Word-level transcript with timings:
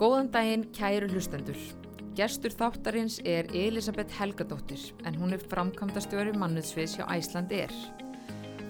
Góðan 0.00 0.30
daginn, 0.32 0.62
kæru 0.72 1.08
hlustendur. 1.12 1.58
Gestur 2.16 2.52
þáttarins 2.56 3.18
er 3.28 3.48
Elisabeth 3.56 4.14
Helgadóttir 4.16 4.86
en 5.04 5.18
hún 5.20 5.34
er 5.36 5.42
framkvæmdastjóri 5.50 6.32
mannuðsviðs 6.36 6.96
hjá 6.98 7.04
Æsland 7.12 7.52
er. 7.52 7.72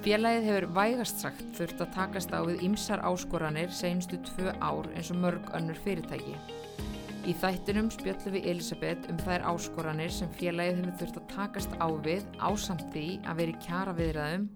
Félagið 0.02 0.48
hefur 0.48 0.66
vægast 0.74 1.22
sagt 1.22 1.44
þurft 1.54 1.84
að 1.84 1.92
takast 1.94 2.34
á 2.34 2.42
við 2.42 2.64
ymsar 2.66 3.04
áskoranir 3.06 3.70
senustu 3.70 4.18
tvö 4.32 4.50
ár 4.58 4.90
eins 4.96 5.12
og 5.14 5.22
mörg 5.22 5.46
önnur 5.54 5.78
fyrirtæki. 5.84 6.34
Í 7.22 7.36
þættinum 7.38 7.92
spjöllum 7.94 8.34
við 8.34 8.50
Elisabeth 8.50 9.10
um 9.12 9.22
þær 9.22 9.46
áskoranir 9.52 10.10
sem 10.10 10.30
félagið 10.40 10.80
hefur 10.82 11.00
þurft 11.04 11.20
að 11.22 11.28
takast 11.36 11.76
á 11.78 11.86
við 12.02 12.26
ásamt 12.42 12.88
því 12.90 13.08
að 13.22 13.42
veri 13.44 13.58
kjara 13.62 13.94
viðræðum, 13.94 14.48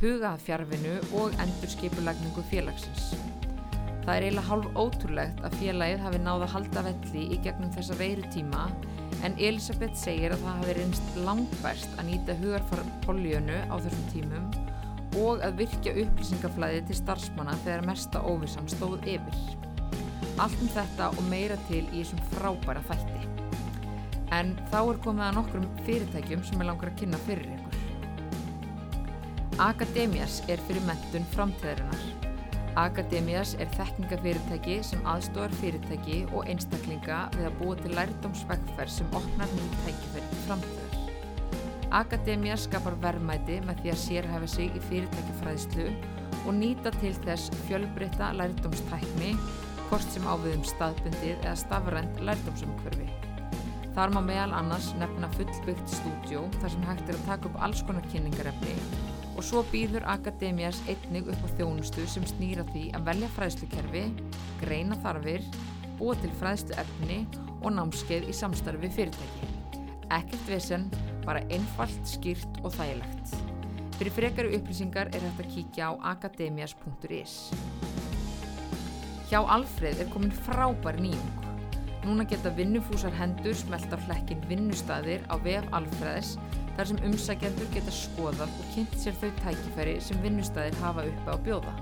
hugað 0.00 0.44
fjárvinu 0.48 0.98
og 1.20 1.36
endur 1.44 1.76
skipulagningu 1.76 2.48
félagsins. 2.48 3.12
Það 4.06 4.12
er 4.14 4.24
eiginlega 4.24 4.46
hálf 4.46 4.66
ótrúlegt 4.78 5.40
að 5.42 5.54
félagið 5.58 6.02
hafi 6.04 6.18
náða 6.22 6.46
að 6.46 6.52
halda 6.52 6.82
velli 6.86 7.22
í 7.34 7.38
gegnum 7.42 7.72
þessa 7.74 7.96
veiru 7.98 8.28
tíma 8.30 8.68
en 9.26 9.34
Elisabeth 9.34 9.98
segir 9.98 10.30
að 10.36 10.44
það 10.44 10.60
hafi 10.60 10.74
reynst 10.76 11.16
langbæst 11.26 11.96
að 11.98 12.06
nýta 12.12 12.36
hugarfarpoljönu 12.38 13.56
á 13.66 13.74
þessum 13.82 14.04
tímum 14.12 14.44
og 15.18 15.42
að 15.42 15.58
virkja 15.62 15.94
upplýsingaflæði 16.04 16.84
til 16.86 16.98
starfsmanna 17.00 17.56
þegar 17.64 17.86
mesta 17.88 18.22
óvissan 18.22 18.68
stóð 18.70 19.00
yfir. 19.10 19.38
Allt 20.36 20.60
um 20.60 20.70
þetta 20.74 21.08
og 21.10 21.22
meira 21.30 21.56
til 21.66 21.82
í 21.88 22.02
þessum 22.04 22.20
frábæra 22.34 22.84
þætti. 22.86 23.22
En 24.36 24.54
þá 24.70 24.78
er 24.82 25.00
komið 25.02 25.26
að 25.26 25.36
nokkrum 25.40 25.66
fyrirtækjum 25.86 26.44
sem 26.46 26.62
er 26.62 26.70
langar 26.70 26.92
að 26.92 27.00
kynna 27.00 27.22
fyrir 27.26 27.50
ykkur. 27.56 27.82
Akademias 29.66 30.42
er 30.52 30.62
fyrir 30.68 30.84
mentun 30.86 31.26
framtíðarinnar. 31.32 32.25
Akademias 32.76 33.54
er 33.56 33.70
þekkingafyrirtæki 33.72 34.74
sem 34.84 35.06
aðstofar 35.08 35.54
fyrirtæki 35.62 36.18
og 36.36 36.44
einstaklinga 36.52 37.22
við 37.32 37.46
að 37.48 37.54
búa 37.62 37.76
til 37.78 37.94
lærdómsvegferð 37.96 38.92
sem 38.92 39.16
opnar 39.16 39.54
nýtt 39.54 39.78
tækifæri 39.86 40.28
til 40.32 40.42
framtíðar. 40.42 40.98
Akademias 41.96 42.66
skapar 42.66 42.98
verðmæti 43.00 43.62
með 43.64 43.80
því 43.80 43.94
að 43.94 44.02
sérhæfa 44.02 44.50
sig 44.58 44.76
í 44.76 44.84
fyrirtækifræðslu 44.90 45.88
og 46.42 46.52
nýta 46.58 46.92
til 46.98 47.14
þess 47.24 47.48
fjölbreytta 47.64 48.34
lærdómstækni 48.42 49.32
hvort 49.86 50.12
sem 50.12 50.28
áviðum 50.28 50.68
staðbundið 50.68 51.32
eða 51.38 51.56
stafrænt 51.62 52.24
lærdómsumkverfi. 52.28 53.08
Þar 53.96 54.12
má 54.12 54.20
meðal 54.20 54.52
annars 54.60 54.92
nefna 55.00 55.32
fullbyggt 55.38 55.96
stúdjó 55.96 56.44
þar 56.60 56.76
sem 56.76 56.88
hægt 56.90 57.08
er 57.08 57.16
að 57.16 57.28
taka 57.32 57.48
upp 57.48 57.62
alls 57.64 57.86
konar 57.88 58.04
kynningarefni 58.12 58.76
og 59.36 59.44
svo 59.44 59.62
býður 59.70 60.06
Akademias 60.08 60.78
einnig 60.88 61.28
upp 61.28 61.42
á 61.44 61.48
þjónustu 61.58 62.06
sem 62.08 62.24
snýra 62.26 62.64
því 62.72 62.86
að 62.96 63.08
velja 63.10 63.28
fræðslukerfi, 63.36 64.04
greina 64.62 64.96
þarfir, 65.04 65.44
búa 66.00 66.16
til 66.22 66.32
fræðslu 66.40 66.78
efni 66.80 67.20
og 67.60 67.74
námskeið 67.76 68.30
í 68.30 68.36
samstarfi 68.36 68.90
fyrirtæki. 68.96 69.50
Ekkert 70.16 70.48
vesen, 70.48 70.88
bara 71.26 71.44
einfalt, 71.52 72.00
skýrt 72.08 72.60
og 72.64 72.72
þægilegt. 72.76 73.36
Fyrir 73.96 74.12
frekari 74.12 74.58
upplýsingar 74.58 75.10
er 75.16 75.24
hægt 75.24 75.42
að 75.42 75.52
kíkja 75.54 75.88
á 75.88 75.92
akademias.is. 76.12 77.36
Hjá 79.26 79.40
Alfreð 79.42 80.04
er 80.04 80.10
komin 80.12 80.34
frábær 80.46 81.00
nýjung. 81.02 81.44
Núna 82.06 82.22
geta 82.28 82.52
vinnufúsar 82.54 83.14
hendur 83.18 83.56
smelt 83.58 83.90
á 83.90 83.98
hlekkin 84.06 84.44
vinnustæðir 84.46 85.24
á 85.26 85.34
vef 85.42 85.66
Alfreðs 85.74 86.36
þar 86.76 86.90
sem 86.90 86.98
umsækjandur 87.08 87.68
geta 87.72 87.92
skoðað 87.94 88.50
og 88.50 88.66
kynnt 88.74 88.96
sér 89.00 89.16
þau 89.20 89.30
tækifæri 89.40 89.94
sem 90.04 90.18
vinnustæðir 90.20 90.76
hafa 90.82 91.06
uppi 91.08 91.32
á 91.32 91.36
bjóða. 91.46 91.72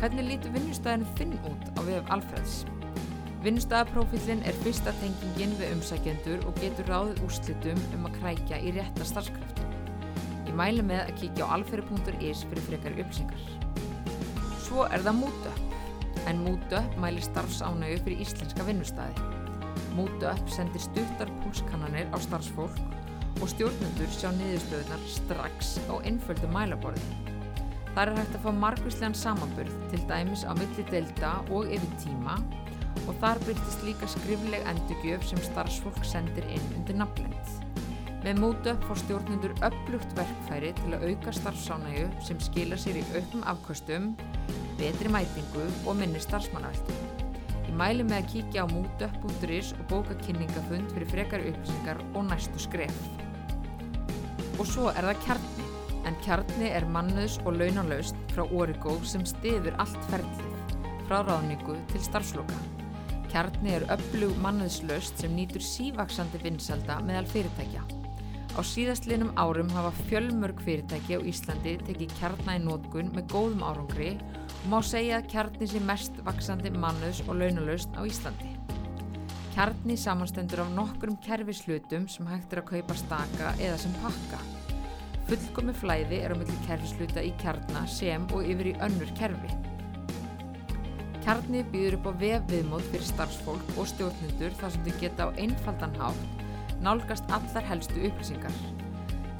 Hvernig 0.00 0.28
lítur 0.28 0.52
vinnustæðin 0.56 1.06
þinn 1.16 1.32
út 1.48 1.64
á 1.76 1.80
vef 1.86 2.12
Alfreðs? 2.12 2.58
Vinnustæðaprófílinn 3.40 4.44
er 4.44 4.58
fyrsta 4.60 4.92
tengingin 5.00 5.56
við 5.56 5.72
umsækjandur 5.78 6.44
og 6.44 6.60
getur 6.60 6.92
ráðið 6.92 7.22
úrslitum 7.24 7.80
um 7.96 8.04
að 8.10 8.18
krækja 8.18 8.60
í 8.60 8.74
rétta 8.76 9.08
starfskraftum. 9.08 9.72
Ég 10.50 10.56
mælu 10.58 10.84
með 10.84 11.06
að 11.06 11.16
kíkja 11.22 11.48
á 11.48 11.52
alferi.is 11.56 12.44
fyrir 12.50 12.66
frekari 12.68 13.00
upplýsingar. 13.00 13.48
Svo 14.66 14.84
er 14.92 15.00
það 15.06 15.20
MútUp, 15.22 15.76
en 16.28 16.44
MútUp 16.44 17.00
mæli 17.00 17.24
starfsánægu 17.24 18.04
fyrir 18.04 18.24
íslenska 18.26 18.68
vinnustæði. 18.68 19.28
MútUp 19.96 20.52
sendir 20.52 20.84
stuttar 20.84 21.32
púlskannanir 21.40 22.12
á 22.12 22.20
starfsfólk 22.20 22.99
og 23.40 23.50
stjórnendur 23.52 24.12
sjá 24.14 24.30
niðurstöðunar 24.36 25.04
strax 25.08 25.76
á 25.88 25.94
einföldu 26.04 26.48
mælaborði. 26.52 27.02
Þar 27.94 28.12
er 28.12 28.18
hægt 28.20 28.36
að 28.38 28.44
fá 28.44 28.50
margvíslegan 28.54 29.16
samanburð 29.18 29.72
til 29.90 30.02
dæmis 30.10 30.44
á 30.46 30.52
milli 30.54 30.84
delta 30.92 31.32
og 31.50 31.72
yfir 31.74 31.96
tíma 32.04 32.36
og 33.08 33.16
þar 33.22 33.40
byrtist 33.46 33.82
líka 33.86 34.08
skrifleg 34.10 34.66
endurgjöf 34.70 35.26
sem 35.26 35.42
starfsfólk 35.48 36.04
sendir 36.06 36.46
inn 36.52 36.70
undir 36.76 37.00
nafnlend. 37.00 37.56
Með 38.20 38.42
MútUp 38.42 38.82
fór 38.84 38.98
stjórnendur 39.00 39.54
upplugt 39.64 40.10
verkfæri 40.18 40.74
til 40.82 40.92
að 40.92 41.06
auka 41.08 41.32
starfsánægu 41.38 42.04
sem 42.26 42.42
skila 42.44 42.76
sér 42.78 43.00
í 43.00 43.04
auknum 43.14 43.46
afkvöstum, 43.48 44.10
betri 44.80 45.12
mætingu 45.12 45.64
og 45.88 45.96
minni 45.96 46.20
starfsmannaveldi. 46.20 46.98
Ég 47.70 47.78
mæli 47.78 48.04
með 48.04 48.18
að 48.20 48.28
kíkja 48.34 48.66
á 48.66 48.72
mútup.is 48.74 49.72
og 49.78 49.88
bóka 49.94 50.18
kynningafund 50.26 50.92
fyrir 50.92 51.10
frekari 51.14 51.54
upplýsingar 51.54 52.04
og 52.12 52.28
næstu 52.28 52.60
skref. 52.60 53.19
Og 54.60 54.66
svo 54.68 54.90
er 54.92 55.06
það 55.08 55.20
kjarni, 55.24 55.66
en 56.04 56.16
kjarni 56.20 56.66
er 56.68 56.84
mannuðs 56.92 57.38
og 57.46 57.54
launalaust 57.56 58.18
frá 58.34 58.42
Origo 58.44 58.98
sem 59.08 59.22
stiður 59.24 59.78
allt 59.80 60.02
ferlið, 60.10 60.74
frá 61.08 61.22
ráðningu 61.24 61.78
til 61.88 62.02
starfsloka. 62.04 62.58
Kjarni 63.32 63.72
er 63.78 63.86
öflug 63.94 64.36
mannuðslaust 64.44 65.22
sem 65.22 65.32
nýtur 65.32 65.64
sívaksandi 65.64 66.42
vinsalda 66.44 66.98
meðal 67.08 67.30
fyrirtækja. 67.32 67.86
Á 68.52 68.60
síðastlinum 68.66 69.32
árum 69.40 69.72
hafa 69.72 69.94
fjölmörg 70.10 70.60
fyrirtæki 70.66 71.16
á 71.16 71.20
Íslandi 71.32 71.78
tekið 71.86 72.16
kjarna 72.20 72.58
í 72.58 72.64
nótkun 72.66 73.14
með 73.16 73.30
góðum 73.32 73.64
árangri 73.64 74.12
og 74.18 74.66
má 74.74 74.80
segja 74.84 75.22
að 75.22 75.30
kjarni 75.32 75.72
sé 75.72 75.80
mest 75.88 76.20
vaksandi 76.26 76.74
mannuðs 76.76 77.24
og 77.28 77.38
launalaust 77.40 77.96
á 77.96 78.04
Íslandi. 78.04 78.59
Kjarni 79.60 79.92
samanstendur 80.00 80.62
af 80.62 80.70
nokkrum 80.72 81.18
kerfislutum 81.20 82.06
sem 82.08 82.28
hægt 82.30 82.54
er 82.54 82.62
að 82.62 82.70
kaupa 82.70 82.94
staka 82.96 83.50
eða 83.60 83.74
sem 83.82 83.92
pakka. 84.00 84.38
Fullkomi 85.28 85.74
flæði 85.76 86.22
er 86.24 86.32
á 86.32 86.36
milli 86.40 86.56
kerfisluta 86.64 87.20
í 87.20 87.34
kjarna 87.42 87.82
sem 87.84 88.24
og 88.32 88.48
yfir 88.54 88.70
í 88.70 88.74
önnur 88.88 89.12
kerfi. 89.20 89.52
Kjarni 91.26 91.60
býður 91.74 91.98
upp 91.98 92.08
á 92.08 92.12
vefviðmót 92.24 92.88
fyrir 92.88 93.06
starfsfólk 93.10 93.76
og 93.76 93.92
stjórnendur 93.92 94.56
þar 94.62 94.72
sem 94.78 94.88
þau 94.88 94.98
geta 95.04 95.28
á 95.28 95.36
einfaldan 95.36 96.00
hátt 96.00 96.44
nálgast 96.80 97.28
allar 97.28 97.72
helstu 97.74 98.00
upplýsingar. 98.08 98.60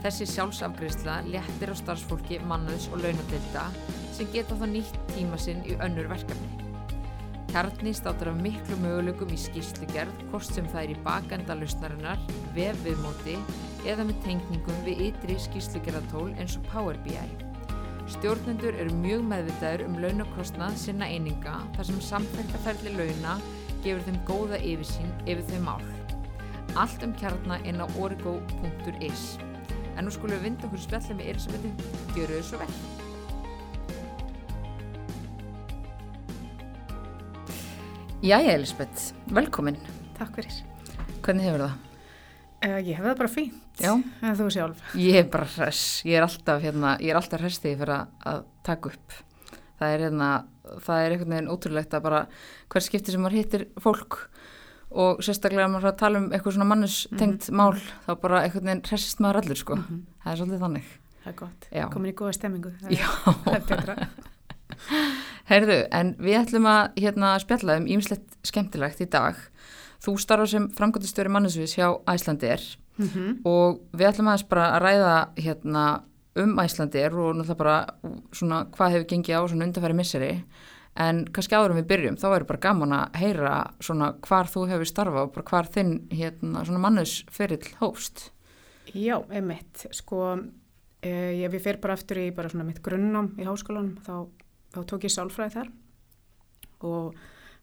Þessi 0.04 0.28
sjálfsafgriðsla 0.36 1.22
léttir 1.32 1.72
á 1.72 1.76
starfsfólki, 1.80 2.44
mannuðs 2.44 2.92
og 2.92 3.06
launadelda 3.06 3.70
sem 4.12 4.28
geta 4.36 4.53
þá 4.53 4.69
nýtt 4.69 5.06
tíma 5.16 5.41
sinn 5.41 5.64
í 5.64 5.80
önnur 5.80 6.12
verkefni. 6.12 6.59
Kjarni 7.50 7.91
státur 7.91 8.28
af 8.31 8.37
miklu 8.38 8.77
möguleikum 8.78 9.33
í 9.34 9.37
skýrslugerð, 9.43 10.21
hvort 10.31 10.47
sem 10.47 10.69
það 10.71 10.84
er 10.84 10.93
í 10.93 11.00
bakenda 11.03 11.56
lausnarinnar, 11.59 12.21
vefviðmóti 12.55 13.34
eða 13.91 14.06
með 14.06 14.21
tengningum 14.22 14.84
við 14.87 15.03
ytri 15.09 15.34
skýrslugerðatól 15.49 16.28
eins 16.37 16.55
og 16.60 16.69
Power 16.71 17.00
BI. 17.03 17.25
Stjórnendur 18.15 18.78
eru 18.78 18.94
mjög 19.03 19.27
meðvitaður 19.33 19.84
um 19.89 19.99
launakostnað 20.05 20.78
sinna 20.78 21.10
eininga 21.10 21.56
þar 21.75 21.91
sem 21.91 22.00
samfélgtaferli 22.12 22.94
launa 22.94 23.37
gefur 23.83 24.06
þeim 24.06 24.22
góða 24.31 24.62
yfirsýn 24.71 25.12
yfir 25.27 25.43
þau 25.50 25.60
mál. 25.66 25.93
Allt 26.78 27.03
um 27.03 27.19
kjarnar 27.19 27.66
inn 27.66 27.83
á 27.83 27.87
origo.is 27.99 29.28
En 29.99 30.06
nú 30.06 30.15
skulum 30.15 30.39
við 30.39 30.53
vinda 30.53 30.71
okkur 30.71 30.87
spjallið 30.87 31.19
með 31.19 31.31
Elisabethu. 31.34 31.93
Gjöru 32.15 32.39
þau 32.39 32.50
svo 32.53 32.62
vel. 32.62 33.00
Jæja 38.21 38.53
Elisabeth, 38.53 39.15
velkomin. 39.33 39.78
Takk 40.19 40.34
fyrir. 40.37 40.57
Hvernig 41.25 41.47
hefur 41.49 41.63
það? 41.63 41.77
Uh, 42.61 42.75
ég 42.84 42.99
hef 42.99 43.07
það 43.07 43.15
bara 43.17 43.31
fínt. 43.33 43.78
Já. 43.81 43.93
En 43.97 44.34
þú 44.37 44.49
sjálf? 44.53 44.83
Ég 45.01 45.17
er 45.22 45.31
bara 45.33 45.47
hress. 45.49 46.03
Ég 46.05 46.19
er 46.19 46.27
alltaf, 46.27 46.59
hérna, 46.61 46.91
er 47.01 47.17
alltaf 47.17 47.47
ég 47.47 47.78
fyrir 47.81 47.95
að, 47.95 48.11
að 48.28 48.43
taka 48.69 48.91
upp. 48.93 49.15
Það 49.81 49.95
er, 49.95 50.05
hérna, 50.05 50.28
það 50.84 51.05
er 51.07 51.15
einhvern 51.15 51.33
veginn 51.33 51.49
ótrúlegt 51.55 51.97
að 51.97 52.05
bara 52.11 52.19
hver 52.75 52.84
skipti 52.84 53.15
sem 53.15 53.25
maður 53.25 53.39
hittir 53.39 53.65
fólk 53.81 54.19
og 54.91 55.22
sérstaklega 55.25 55.71
að 55.71 55.72
maður 55.78 55.89
er 55.89 55.93
að 55.95 56.01
tala 56.03 56.21
um 56.21 56.27
eitthvað 56.28 56.59
svona 56.59 56.69
mannustengt 56.75 57.49
mm 57.49 57.55
-hmm. 57.55 57.57
mál 57.57 58.05
þá 58.05 58.13
bara 58.21 58.43
einhvern 58.43 58.69
veginn 58.69 58.84
hressist 58.91 59.25
maður 59.25 59.41
allur 59.41 59.63
sko. 59.63 59.77
Mm 59.77 59.87
-hmm. 59.89 60.05
Það 60.25 60.33
er 60.33 60.37
svolítið 60.43 60.61
þannig. 60.67 60.93
Það 61.25 61.33
er 61.33 61.39
gott. 61.41 61.69
Já. 61.72 61.89
Komin 61.89 62.13
í 62.13 62.15
góða 62.21 62.33
stemmingu. 62.33 62.75
Það 62.83 62.91
Já. 63.01 63.09
Það 63.45 63.55
er 63.55 63.65
betra. 63.71 63.97
Heyrðu, 65.51 65.78
en 65.93 66.15
við 66.22 66.39
ætlum 66.41 66.69
að 66.71 67.01
hérna, 67.01 67.33
spjalla 67.43 67.78
um 67.81 67.89
ímislegt 67.91 68.37
skemmtilegt 68.47 69.01
í 69.03 69.09
dag. 69.11 69.39
Þú 70.01 70.17
starfa 70.22 70.47
sem 70.49 70.69
framgöndustjóri 70.77 71.33
mannesviðs 71.33 71.78
hjá 71.78 71.89
Æslandir 72.09 72.77
Mm 73.01 73.09
-hmm. 73.09 73.37
og 73.45 73.81
við 73.97 74.09
ætlum 74.09 74.28
aðeins 74.28 74.49
bara 74.49 74.77
að 74.77 74.83
ræða 74.83 75.28
hérna, 75.37 76.03
um 76.37 76.59
Æslandir 76.59 77.15
og 77.15 77.37
náttúrulega 77.37 77.57
bara 77.57 77.87
svona 78.33 78.67
hvað 78.71 78.91
hefur 78.91 79.07
gengið 79.07 79.39
á 79.41 79.49
svona 79.49 79.65
undarfæri 79.65 79.95
misseri 79.95 80.45
En 80.99 81.22
kannski 81.31 81.55
áður 81.55 81.75
en 81.75 81.78
við 81.81 81.89
byrjum, 81.93 82.17
þá 82.19 82.27
er 82.34 82.45
bara 82.49 82.63
gaman 82.65 82.95
að 82.97 83.19
heyra 83.22 83.55
svona 83.81 84.11
hvar 84.27 84.51
þú 84.51 84.65
hefur 84.72 84.89
starfað 84.91 85.28
og 85.28 85.51
hvar 85.53 85.69
þinn 85.71 85.93
hérna, 86.11 86.65
svona 86.67 86.83
mannusferill 86.83 87.71
hófst. 87.78 88.31
Já, 88.91 89.21
einmitt, 89.31 89.87
sko, 89.95 90.41
eh, 91.03 91.39
ég 91.39 91.53
við 91.53 91.63
fyrir 91.63 91.81
bara 91.81 91.95
aftur 91.95 92.19
í 92.19 92.34
bara 92.34 92.51
svona 92.51 92.67
mitt 92.67 92.83
grunnám 92.83 93.31
í 93.39 93.47
háskólanum, 93.47 94.01
þá, 94.03 94.27
þá 94.71 94.81
tók 94.91 95.07
ég 95.07 95.15
sálfræði 95.15 95.55
þar 95.57 95.71
og 96.89 97.19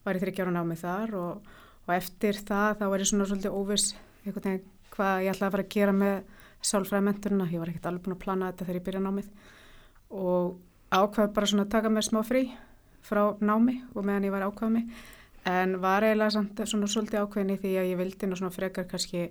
var 0.06 0.18
í 0.18 0.22
þryggjára 0.22 0.54
námið 0.54 0.82
þar 0.84 1.14
og, 1.18 1.52
og 1.86 1.94
eftir 1.96 2.38
það 2.48 2.80
þá 2.80 2.84
var 2.88 3.02
ég 3.02 3.10
svona 3.10 3.28
svolítið 3.28 3.56
veginn 4.28 4.66
hvað 4.98 5.24
ég 5.24 5.34
ætlaði 5.34 5.48
að 5.48 5.54
fara 5.54 5.64
að 5.64 5.74
gera 5.74 5.94
með 5.94 6.16
sálfræði 6.68 7.06
menturina, 7.06 7.50
ég 7.52 7.62
var 7.62 7.70
ekkert 7.70 7.86
alveg 7.86 8.04
búin 8.04 8.16
að 8.16 8.22
plana 8.24 8.48
þetta 8.50 8.66
þegar 8.66 8.78
ég 8.78 8.86
byrja 8.88 9.02
námið 9.04 9.28
og 10.18 10.56
ákvaði 10.90 11.34
bara 11.36 11.50
svona 11.50 11.66
að 11.66 11.74
taka 11.76 11.92
mér 11.92 12.06
smá 12.06 12.22
frí 12.26 12.42
frá 13.04 13.22
námi 13.40 13.76
og 13.94 14.04
meðan 14.04 14.26
ég 14.28 14.34
var 14.34 14.46
ákvaði 14.48 14.74
mig. 14.74 14.88
En 15.48 15.78
var 15.80 16.04
eiginlega 16.04 16.34
samt 16.34 16.62
svona 16.66 16.88
svolítið 16.90 17.22
ákveðin 17.22 17.54
í 17.54 17.60
því 17.62 17.74
að 17.78 17.90
ég 17.92 18.00
vildi 18.00 18.30
svona 18.32 18.52
frekar 18.52 18.88
kannski 18.90 19.28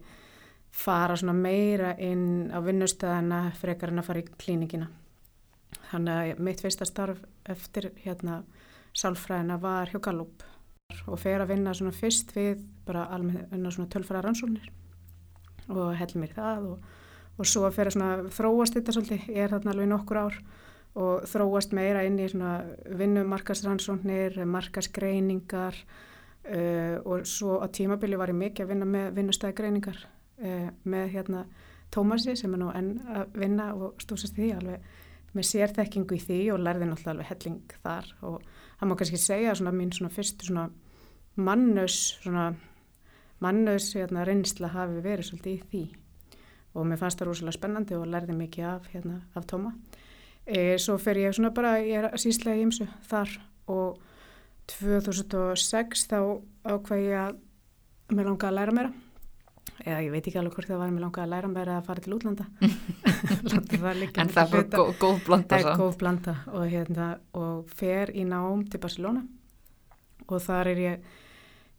fara 0.72 1.18
svona 1.20 1.36
meira 1.38 1.94
inn 2.00 2.48
á 2.54 2.58
vinnustöðana 2.64 3.42
frekar 3.60 3.92
en 3.92 4.02
að 4.02 4.10
fara 4.10 4.24
í 4.24 4.30
klíningina 4.38 4.88
þannig 5.92 6.34
að 6.34 6.44
mitt 6.48 6.62
fyrsta 6.64 6.88
starf 6.88 7.22
eftir 7.48 7.92
hérna 8.04 8.42
sálfræðina 8.98 9.60
var 9.62 9.92
hjá 9.92 10.00
Gallup. 10.04 10.46
Og 11.08 11.20
fer 11.20 11.44
að 11.44 11.52
vinna 11.52 11.74
svona 11.76 11.96
fyrst 11.96 12.32
við 12.36 12.62
bara 12.88 13.08
alveg 13.14 13.52
svona 13.52 13.90
tölfræða 13.92 14.24
rannsóknir 14.26 14.70
og 15.68 15.92
hell 16.00 16.14
mér 16.16 16.32
það 16.32 16.68
og, 16.72 16.86
og 17.38 17.50
svo 17.52 17.68
fer 17.76 17.90
að 17.90 17.98
svona 17.98 18.32
þróast 18.32 18.78
þetta 18.78 18.96
svolítið, 18.96 19.26
ég 19.36 19.44
er 19.44 19.52
þarna 19.52 19.74
alveg 19.74 19.90
nokkur 19.92 20.20
ár 20.22 20.38
og 20.98 21.26
þróast 21.30 21.76
meira 21.76 22.04
inn 22.08 22.18
í 22.24 22.28
svona 22.32 22.62
vinnumarkasrannsóknir, 22.98 24.40
markasgreiningar 24.48 25.76
uh, 25.78 26.96
og 27.04 27.28
svo 27.28 27.60
á 27.62 27.68
tímabili 27.68 28.18
var 28.18 28.32
ég 28.32 28.40
mikið 28.40 28.66
að 28.66 28.72
vinna 28.74 28.88
með 28.90 29.10
vinnustæðgreiningar 29.20 30.00
uh, 30.04 30.70
með 30.88 31.12
hérna 31.18 31.48
Tómasi 31.94 32.34
sem 32.36 32.52
er 32.52 32.60
nú 32.60 32.72
enn 32.76 32.98
að 33.08 33.38
vinna 33.40 33.70
og 33.76 34.02
stúsast 34.04 34.36
því 34.36 34.50
alveg 34.58 34.88
með 35.36 35.50
sérþekkingu 35.52 36.18
í 36.18 36.24
því 36.24 36.40
og 36.54 36.64
lærði 36.64 36.88
náttúrulega 36.90 37.14
alveg 37.16 37.30
helling 37.32 37.76
þar. 37.84 38.10
Og 38.28 38.42
það 38.80 38.90
má 38.90 38.96
kannski 39.00 39.22
segja 39.22 39.56
svona 39.58 39.76
mín 39.76 39.94
svona 39.96 40.14
fyrstu 40.14 40.50
svona 40.50 40.68
mannus 41.38 41.98
svona 42.24 42.50
mannus 43.44 43.92
hérna 43.96 44.26
reynsla 44.26 44.72
hafi 44.74 45.02
verið 45.04 45.30
svolítið 45.30 45.54
í 45.54 45.64
því. 45.72 45.84
Og 46.78 46.86
mér 46.86 47.00
fannst 47.02 47.22
það 47.22 47.32
rosalega 47.32 47.58
spennandi 47.58 47.98
og 47.98 48.10
lærði 48.10 48.38
mikið 48.38 48.70
af 48.70 48.92
hérna 48.94 49.22
af 49.38 49.48
Tóma. 49.50 49.74
E, 50.46 50.78
svo 50.80 50.98
fer 51.02 51.20
ég 51.20 51.36
svona 51.36 51.52
bara 51.54 51.78
ég 51.84 52.06
er 52.06 52.22
síslega 52.22 52.58
í 52.58 52.66
ymsu 52.66 52.88
þar 53.10 53.34
og 53.68 53.98
2006 54.72 56.08
þá 56.12 56.20
ákvað 56.68 57.04
ég 57.04 57.20
að 57.20 58.16
mér 58.16 58.30
langa 58.30 58.50
að 58.50 58.58
læra 58.58 58.76
mér 58.76 58.90
eða 59.84 60.00
ég 60.06 60.12
veit 60.14 60.28
ekki 60.28 60.40
alveg 60.42 60.58
hvort 60.58 60.70
það 60.72 60.82
var 60.82 60.94
mér 60.94 61.06
langa 61.06 61.24
að 61.24 61.32
læra 61.34 61.52
mér 61.52 61.72
að 61.76 61.86
fara 61.88 62.04
til 62.04 62.16
útlanda. 62.18 62.48
Það 63.68 64.02
en 64.22 64.30
það 64.34 64.52
var 64.54 64.66
góð, 64.72 64.90
góð 65.00 65.20
blanda 65.26 65.58
það 65.58 65.70
er 65.72 65.80
góð 65.80 65.94
blanda 66.02 66.34
og, 66.52 66.64
hérna, 66.72 67.08
og 67.38 67.72
fer 67.80 68.12
í 68.14 68.26
nám 68.28 68.66
til 68.70 68.82
Barcelona. 68.84 69.24
Og 70.28 70.42
þar 70.44 70.70
er 70.74 70.82
ég 70.84 71.08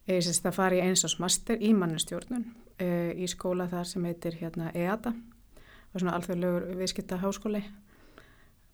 ég 0.09 0.25
sést 0.25 0.47
að 0.49 0.57
fara 0.57 0.79
í 0.79 0.83
eins 0.83 1.05
ás 1.05 1.19
master 1.21 1.61
í 1.61 1.75
mannustjórnun 1.77 2.47
uh, 2.49 3.11
í 3.13 3.29
skóla 3.31 3.69
þar 3.71 3.91
sem 3.91 4.07
heitir 4.09 4.39
hérna 4.41 4.73
EATA 4.73 5.13
og 5.13 6.01
svona 6.01 6.17
alþjóðlegur 6.17 6.71
viðskipta 6.81 7.21
háskóli 7.23 7.63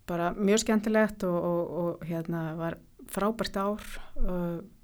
bara 0.08 0.32
mjög 0.36 0.64
skemmtilegt 0.64 1.24
og, 1.26 1.36
og, 1.36 1.74
og 1.82 2.04
hérna 2.06 2.52
var 2.58 2.78
frábært 3.10 3.56
ár. 3.60 3.82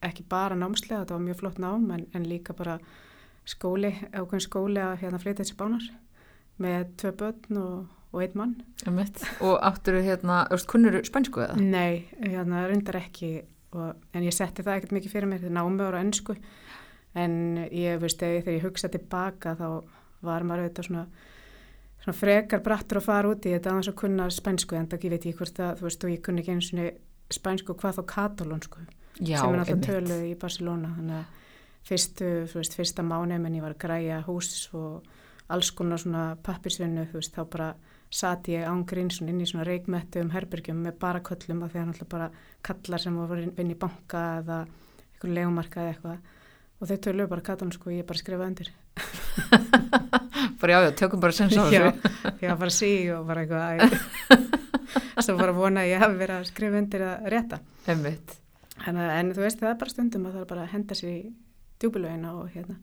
Ekki 0.05 0.25
bara 0.29 0.57
námslega, 0.59 1.03
þetta 1.03 1.17
var 1.17 1.25
mjög 1.25 1.39
flott 1.41 1.61
nám 1.61 1.87
en, 1.95 2.07
en 2.17 2.27
líka 2.29 2.55
bara 2.57 2.79
skóli, 3.49 3.93
ákveðin 4.13 4.45
skóli 4.45 4.83
að 4.83 4.99
hérna 5.05 5.21
flytja 5.23 5.45
þessi 5.45 5.57
bánar 5.59 5.87
með 6.61 6.91
tvö 7.01 7.13
börn 7.23 7.61
og, 7.61 7.79
og 8.13 8.25
einn 8.25 8.37
mann. 8.39 8.53
Og 9.47 9.57
áttur 9.65 9.99
þú 9.99 10.05
hérna, 10.07 10.43
kunnur 10.69 11.01
spænsku 11.07 11.45
eða? 11.45 11.57
Nei, 11.61 12.05
hérna 12.21 12.67
reyndar 12.69 13.01
ekki, 13.01 13.33
og, 13.73 13.97
en 14.15 14.27
ég 14.27 14.37
setti 14.37 14.65
það 14.67 14.81
ekkert 14.81 14.95
mikið 14.99 15.15
fyrir 15.15 15.31
mér, 15.31 15.43
þetta 15.45 15.57
námi 15.57 15.87
ára 15.87 16.05
ennsku, 16.05 16.37
en 17.19 17.35
ég 17.75 17.99
veist 18.03 18.21
þegar 18.21 18.55
ég 18.55 18.69
hugsa 18.69 18.93
tilbaka 18.93 19.57
þá 19.59 19.67
var 20.27 20.45
maður 20.47 20.67
auðvitað 20.67 20.91
svona, 20.91 21.05
svona 22.05 22.19
frekar 22.21 22.65
brattur 22.65 23.01
að 23.01 23.09
fara 23.09 23.33
út 23.33 23.49
í 23.49 23.55
þetta 23.57 23.73
annars 23.73 23.91
að 23.91 24.01
kunna 24.05 24.29
spænsku, 24.31 24.77
en 24.77 24.89
það 24.91 25.09
ég 25.09 25.17
veit 25.17 25.29
ég 25.31 25.41
hvort 25.41 25.65
að, 25.65 25.77
þú 25.81 25.89
veist, 25.89 26.05
og 26.05 26.13
ég 26.13 26.25
kunni 26.27 26.45
ekki 26.45 26.55
einu 26.55 26.67
svona 26.67 26.89
spænsku 27.31 27.77
hvað 27.81 28.01
þá 28.01 28.03
katalónsku, 28.15 28.87
sem 29.17 29.33
er 29.33 29.63
alltaf 29.65 29.85
töluð 29.87 30.27
í 30.29 30.35
Barcelona, 30.39 30.93
þannig 30.99 31.23
að 31.23 31.40
fyrstu, 31.87 32.31
þú 32.51 32.61
veist, 32.61 32.77
fyrsta 32.79 33.05
mánu 33.07 33.37
en 33.37 33.57
ég 33.57 33.65
var 33.65 33.77
að 33.77 33.83
græja 33.85 34.21
hús 34.27 34.69
og 34.77 35.07
alls 35.51 35.71
konar 35.75 35.99
svona 35.99 36.25
pappirsvinnu, 36.47 37.07
þú 37.11 37.19
veist, 37.19 37.35
þá 37.35 37.43
bara 37.51 37.71
sati 38.11 38.57
ég 38.57 38.67
ángrín 38.67 39.11
svona 39.15 39.31
inn 39.31 39.43
í 39.45 39.47
svona 39.47 39.65
reikmettu 39.67 40.23
um 40.25 40.33
herbergjum 40.35 40.83
með 40.83 40.99
bara 41.03 41.23
köllum 41.23 41.63
af 41.63 41.71
því 41.71 41.79
að 41.79 41.85
hann 41.85 41.93
alltaf 41.95 42.11
bara 42.11 42.29
kallar 42.67 43.03
sem 43.03 43.17
var 43.17 43.43
vinn 43.57 43.71
í 43.71 43.79
banka 43.79 44.23
eða 44.41 44.59
einhvern 44.67 45.37
legumarka 45.37 45.85
eða 45.85 45.93
eitthvað 45.95 46.19
og 46.81 46.89
þau 46.89 47.01
töluðu 47.05 47.31
bara 47.31 47.47
katalónsku 47.47 47.91
og 47.91 47.95
ég 47.95 48.07
bara 48.09 48.19
skrifaði 48.19 48.51
undir. 48.51 48.71
bara 50.61 50.73
já, 50.73 50.79
já, 50.87 50.91
tökum 50.97 51.23
bara 51.23 51.37
á 51.37 51.39
þessu. 51.39 51.67
Já, 51.71 51.85
já, 52.41 52.55
bara 52.57 52.73
sí 52.75 52.93
og 53.15 53.29
bara 53.29 53.45
eitthvað 53.45 53.95
svo 55.25 55.37
bara 55.39 55.55
vona 55.55 55.85
að 55.85 55.93
ég 55.93 56.03
hef 56.03 56.17
verið 56.17 56.37
að 56.39 56.49
skrifa 56.51 56.81
undir 56.81 57.05
að 57.07 57.29
rétta. 57.35 57.61
Emmitt. 57.95 58.37
En 58.89 59.35
þú 59.37 59.45
veist, 59.45 59.61
það 59.61 59.75
er 59.75 59.81
bara 59.85 59.93
stundum 59.93 60.27
að 60.27 60.39
það 60.39 60.43
er 60.43 60.51
bara 60.55 60.65
að 60.65 60.75
henda 60.75 60.97
sér 60.97 61.13
í 61.13 61.21
djúbilögina 61.81 62.35
og 62.39 62.51
hérna, 62.55 62.77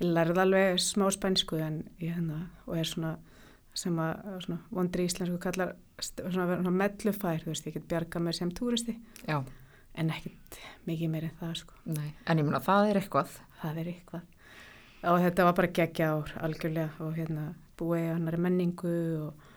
ég 0.00 0.12
lærði 0.12 0.42
alveg 0.44 0.80
smá 0.82 1.08
spænsku 1.14 1.60
en 1.62 1.82
ég 2.00 2.12
hérna, 2.16 2.46
og 2.66 2.78
er 2.78 2.88
svona 2.88 3.16
sem 3.74 3.96
að 3.96 4.42
svona, 4.44 4.58
vondri 4.74 5.06
íslensku 5.08 5.38
kallar 5.40 5.74
svona, 6.02 6.58
svona 6.58 6.72
mellufær, 6.76 7.40
þú 7.40 7.52
veist, 7.54 7.68
ég 7.68 7.78
get 7.78 7.88
bjarga 7.88 8.20
mér 8.20 8.36
sem 8.36 8.52
túristi. 8.52 8.98
Já. 9.24 9.40
en 9.94 10.08
ekkert 10.08 10.58
mikið 10.88 11.10
meir 11.12 11.26
en 11.28 11.34
það 11.40 11.56
sko. 11.60 11.78
Nei, 11.92 12.12
en 12.24 12.40
ég 12.40 12.46
mun 12.46 12.56
að 12.56 12.68
það 12.68 12.90
er 12.90 13.00
eitthvað. 13.02 13.34
Það 13.60 13.80
er 13.82 13.90
eitthvað. 13.92 14.28
Og 15.10 15.18
þetta 15.24 15.46
var 15.48 15.56
bara 15.58 15.72
gegja 15.78 16.10
ár 16.14 16.32
algjörlega 16.46 17.04
og 17.04 17.16
hérna 17.18 17.46
búið 17.80 18.04
í 18.04 18.12
hannari 18.12 18.40
menningu 18.40 18.94
og 19.26 19.48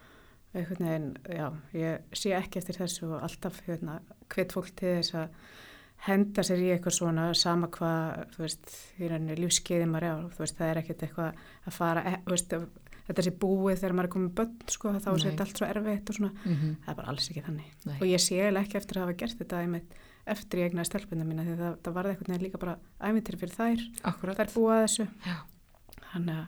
eitthvað 0.56 0.90
en 0.90 1.08
já, 1.30 1.48
ég 1.76 2.18
sé 2.18 2.34
ekki 2.36 2.62
eftir 2.62 2.80
þessu 2.80 3.12
og 3.12 3.24
alltaf 3.28 3.62
hérna 3.68 4.00
hvet 4.34 4.56
fólk 4.56 4.72
til 4.80 4.98
þess 4.98 5.18
að 5.22 5.40
henda 6.06 6.44
sér 6.46 6.62
í 6.62 6.72
eitthvað 6.74 6.98
svona 7.00 7.28
sama 7.38 7.70
hvað, 7.74 8.26
þú 8.36 8.44
veist, 8.44 8.74
í 9.02 9.10
rauninni 9.10 9.38
lífskeiði 9.40 9.88
maður 9.90 10.08
er 10.08 10.12
á, 10.14 10.18
þú 10.36 10.44
veist, 10.44 10.58
það 10.60 10.72
er 10.72 10.82
ekkert 10.82 11.06
eitthvað 11.08 11.46
að 11.66 11.78
fara, 11.78 12.04
e, 12.06 12.20
veist, 12.30 12.56
þetta 13.08 13.26
sé 13.26 13.34
búið 13.42 13.80
þegar 13.82 13.96
maður 13.98 14.10
er 14.10 14.14
komið 14.16 14.34
börn, 14.40 14.58
sko, 14.76 14.94
þá 14.98 15.10
sé 15.14 15.30
þetta 15.30 15.46
allt 15.46 15.62
svo 15.62 15.70
erfitt 15.70 16.12
og 16.12 16.18
svona, 16.20 16.32
mm 16.44 16.56
-hmm. 16.56 16.76
það 16.86 16.92
er 16.94 17.00
bara 17.00 17.10
alls 17.14 17.30
ekki 17.30 17.46
þannig 17.48 17.72
Nei. 17.86 17.98
og 18.00 18.06
ég 18.08 18.22
sé 18.22 18.42
ekki 18.50 18.78
eftir 18.78 18.98
að 18.98 19.06
hafa 19.06 19.18
gert 19.22 19.40
þetta 19.40 19.62
einmitt, 19.62 19.96
eftir 20.26 20.60
ég 20.60 20.70
egnaði 20.72 20.86
stelpunna 20.90 21.26
mína 21.26 21.46
því 21.46 21.58
það, 21.58 21.74
það 21.84 21.94
varði 21.94 22.12
eitthvað 22.12 22.30
nefnilega 22.30 22.46
líka 22.46 22.58
bara 22.58 22.78
ævintir 23.02 23.38
fyrir 23.38 23.56
þær, 23.56 23.82
Akkurat. 24.04 24.38
þær 24.38 24.54
búa 24.54 24.82
þessu 24.86 25.08
Já. 25.26 25.36
þannig 26.14 26.36
að, 26.36 26.48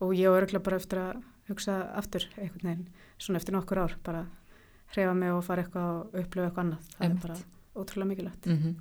og 0.00 0.14
ég 0.14 0.28
var 0.30 0.42
örgulega 0.42 0.64
bara 0.64 0.76
eftir 0.76 0.98
að 0.98 1.22
hugsa 1.48 1.92
aftur 1.96 2.24
eitthvað 2.36 2.64
nefn, 2.64 2.88
svona 3.18 3.38
eftir 3.40 3.54
nokkur 3.54 3.78
ár, 3.80 3.96
bara 4.04 4.26
hrefa 4.94 5.14
mig 5.14 5.32
og 5.32 5.44
fara 5.44 5.62
eitthvað 5.64 5.88
og 5.88 6.14
upplifa 6.20 6.46
eitthvað 6.48 6.64
annað, 6.64 6.82
það 6.96 7.04
Einmitt. 7.04 7.24
er 7.24 7.28
bara 7.28 7.38
ótrúlega 7.74 8.08
mikilvægt 8.08 8.46
Mm 8.46 8.58
-hmm. 8.58 8.74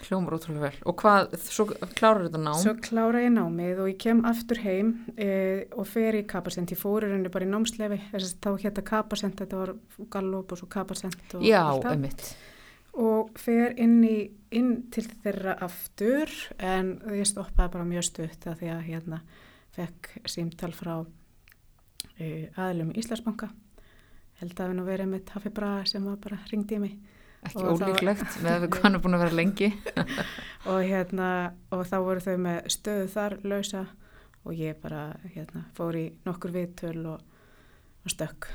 Hljómar 0.00 0.34
ótrúlega 0.34 0.64
vel. 0.64 0.78
Og 0.88 0.96
hvað, 0.98 1.34
svo 1.44 1.66
klárar 1.68 2.24
þetta 2.26 2.40
nám? 2.40 2.58
Svo 2.58 2.72
klára 2.82 3.20
ég 3.22 3.34
námið 3.34 3.82
og 3.84 3.90
ég 3.92 3.98
kem 4.02 4.22
aftur 4.26 4.58
heim 4.64 4.94
e, 5.14 5.28
og 5.78 5.86
fer 5.90 6.16
í 6.18 6.22
kapasent. 6.28 6.72
Ég 6.74 6.80
fór 6.80 7.06
í 7.06 7.10
rauninni 7.10 7.30
bara 7.32 7.46
í 7.46 7.50
námslefi, 7.52 8.00
þess 8.10 8.32
að 8.32 8.40
þá 8.46 8.64
hétta 8.64 8.84
kapasent, 8.88 9.36
þetta 9.38 9.60
var 9.60 9.74
Gallup 10.16 10.54
og 10.56 10.62
svo 10.62 10.68
kapasent 10.72 11.36
og 11.38 11.46
Já, 11.46 11.60
allt 11.60 11.86
það. 11.86 11.92
einmitt. 11.92 12.26
Og 13.02 13.30
fer 13.40 13.76
inn, 13.80 14.00
í, 14.04 14.16
inn 14.52 14.72
til 14.92 15.06
þeirra 15.22 15.54
aftur 15.64 16.32
en 16.58 16.96
ég 17.14 17.28
stoppaði 17.28 17.76
bara 17.76 17.88
mjög 17.88 18.08
stutt 18.10 18.48
að 18.50 18.58
því 18.64 18.74
að 18.74 18.84
hérna 18.88 19.22
fekk 19.76 20.12
símtal 20.28 20.72
frá 20.76 20.96
e, 22.18 22.50
aðlum 22.56 22.90
í 22.92 22.98
Íslandsbanka. 23.04 23.52
Held 24.42 24.58
að 24.58 24.72
við 24.72 24.78
nú 24.80 24.84
verið 24.88 25.12
með 25.14 25.36
Hafi 25.36 25.52
Braga 25.54 25.86
sem 25.88 26.04
var 26.04 26.18
bara 26.20 26.42
ringdi 26.50 26.80
í 26.80 26.82
mig 26.82 27.00
Ekki 27.42 27.58
Og 27.58 27.82
ólíklegt 27.82 28.36
með 28.44 28.66
að 28.68 28.76
hann 28.84 28.96
er 28.96 29.02
búin 29.02 29.16
að 29.18 29.24
vera 29.24 29.38
lengi. 29.38 29.68
og 30.70 30.78
hérna 30.86 31.28
og 31.74 31.84
þá 31.90 31.96
voru 32.06 32.22
þau 32.22 32.36
með 32.44 32.58
stöðu 32.76 33.08
þar 33.16 33.38
lausa 33.42 33.84
og 34.42 34.58
ég 34.58 34.78
bara 34.82 35.04
hérna 35.34 35.64
fór 35.76 35.98
í 35.98 36.04
nokkur 36.26 36.54
viðtöl 36.54 37.00
og, 37.14 37.22
og 38.02 38.14
stökk 38.14 38.50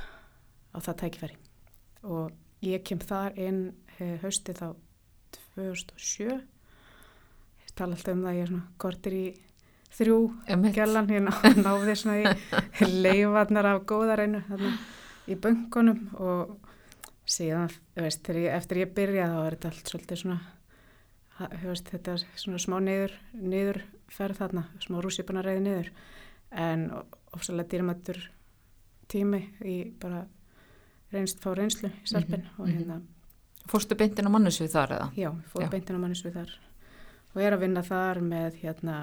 á 0.71 0.77
það 0.79 0.99
tækifæri. 1.03 1.39
Og 2.07 2.31
ég 2.63 2.83
kem 2.87 3.01
þar 3.03 3.35
inn 3.39 3.61
hausti 4.21 4.55
þá 4.55 4.71
2007 5.33 6.29
ég 6.29 7.73
tala 7.75 7.97
alltaf 7.97 8.13
um 8.13 8.23
það 8.23 8.31
að 8.31 8.37
ég 8.37 8.45
er 8.45 8.51
svona 8.51 8.79
kortir 8.81 9.17
í 9.17 9.25
þrjú 9.97 10.19
gælan 10.75 11.11
ég 11.11 11.25
ná, 11.25 11.33
náði 11.65 11.95
svona 11.97 12.17
í 12.21 12.89
leifarnar 13.05 13.71
af 13.73 13.83
góðareinu 13.89 14.43
í 15.27 15.37
böngunum 15.41 16.03
og 16.21 16.66
síðan, 17.27 17.71
veist, 17.97 18.27
ég, 18.31 18.47
eftir 18.55 18.79
ég 18.85 18.93
byrja 18.95 19.27
þá 19.33 19.39
er 19.45 19.55
þetta 19.57 19.71
allt 19.73 19.91
svolítið 19.91 20.21
svona 20.21 20.39
veist, 21.67 21.89
þetta 21.91 22.15
er 22.15 22.23
svona 22.39 22.61
smá 22.61 22.77
niður, 22.81 23.13
niður 23.33 23.81
ferð 24.11 24.39
þarna, 24.41 24.63
smá 24.81 25.01
rússipana 25.03 25.43
reyði 25.45 25.63
niður 25.65 25.89
en 26.57 26.87
ofsalega 27.35 27.69
dýrmættur 27.73 28.21
tími 29.11 29.41
í 29.67 29.75
bara 29.99 30.23
reynst, 31.13 31.39
fá 31.43 31.51
reynslu 31.55 31.91
í 31.91 32.07
sarpin 32.09 32.41
Mhm, 32.47 32.55
og 32.57 32.67
mhm. 32.67 32.77
hérna, 32.77 33.01
Fórstu 33.67 33.97
beintin 33.99 34.27
á 34.27 34.31
mannesvið 34.31 34.71
þar 34.71 34.91
eða? 34.95 35.07
já, 35.19 35.29
fór 35.51 35.61
Já. 35.65 35.69
beintin 35.69 35.99
á 35.99 36.03
mannisvið 36.03 36.33
þar 36.39 36.51
og 37.35 37.41
er 37.43 37.53
að 37.53 37.59
vinna 37.65 37.83
þar 37.83 38.21
með 38.23 38.55
hérna, 38.63 38.95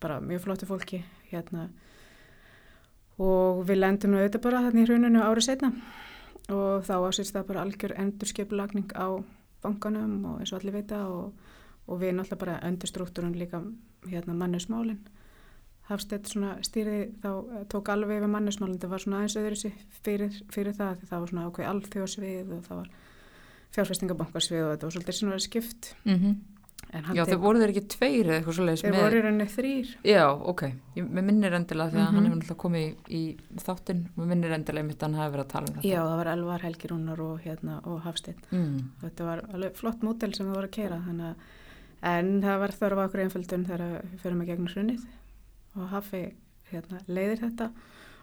bara 0.00 0.20
mjög 0.20 0.42
flottu 0.44 0.66
fólki 0.68 1.00
hérna 1.30 1.70
og 3.20 3.64
við 3.68 3.80
lendum 3.80 4.12
nú 4.12 4.20
auðvitað 4.20 4.44
bara 4.44 4.62
þarna 4.66 4.80
í 4.84 4.86
hruninu 4.88 5.22
árið 5.24 5.46
setna 5.48 5.72
og 6.50 6.84
þá 6.86 6.94
ásýrst 7.08 7.36
það 7.36 7.46
bara 7.52 7.62
algjör 7.66 7.94
endurskipulagning 8.02 8.92
á 8.96 9.08
bankanum 9.62 10.24
og 10.24 10.40
eins 10.40 10.52
og 10.52 10.60
allir 10.60 10.80
vita 10.80 11.04
og, 11.06 11.32
og 11.86 12.00
við 12.00 12.16
náttúrulega 12.16 12.42
bara 12.44 12.60
endurstruktúrun 12.68 13.38
líka 13.38 13.62
hérna 14.08 14.34
mannusmálin 14.34 15.00
Hafstedt 15.90 16.28
svona 16.30 16.52
stýrði 16.62 17.00
þá 17.18 17.30
eh, 17.30 17.62
tók 17.70 17.88
alveg 17.90 18.20
yfir 18.20 18.30
mannusmálin, 18.30 18.78
það 18.78 18.92
var 18.92 19.02
svona 19.02 19.20
aðeins 19.20 19.38
öðru 19.40 19.72
fyrir, 20.04 20.36
fyrir 20.54 20.76
það 20.76 21.02
það 21.08 21.16
var 21.16 21.32
svona 21.32 21.46
ákveð 21.48 21.70
alþjóðsvið 21.72 22.52
og 22.54 22.60
það 22.68 22.80
var 22.80 22.92
fjárfestingabankasvið 23.74 24.62
og 24.62 24.70
þetta 24.70 24.86
var 24.86 24.94
svolítið 24.96 25.18
svona 25.18 25.40
skipt. 25.42 25.90
Mm 26.04 26.14
hann 26.14 26.36
Já, 26.90 27.22
þau 27.28 27.36
voru 27.38 27.60
þeir 27.62 27.70
ekki 27.70 27.82
tveir 27.94 28.26
eða 28.26 28.36
eitthvað 28.40 28.56
svoleiðis 28.58 28.82
þeir 28.82 28.96
voru 28.98 29.18
rauninni 29.22 29.44
þrýr 29.52 29.90
Já, 30.10 30.24
ok. 30.52 30.62
Ég, 30.96 31.04
mér 31.06 31.22
minnir 31.28 31.54
endilega 31.54 31.92
því 31.92 32.00
að 32.00 32.06
Mhm. 32.08 32.14
hann 32.16 32.26
hefur 32.26 32.40
náttúrulega 32.40 32.62
komið 32.64 32.86
í, 32.90 33.20
í 33.20 33.60
þáttinn. 33.62 34.00
Mér 34.16 34.26
minnir 34.32 34.54
endilega 34.56 34.86
mitt 34.88 34.98
að 34.98 35.06
hann 35.06 35.14
hafi 35.20 35.34
verið 35.36 35.44
að 35.44 35.52
tala 35.54 35.66
um 35.70 35.74
þetta. 35.76 35.86
Já, 35.92 36.00
það 36.02 36.16
var 36.20 36.26
Elvar, 36.34 36.60
Helgi 36.66 36.88
Rúnar 36.90 37.20
og, 37.20 37.40
hérna, 37.44 37.80
og 37.86 38.00
Hafsteinn 38.02 38.42
Mm. 38.50 38.90
þetta 39.02 39.24
var 39.24 39.40
alveg 39.54 39.74
flott 39.76 40.00
mótel 40.02 40.34
sem 40.34 40.46
það 40.46 40.54
voru 40.56 40.66
að 40.66 40.76
keira 40.80 40.98
að 40.98 41.34
en 42.02 42.42
það 42.42 42.58
var 42.58 42.68
þörfa 42.80 43.06
okkur 43.06 43.20
einföldun 43.26 43.66
þegar 43.66 44.02
við 44.02 44.20
förum 44.24 44.40
að 44.42 44.46
gegna 44.46 44.70
hrunnið 44.74 45.06
og 45.76 45.88
Hafi 45.90 46.32
hérna, 46.72 47.00
leiðir 47.06 47.38
þetta 47.44 47.70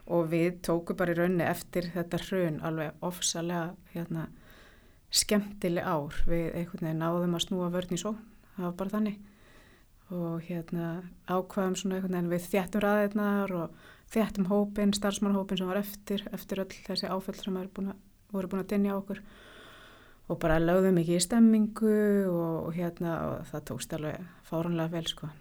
og 0.07 0.29
við 0.29 0.59
tókum 0.61 0.95
bara 0.97 1.13
í 1.13 1.15
raunni 1.15 1.43
eftir 1.47 1.83
þetta 1.93 2.17
hrun 2.27 2.59
alveg 2.61 2.91
ofsalega 3.01 3.75
hérna, 3.93 4.27
skemmtileg 5.11 5.83
ár 5.85 6.11
við 6.27 6.53
einhvern 6.55 6.83
veginn 6.87 6.99
náðum 7.03 7.35
að 7.37 7.45
snúa 7.47 7.69
vörn 7.71 7.93
í 7.95 7.99
svo 8.01 8.15
það 8.57 8.65
var 8.65 8.75
bara 8.81 8.93
þannig. 8.95 9.17
Og 10.17 10.43
hérna 10.47 10.89
ákvaðum 11.27 11.75
svona 11.79 11.97
einhvern 11.97 12.15
veginn 12.15 12.31
við 12.31 12.49
þjættum 12.51 12.83
ræðirnar 12.83 13.53
og 13.57 13.87
þjættum 14.13 14.49
hópin, 14.51 14.93
starfsmannhópin 14.95 15.59
sem 15.59 15.71
var 15.71 15.81
eftir 15.81 16.23
eftir 16.35 16.63
öll 16.63 16.77
þessi 16.87 17.11
áföll 17.11 17.37
sem 17.39 17.57
búin 17.75 17.91
að, 17.91 18.03
voru 18.31 18.51
búin 18.51 18.63
að 18.63 18.71
dinja 18.75 18.95
okkur. 18.95 19.23
Og 20.27 20.39
bara 20.43 20.59
lögðum 20.59 20.99
ekki 20.99 21.15
í 21.15 21.23
stemmingu 21.23 21.97
og, 22.27 22.67
og 22.67 22.71
hérna 22.75 23.17
og 23.29 23.49
það 23.51 23.67
tókst 23.71 23.93
alveg 23.95 24.31
fáranlega 24.47 24.95
vel 24.95 25.07
sko. 25.07 25.31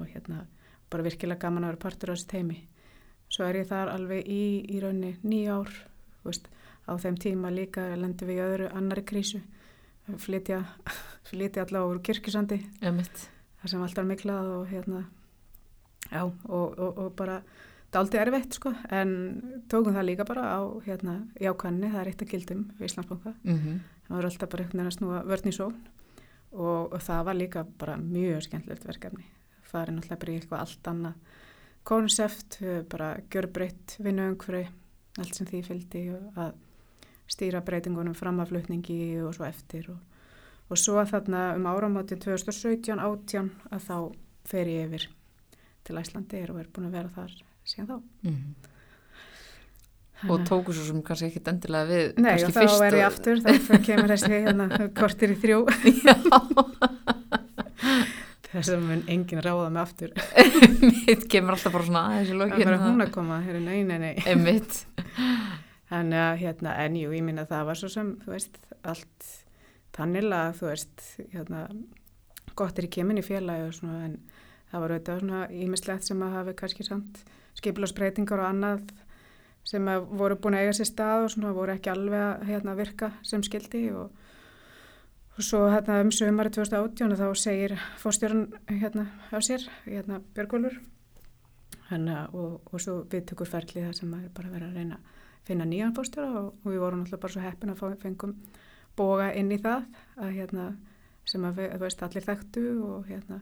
Og 0.00 0.06
hérna 0.08 0.46
bara 0.92 1.06
virkilega 1.06 1.40
gaman 1.46 1.64
að 1.64 1.74
vera 1.74 1.84
partur 1.86 2.12
á 2.12 2.14
þessi 2.14 2.30
teimi 2.32 2.60
svo 3.32 3.48
er 3.48 3.62
ég 3.62 3.70
þar 3.70 3.92
alveg 3.94 4.28
í, 4.28 4.42
í 4.68 4.80
raunni 4.82 5.14
nýja 5.24 5.56
ár 5.56 5.72
þú 5.72 6.28
veist, 6.28 6.48
á 6.84 6.92
þeim 7.00 7.16
tíma 7.20 7.52
líka 7.52 7.86
lendum 7.96 8.28
við 8.28 8.40
í 8.40 8.44
öðru 8.44 8.70
annari 8.76 9.04
krísu 9.08 9.40
flytja, 10.18 10.62
flytja 11.30 11.66
allavega 11.66 11.94
úr 11.94 12.02
kirkjusandi. 12.04 12.60
Emitt. 12.82 13.28
það 13.62 13.74
sem 13.74 13.82
alltaf 13.82 14.02
er 14.02 14.08
miklað 14.08 14.54
og 14.56 14.64
hérna 14.72 15.04
já 16.10 16.22
og, 16.24 16.78
og, 16.78 16.98
og 16.98 17.12
bara 17.16 17.42
daldi 17.92 18.18
erfitt 18.18 18.58
sko. 18.58 18.74
En 18.90 19.64
tókum 19.70 19.94
það 19.94 20.08
líka 20.10 20.26
bara 20.28 20.48
á 20.58 20.60
hérna 20.86 21.22
jákanni, 21.40 21.90
það 21.92 22.00
er 22.00 22.12
eitt 22.12 22.24
að 22.24 22.32
gildum 22.34 22.64
við 22.78 22.90
Íslandsbanka. 22.90 23.34
Mm 23.44 23.80
það 24.12 24.16
var 24.16 24.26
alltaf 24.28 24.50
bara 24.50 24.64
einhvern 24.64 24.78
veginn 24.78 24.90
að 24.90 24.96
snúa 24.98 25.20
vörn 25.24 25.48
í 25.48 25.52
sókn. 25.56 25.84
Og, 26.52 26.92
og 26.92 27.00
það 27.00 27.22
var 27.24 27.36
líka 27.38 27.64
bara 27.80 27.96
mjög 27.96 28.42
skemmtilegt 28.44 28.84
verkefni. 28.84 29.24
Það 29.70 29.82
er 29.82 29.92
náttúrulega 29.94 30.20
bara 30.20 30.32
eitthvað 30.32 30.60
allt 30.60 30.90
annað 30.90 31.14
konsept, 31.82 32.58
bara 32.92 33.08
gjörbreytt 33.32 33.96
vinnuöngfrau, 34.04 34.66
allt 35.18 35.34
sem 35.34 35.48
því 35.48 35.62
fylgdi 35.64 36.02
að 36.36 36.52
stýra 37.32 37.62
breytingunum 37.64 38.16
framaflutningi 38.18 39.22
og 39.24 39.34
svo 39.36 39.46
eftir 39.48 39.88
og, 39.94 40.00
og 40.68 40.80
svo 40.80 41.02
þarna 41.08 41.52
um 41.56 41.70
áramátin 41.70 42.20
2017-18 42.22 43.48
að 43.72 43.88
þá 43.88 43.96
fer 44.48 44.70
ég 44.70 44.90
yfir 44.90 45.08
til 45.86 45.98
Æslandi 45.98 46.44
og 46.48 46.60
er 46.60 46.68
búin 46.72 46.90
að 46.90 46.98
vera 46.98 47.14
þar 47.16 47.40
síðan 47.64 47.88
þá. 47.88 47.96
-hmm. 48.28 48.70
Og 50.30 50.44
tóku 50.46 50.74
svo 50.74 50.84
sem 50.86 51.02
kannski 51.02 51.26
ekkit 51.26 51.48
endilega 51.50 51.88
við 51.88 52.20
Nei, 52.22 52.36
og 52.44 52.54
þá 52.54 52.84
er 52.86 52.96
ég 53.00 53.06
aftur, 53.06 53.40
þá 53.42 53.72
kemur 53.88 54.12
þessi 54.12 54.30
hérna, 54.30 54.68
kortir 54.94 55.34
í 55.34 55.38
þrjú. 55.42 55.64
Þess 58.52 58.68
að 58.68 58.84
mun 58.84 59.02
enginn 59.08 59.42
ráða 59.42 59.70
mig 59.72 59.82
aftur. 59.82 60.12
Mitt 61.08 61.26
kemur 61.32 61.56
alltaf 61.56 61.72
bara 61.72 61.88
svona 61.88 62.04
aðeins 62.10 62.30
í 62.30 62.36
Það 62.36 62.42
lokin 62.44 62.62
er 62.62 62.70
bara 62.70 62.80
hún 62.84 63.06
að 63.06 63.12
koma, 63.16 63.40
hér 63.42 63.60
nei, 63.64 63.82
nei, 63.88 63.98
nei. 63.98 64.14
Að 65.92 66.14
hérna, 66.40 66.76
en 66.80 66.96
jú, 66.96 67.10
ég 67.12 67.24
minna 67.24 67.44
það 67.44 67.66
var 67.68 67.78
svo 67.78 67.90
sem, 67.92 68.14
þú 68.22 68.32
veist, 68.32 68.54
allt 68.88 69.26
tannilega, 69.92 70.54
þú 70.56 70.70
veist, 70.70 71.02
hérna, 71.34 71.66
gott 72.56 72.78
er 72.80 72.88
í 72.88 72.92
keminni 72.96 73.24
félagi 73.24 73.66
og 73.68 73.74
svona, 73.76 74.06
en 74.06 74.16
það 74.70 74.84
var 74.84 74.94
auðvitað 74.94 75.20
svona 75.20 75.40
ímislegt 75.52 76.08
sem 76.08 76.24
að 76.24 76.36
hafi 76.38 76.54
kannski 76.56 76.86
samt 76.86 77.20
skipilásbreytingar 77.60 78.40
og 78.40 78.48
annað 78.48 78.92
sem 79.68 79.86
að 79.88 80.08
voru 80.18 80.38
búin 80.40 80.56
að 80.58 80.66
eiga 80.66 80.76
sér 80.78 80.88
stað 80.88 81.26
og 81.26 81.32
svona 81.34 81.52
voru 81.54 81.74
ekki 81.76 81.92
alveg 81.92 82.22
að 82.24 82.46
hérna, 82.48 82.76
virka 82.78 83.12
sem 83.26 83.44
skildi 83.46 83.84
og, 83.94 84.16
og 85.36 85.44
svo 85.44 85.66
hérna 85.70 86.00
um 86.02 86.10
sömari 86.14 86.50
2018 86.56 87.18
þá 87.20 87.26
segir 87.38 87.76
fórstjórun 88.00 88.48
hérna 88.72 89.06
á 89.30 89.38
sér, 89.44 89.68
hérna 89.84 90.22
Björgólfur 90.34 90.80
hérna, 91.90 92.26
og, 92.32 92.62
og 92.72 92.82
svo 92.82 93.02
viðtökur 93.12 93.50
ferli 93.52 93.84
það 93.84 93.98
sem 94.00 94.16
að 94.16 94.26
er 94.26 94.34
bara 94.34 94.54
verið 94.56 94.70
að 94.72 94.80
reyna 94.80 95.02
finna 95.46 95.66
nýjan 95.68 95.94
fórstjóra 95.96 96.30
og, 96.40 96.52
og 96.62 96.70
við 96.70 96.82
vorum 96.82 97.04
alltaf 97.04 97.22
bara 97.22 97.34
svo 97.34 97.42
heppin 97.44 97.72
að 97.74 97.98
fengum 98.02 98.36
boga 98.96 99.32
inn 99.38 99.52
í 99.52 99.58
það 99.62 99.86
að 100.20 100.34
hérna 100.36 100.68
sem 101.28 101.44
að 101.46 101.60
við, 101.60 101.74
veist, 101.82 102.02
allir 102.02 102.26
þekktu 102.26 102.64
og 102.86 103.06
hérna 103.08 103.40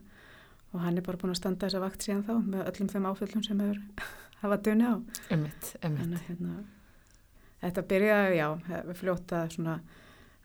og 0.71 0.83
hann 0.85 0.99
er 0.99 1.05
bara 1.07 1.19
búin 1.19 1.35
að 1.35 1.41
standa 1.41 1.67
þessa 1.67 1.83
vakt 1.83 2.05
síðan 2.05 2.27
þá 2.27 2.35
með 2.53 2.67
öllum 2.71 2.91
þeim 2.93 3.09
áföllum 3.11 3.45
sem 3.47 3.63
hefur 3.65 3.81
hafa 4.43 4.59
dunni 4.65 4.87
á. 4.87 4.95
Þannig 5.83 6.15
að 6.15 6.29
hérna, 6.29 6.55
þetta 7.65 7.87
byrjaði, 7.91 8.37
já, 8.39 8.47
við 8.89 9.01
fljóta 9.01 9.43
svona 9.53 9.77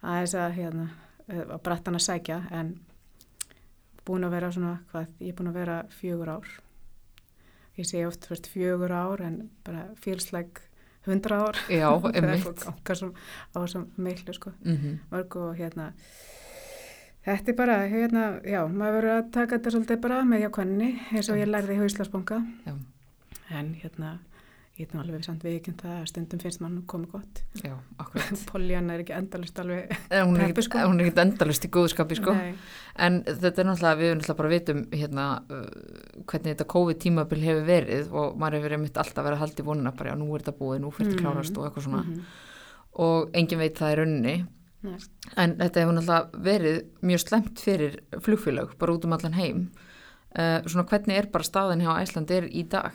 aðeins 0.01 0.35
að 0.39 0.57
hérna, 0.59 0.87
að 1.29 1.55
brattan 1.65 1.99
að 1.99 2.05
sækja 2.07 2.39
en 2.57 2.73
búin 4.05 4.25
að 4.25 4.37
vera 4.37 4.51
svona, 4.53 4.77
hvað, 4.91 5.13
ég 5.21 5.31
er 5.33 5.37
búin 5.37 5.51
að 5.51 5.59
vera 5.61 5.77
fjögur 5.93 6.33
ár. 6.35 6.55
Ég 7.75 7.87
segi 7.89 8.05
oft 8.07 8.25
fyrst 8.29 8.49
fjögur 8.49 8.93
ár 8.95 9.23
en 9.25 9.39
bara 9.65 9.87
félsleg 10.01 10.61
hundra 11.05 11.39
ár. 11.47 11.59
Já, 11.69 11.89
sem 12.99 13.11
á 13.53 13.57
þessum 13.57 13.87
meiklu, 13.97 14.33
sko, 14.33 14.51
Mm 14.63 14.75
-hmm. 14.77 14.97
mörg 15.11 15.35
og 15.35 15.55
hérna, 15.57 15.91
þetta 17.25 17.51
er 17.51 17.55
bara, 17.55 17.77
hérna, 17.87 18.23
já, 18.43 18.61
maður 18.67 18.93
verður 18.99 19.17
að 19.17 19.31
taka 19.31 19.57
þetta 19.57 19.71
svolítið 19.71 20.01
bara 20.01 20.23
með 20.23 20.45
jákvæðinni 20.45 20.89
eins 21.11 21.29
og 21.29 21.37
ég 21.37 21.47
lærði 21.47 21.73
í 21.73 21.81
Hauslasbanka. 21.81 22.41
Já. 22.65 22.73
En 23.49 23.75
hérna, 23.81 24.17
ég 24.77 24.89
er 24.91 24.99
alveg 24.99 25.23
samt 25.23 25.43
viðkjönd 25.45 25.79
það 25.79 25.91
að 26.01 26.07
stundum 26.09 26.39
finnst 26.43 26.59
mann 26.61 26.81
komið 26.91 27.11
gott. 27.13 27.41
Já, 27.63 27.75
akkurat. 27.97 28.41
Poljan 28.51 28.89
er 28.91 29.03
ekki 29.05 29.13
endalust 29.15 29.59
alveg. 29.63 29.93
En 30.11 30.25
hún 30.27 30.35
er 30.41 30.49
ekkit- 30.49 30.67
sko. 30.67 30.81
hún 30.83 30.99
er 30.99 31.05
ekkit 31.05 31.21
endalust 31.23 31.65
í 31.67 31.69
góðskapi, 31.71 32.17
sko. 32.19 32.33
Nei, 32.35 32.55
En 32.95 33.21
þetta 33.23 33.61
er 33.63 33.67
náttúrulega, 33.69 33.99
við 34.01 34.11
náttúrulega 34.15 34.37
bara 34.41 34.51
vitum 34.51 34.81
hérna 34.91 35.23
uh, 35.51 35.63
hvernig 36.27 36.53
þetta 36.55 36.67
COVID-tímabil 36.75 37.41
hefur 37.43 37.65
verið 37.67 38.11
og 38.15 38.37
maður 38.39 38.59
hefur 38.61 38.75
einmitt 38.77 38.99
alltaf 39.01 39.23
verið 39.25 39.37
að 39.39 39.43
halda 39.45 39.63
í 39.63 39.65
vonuna 39.67 39.91
bara, 39.95 40.11
já, 40.11 40.19
nú 40.19 40.27
er 40.35 40.43
þetta 40.45 40.57
búið, 40.59 40.79
nú 40.83 40.91
fyrir 40.95 41.11
þetta 41.11 41.21
Mhm. 41.21 41.25
klárast 41.25 41.57
og 41.57 41.65
eitthvað 41.69 41.87
svona. 41.87 42.03
mhm, 42.03 42.21
Og 43.05 43.29
engin 43.35 43.59
veit 43.59 43.75
það 43.75 43.95
rauninni. 43.99 44.35
nei. 44.83 44.97
En 45.35 45.55
þetta 45.57 45.81
hefur 45.83 45.95
náttúrulega 45.97 46.43
verið 46.45 46.77
mjög 47.03 47.19
slemt 47.27 47.59
fyrir 47.59 47.99
flugfélag, 48.23 48.77
bara 48.79 48.93
út 48.93 49.05
um 49.05 49.13
allan 49.13 49.33
heim. 49.39 49.71
Uh, 50.35 50.59
svona 50.67 50.83
hvernig 50.87 51.15
er 51.17 51.27
bara 51.31 51.43
staðin 51.47 51.81
hjá 51.83 51.95
Æsland 52.03 52.31
er 52.31 52.43
í 52.51 52.63
dag? 52.67 52.91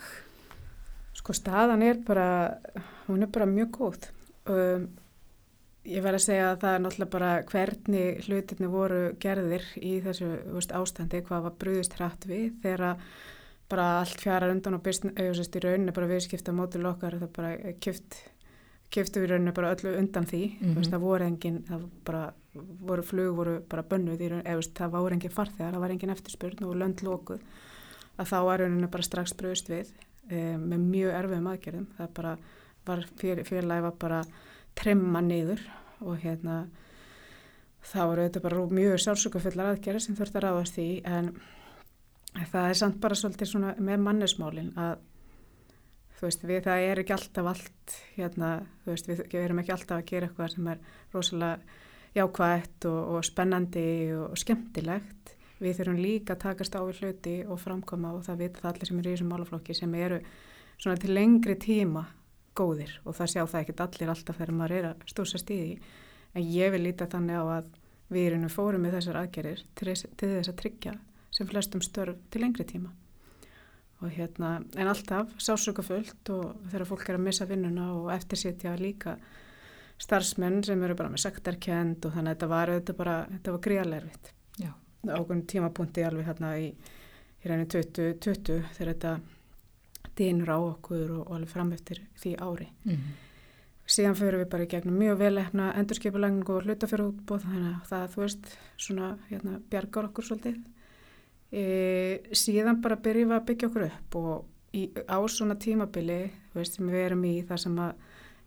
Sko 1.31 1.37
staðan 1.39 1.83
er 1.87 1.99
bara, 2.03 2.59
hún 3.07 3.23
er 3.23 3.29
bara 3.31 3.47
mjög 3.47 3.69
góð. 3.77 4.07
Um, 4.51 4.87
ég 5.87 6.03
verð 6.03 6.19
að 6.19 6.25
segja 6.25 6.49
að 6.51 6.57
það 6.65 6.73
er 6.75 6.81
náttúrulega 6.83 7.13
bara 7.13 7.29
hvernig 7.47 8.25
hlutirni 8.27 8.71
voru 8.73 8.99
gerðir 9.23 9.69
í 9.79 9.93
þessu 10.03 10.31
veist, 10.57 10.75
ástandi, 10.75 11.21
hvað 11.29 11.45
var 11.47 11.55
brúðist 11.63 11.95
hrætt 12.01 12.27
við 12.27 12.49
þegar 12.65 12.83
bara 13.71 13.87
allt 14.01 14.25
fjarar 14.25 14.57
undan 14.57 14.81
og 14.81 14.83
byrst, 14.89 15.07
í 15.55 15.63
rauninni 15.63 15.95
bara 15.95 16.11
viðskipta 16.11 16.57
mótil 16.57 16.83
okkar, 16.91 17.21
það 17.23 17.33
bara 17.39 17.55
kift, 17.79 18.19
kiftu 18.91 19.23
í 19.23 19.31
rauninni 19.31 19.55
bara 19.55 19.71
öllu 19.77 19.95
undan 20.03 20.27
því, 20.27 20.43
Mhm. 20.59 20.75
þú 20.75 20.83
veist, 20.83 20.91
það 20.97 21.07
voru 21.07 21.31
engin, 21.31 21.63
það 21.71 21.89
bara, 22.11 22.25
voru 22.91 23.07
flug, 23.07 23.37
voru 23.37 23.61
bara 23.71 23.87
bönnuð 23.87 24.19
í 24.19 24.35
veist, 24.59 24.75
það 24.75 24.99
voru 24.99 25.15
engin 25.15 25.39
farþegar, 25.39 25.75
það 25.79 25.87
var 25.87 25.91
engin 25.95 26.11
eftirspurn 26.19 26.65
og 26.67 26.75
lönd 26.83 27.07
lókuð, 27.07 27.41
að 28.19 28.27
þá 28.27 28.39
var 28.51 28.59
rauninni 28.59 28.91
bara 28.91 29.03
strax 29.07 29.33
brúðist 29.33 29.71
við 29.71 29.95
um, 30.31 30.67
með 30.73 30.87
mjög 30.87 31.17
erfiðum 31.21 31.51
aðgerðum, 31.53 31.89
það 31.99 32.13
bara 32.21 32.35
var, 32.89 33.05
fél, 33.21 33.37
félagi 33.47 33.87
var 33.87 33.97
bara 34.01 34.21
trimma 34.79 35.23
niður 35.25 35.63
og 36.01 36.21
hérna 36.23 36.63
þá 37.85 38.01
eru 38.05 38.27
þetta 38.27 38.43
bara 38.45 38.65
mjög 38.71 39.03
sjálfsökufullar 39.05 39.75
aðgerðir 39.75 40.05
sem 40.05 40.17
þurft 40.19 40.37
að 40.39 40.47
ráðast 40.47 40.81
í 40.81 40.89
en 41.09 41.33
það 42.53 42.67
er 42.67 42.79
samt 42.79 43.01
bara 43.03 43.19
svolítið 43.19 43.51
svona 43.51 43.75
með 43.81 44.05
mannesmálin 44.05 44.73
að 44.79 45.01
þú 46.19 46.27
veist 46.29 46.47
við 46.47 46.65
það 46.67 46.87
er 46.87 47.03
ekki 47.03 47.17
alltaf 47.17 47.51
allt 47.55 47.95
hérna 48.17 48.51
þú 48.85 48.93
veist 48.93 49.11
við, 49.11 49.23
erum 49.41 49.63
ekki 49.63 49.75
alltaf 49.75 49.97
að 49.97 50.09
gera 50.11 50.29
eitthvað 50.29 50.55
sem 50.55 50.71
er 50.75 50.83
rosalega 51.15 51.79
jákvægt 52.11 52.87
og, 52.91 53.01
og 53.15 53.27
spennandi 53.27 53.89
og 54.19 54.39
skemmtilegt 54.39 55.35
við 55.61 55.77
þurfum 55.79 56.01
líka 56.01 56.35
að 56.35 56.43
takast 56.47 56.77
á 56.77 56.81
við 56.83 57.03
hluti 57.03 57.35
og 57.47 57.61
framkoma 57.61 58.15
og 58.17 58.25
það 58.27 58.41
vita 58.45 58.63
það 58.63 58.71
allir 58.73 58.91
sem 58.91 59.03
eru 59.03 59.11
í 59.11 59.15
þessum 59.15 59.35
málaflokki 59.35 59.77
sem 59.77 59.95
eru 59.95 60.21
svona 60.81 61.01
til 61.01 61.13
lengri 61.15 61.57
tíma 61.61 62.07
góðir 62.57 62.97
og 63.05 63.17
það 63.17 63.33
sjá 63.35 63.43
það 63.43 63.61
ekkert 63.61 63.83
allir 63.85 64.13
alltaf 64.15 64.39
þegar 64.41 64.57
maður 64.57 64.77
er 64.79 64.89
að 64.91 65.05
stósa 65.13 65.41
stíði 65.41 65.77
en 66.35 66.47
ég 66.47 66.73
vil 66.75 66.83
líta 66.87 67.09
þannig 67.11 67.37
á 67.37 67.45
að 67.59 67.69
við 68.11 68.31
erum 68.31 68.49
fórum 68.51 68.85
með 68.85 68.97
þessar 68.99 69.21
aðgerir 69.21 69.63
til, 69.79 69.93
þess 69.93 70.51
að 70.51 70.59
tryggja 70.63 70.97
sem 71.31 71.47
flestum 71.47 71.83
störf 71.85 72.19
til 72.31 72.43
lengri 72.43 72.67
tíma. 72.67 72.91
Og 74.01 74.11
hérna 74.17 74.57
en 74.81 74.91
alltaf 74.91 75.37
sásöka 75.39 75.85
fullt 75.85 76.33
og 76.33 76.57
þegar 76.73 76.89
fólk 76.89 77.07
er 77.07 77.19
að 77.19 77.27
missa 77.27 77.47
vinnuna 77.47 77.91
og 77.99 78.11
eftirsetja 78.15 78.73
líka 78.81 79.19
starfsmenn 80.01 80.65
sem 80.65 80.83
eru 80.83 80.97
bara 80.97 81.13
með 81.13 81.27
sektarkend 81.27 82.09
og 82.09 82.15
þannig 82.17 82.33
að 82.33 82.37
þetta 82.37 82.53
var, 82.55 82.75
þetta 82.79 82.97
bara, 82.97 83.17
þetta 83.35 83.55
var 83.55 83.65
gríðarleirvitt 83.67 84.33
ákveðin 85.07 85.47
tímapunkti 85.49 86.05
alveg 86.05 86.29
hérna 86.29 86.55
í, 86.61 86.71
í 87.41 87.51
reyni 87.51 87.67
2020 87.71 88.65
þegar 88.77 88.93
þetta 88.93 89.15
dýnur 90.19 90.53
á 90.53 90.59
okkur 90.59 91.17
og, 91.17 91.23
og 91.27 91.35
alveg 91.39 91.53
fram 91.53 91.73
eftir 91.77 92.03
því 92.21 92.35
ári. 92.37 92.69
Mm 92.85 92.95
-hmm. 92.95 93.19
Síðan 93.91 94.15
fyrir 94.15 94.39
við 94.39 94.51
bara 94.51 94.65
í 94.65 94.71
gegnum 94.71 94.99
mjög 94.99 95.17
velefna 95.19 95.73
endurskipulegningu 95.75 96.53
og 96.55 96.67
hlutafjörðútbóð 96.67 97.47
þannig 97.47 97.73
að 97.75 97.89
það, 97.89 98.05
þú 98.13 98.21
veist, 98.21 98.59
svona 98.77 99.19
hérna, 99.31 99.61
bjargar 99.71 100.05
okkur 100.05 100.25
svolítið. 100.25 100.61
E, 101.51 101.63
síðan 102.33 102.81
bara 102.83 102.97
byrjum 102.97 103.29
við 103.29 103.37
að 103.37 103.47
byggja 103.47 103.69
okkur 103.69 103.87
upp 103.89 104.15
og 104.15 104.45
í, 104.73 104.91
á 105.11 105.19
svona 105.27 105.57
tímabili, 105.59 106.31
þú 106.53 106.61
veist, 106.61 106.75
sem 106.75 106.87
við 106.87 107.07
erum 107.07 107.25
í 107.25 107.43
það 107.43 107.59
sem 107.65 107.81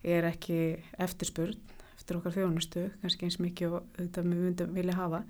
er 0.04 0.24
ekki 0.24 0.58
eftirspurn 0.98 1.56
eftir 1.98 2.16
okkar 2.16 2.32
þjónustu, 2.32 2.90
kannski 3.00 3.24
eins 3.24 3.38
mikið 3.40 3.76
og 3.78 3.84
þetta 3.96 4.22
við 4.22 4.40
myndum 4.40 4.74
vilja 4.76 4.96
hafa 4.96 5.22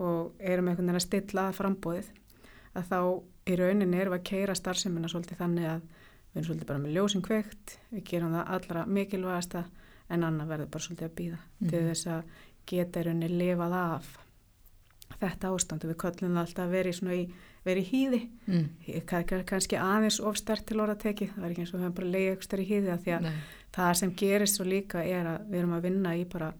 og 0.00 0.32
erum 0.40 0.70
einhvern 0.70 0.88
veginn 0.88 1.00
að 1.00 1.06
stilla 1.06 1.50
frambóðið 1.56 2.10
að 2.78 2.88
þá 2.88 2.98
í 3.52 3.58
rauninni 3.58 4.00
erum 4.00 4.14
við 4.14 4.20
að 4.20 4.28
keira 4.30 4.56
starfseminna 4.56 5.10
svolítið 5.12 5.42
þannig 5.42 5.68
að 5.68 5.84
við 6.32 6.40
erum 6.40 6.48
svolítið 6.48 6.70
bara 6.70 6.82
með 6.82 6.96
ljósing 6.96 7.26
kveikt, 7.26 7.76
við 7.92 8.04
gerum 8.08 8.36
það 8.36 8.52
allra 8.56 8.84
mikilvægasta 8.88 9.64
en 10.12 10.26
annar 10.28 10.48
verður 10.48 10.72
bara 10.72 10.86
svolítið 10.86 11.08
að 11.08 11.16
býða 11.20 11.38
mm. 11.42 11.70
til 11.72 11.82
þess 11.88 12.10
að 12.14 12.36
geta 12.72 13.02
í 13.02 13.06
rauninni 13.08 13.30
lifað 13.32 13.76
af 13.76 14.12
þetta 15.20 15.52
ástandu. 15.52 15.90
Við 15.90 15.98
köllum 16.00 16.38
alltaf 16.40 16.64
að 16.64 16.74
vera 16.76 16.92
í, 16.92 17.18
í, 17.20 17.50
vera 17.66 17.82
í 17.82 17.86
hýði, 17.86 18.20
mm. 18.48 18.66
kannski 19.48 19.78
aðeins 19.80 20.20
ofstert 20.24 20.66
til 20.68 20.80
orðateki, 20.82 21.30
það 21.34 21.46
er 21.46 21.54
ekki 21.54 21.64
eins 21.64 21.72
og 21.72 21.78
við 21.78 21.86
hefum 21.86 21.96
bara 22.00 22.12
leiðið 22.16 22.36
ekstra 22.36 22.62
í 22.62 22.68
hýði 22.70 22.92
að 22.94 23.04
því 23.04 23.16
að 23.16 23.26
Nei. 23.26 23.40
það 23.76 23.94
sem 24.00 24.14
gerist 24.22 24.58
svo 24.58 24.68
líka 24.68 25.04
er 25.04 25.32
að 25.34 25.48
við 25.50 25.60
erum 25.60 25.76
að 25.76 25.88
vinna 25.88 26.14
í 26.16 26.24
bara 26.32 26.52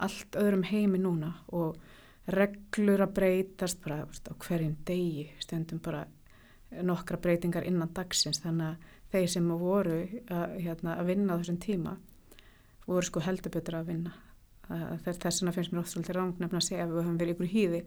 allt 0.00 0.38
öðrum 0.40 0.66
heimi 0.70 1.00
núna 1.02 1.34
og 1.56 1.80
reglur 2.34 3.04
að 3.04 3.14
breytast 3.18 3.82
bara 3.84 4.02
á 4.04 4.32
hverjum 4.44 4.76
degi. 4.86 5.28
Stundum 5.42 5.82
bara 5.84 6.04
nokkra 6.86 7.18
breytingar 7.20 7.66
innan 7.66 7.92
dagsins. 7.94 8.42
Þannig 8.44 8.72
að 8.72 8.96
þeir 9.10 9.28
sem 9.34 9.52
voru 9.60 10.00
að, 10.30 10.56
hérna, 10.62 10.96
að 10.96 11.12
vinna 11.12 11.36
á 11.36 11.38
þessum 11.40 11.60
tíma 11.62 11.96
voru 12.86 13.06
sko 13.06 13.22
heldur 13.22 13.54
betur 13.54 13.80
að 13.80 13.92
vinna. 13.92 14.14
Þess 15.04 15.42
vegna 15.42 15.54
finnst 15.54 15.72
mér 15.74 15.82
oft 15.82 15.92
svolítið 15.94 16.16
ráng 16.16 16.38
nefn 16.38 16.58
að 16.58 16.66
segja 16.66 16.86
að 16.86 16.94
við 16.94 17.02
höfum 17.02 17.20
verið 17.20 17.34
ykkur 17.34 17.50
hýði 17.50 17.80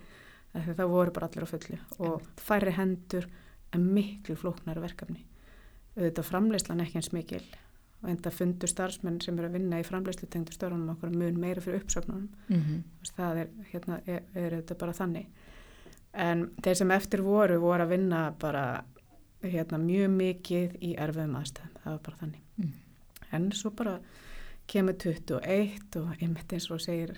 það 0.53 0.89
voru 0.91 1.13
bara 1.15 1.29
allir 1.29 1.46
á 1.48 1.53
fulli 1.53 1.77
og 2.03 2.25
færri 2.37 2.74
hendur 2.75 3.27
en 3.74 3.85
miklu 3.96 4.35
flóknar 4.37 4.81
verkefni. 4.83 5.24
Auðvitað 5.98 6.27
framleyslan 6.27 6.83
ekki 6.83 7.00
eins 7.00 7.13
mikil 7.15 7.41
og 8.03 8.09
enda 8.11 8.31
fundur 8.31 8.70
starfsmenn 8.70 9.22
sem 9.24 9.37
eru 9.39 9.48
að 9.48 9.57
vinna 9.57 9.79
í 9.79 9.87
framleyslu 9.87 10.27
tengdu 10.29 10.55
störunum 10.55 10.94
okkur 10.96 11.13
mun 11.16 11.39
meira 11.39 11.61
fyrir 11.63 11.81
uppsöknunum 11.81 12.29
mm 12.48 12.61
-hmm. 12.61 12.81
það 13.16 13.37
er, 13.37 13.50
hérna, 13.72 14.00
er, 14.07 14.24
er 14.35 14.57
þetta 14.61 14.75
bara 14.75 14.94
þannig. 14.94 15.27
En 16.13 16.50
þeir 16.63 16.75
sem 16.75 16.92
eftir 16.92 17.22
voru 17.22 17.59
voru 17.59 17.83
að 17.83 17.89
vinna 17.89 18.33
bara 18.39 18.83
hérna, 19.42 19.77
mjög 19.77 20.09
mikið 20.09 20.75
í 20.81 20.96
erfiðum 20.98 21.35
aðstæðum. 21.35 21.77
Það 21.83 21.92
var 21.92 22.00
bara 22.03 22.18
þannig. 22.18 22.42
Mm. 22.57 22.74
en 23.31 23.51
svo 23.51 23.72
bara 23.72 24.00
kemur 24.70 24.94
21 24.94 25.98
og 26.00 26.22
einmitt 26.22 26.53
eins 26.53 26.70
og 26.72 26.81
segir 26.81 27.16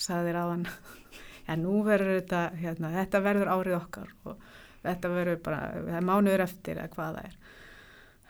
saðir 0.00 0.38
á 0.40 0.44
hann 0.50 0.66
já 1.48 1.56
nú 1.60 1.82
verður 1.86 2.20
þetta 2.20 2.42
hérna, 2.60 2.92
þetta 2.96 3.22
verður 3.24 3.52
árið 3.52 3.76
okkar 3.80 4.14
og 4.24 4.42
þetta 4.82 5.12
verður 5.12 5.40
bara, 5.44 5.60
það 5.76 5.98
er 5.98 6.08
mánuður 6.08 6.44
eftir 6.46 6.80
eða 6.80 6.94
hvað 6.94 7.18
það 7.18 7.28
er 7.28 7.38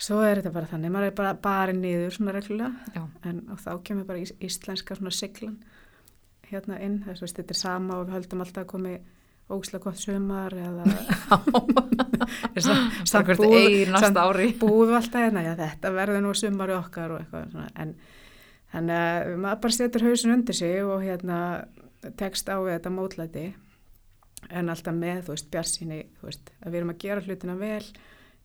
Svo 0.01 0.23
er 0.25 0.41
þetta 0.41 0.53
bara 0.55 0.69
þannig, 0.71 0.93
maður 0.95 1.11
er 1.11 1.17
bara 1.19 1.37
barið 1.45 1.81
niður 1.83 2.15
svona 2.17 2.33
reglulega 2.33 3.03
en 3.29 3.41
þá 3.61 3.71
kemur 3.85 4.07
bara 4.09 4.23
ís, 4.23 4.33
íslenska 4.41 4.97
svona 4.97 5.13
siglan 5.13 5.59
hérna 6.51 6.79
inn, 6.83 7.03
þess 7.05 7.23
að 7.27 7.35
þetta 7.41 7.55
er 7.55 7.59
sama 7.61 7.99
og 7.99 8.07
við 8.07 8.17
höldum 8.17 8.45
alltaf 8.45 8.65
að 8.65 8.71
komi 8.73 8.95
ógislega 9.51 9.85
gott 9.85 10.01
sömar 10.01 10.55
eða 10.61 10.85
samt 13.05 13.29
búið 14.61 14.95
alltaf 14.97 15.21
hérna, 15.27 15.45
já 15.45 15.53
þetta 15.59 15.93
verður 15.95 16.25
nú 16.25 16.35
sömar 16.39 16.73
í 16.73 16.77
okkar 16.79 17.15
og 17.15 17.23
eitthvað 17.23 17.51
svona 17.53 17.69
en 17.85 17.95
þannig 18.71 19.03
að 19.03 19.35
maður 19.43 19.63
bara 19.65 19.79
setur 19.79 20.07
hausin 20.07 20.37
undir 20.37 20.57
sig 20.57 20.85
og 20.87 21.03
hérna 21.05 21.41
tekst 22.21 22.49
á 22.49 22.57
við 22.63 22.77
þetta 22.79 22.95
mótlæti 22.95 23.45
en 24.49 24.73
alltaf 24.73 24.97
með 24.97 25.27
þú 25.27 25.35
veist 25.35 25.51
björnsíni, 25.53 26.01
þú 26.21 26.31
veist 26.31 26.55
að 26.63 26.71
við 26.71 26.81
erum 26.81 26.95
að 26.95 27.03
gera 27.05 27.25
hlutina 27.27 27.57
vel 27.61 27.85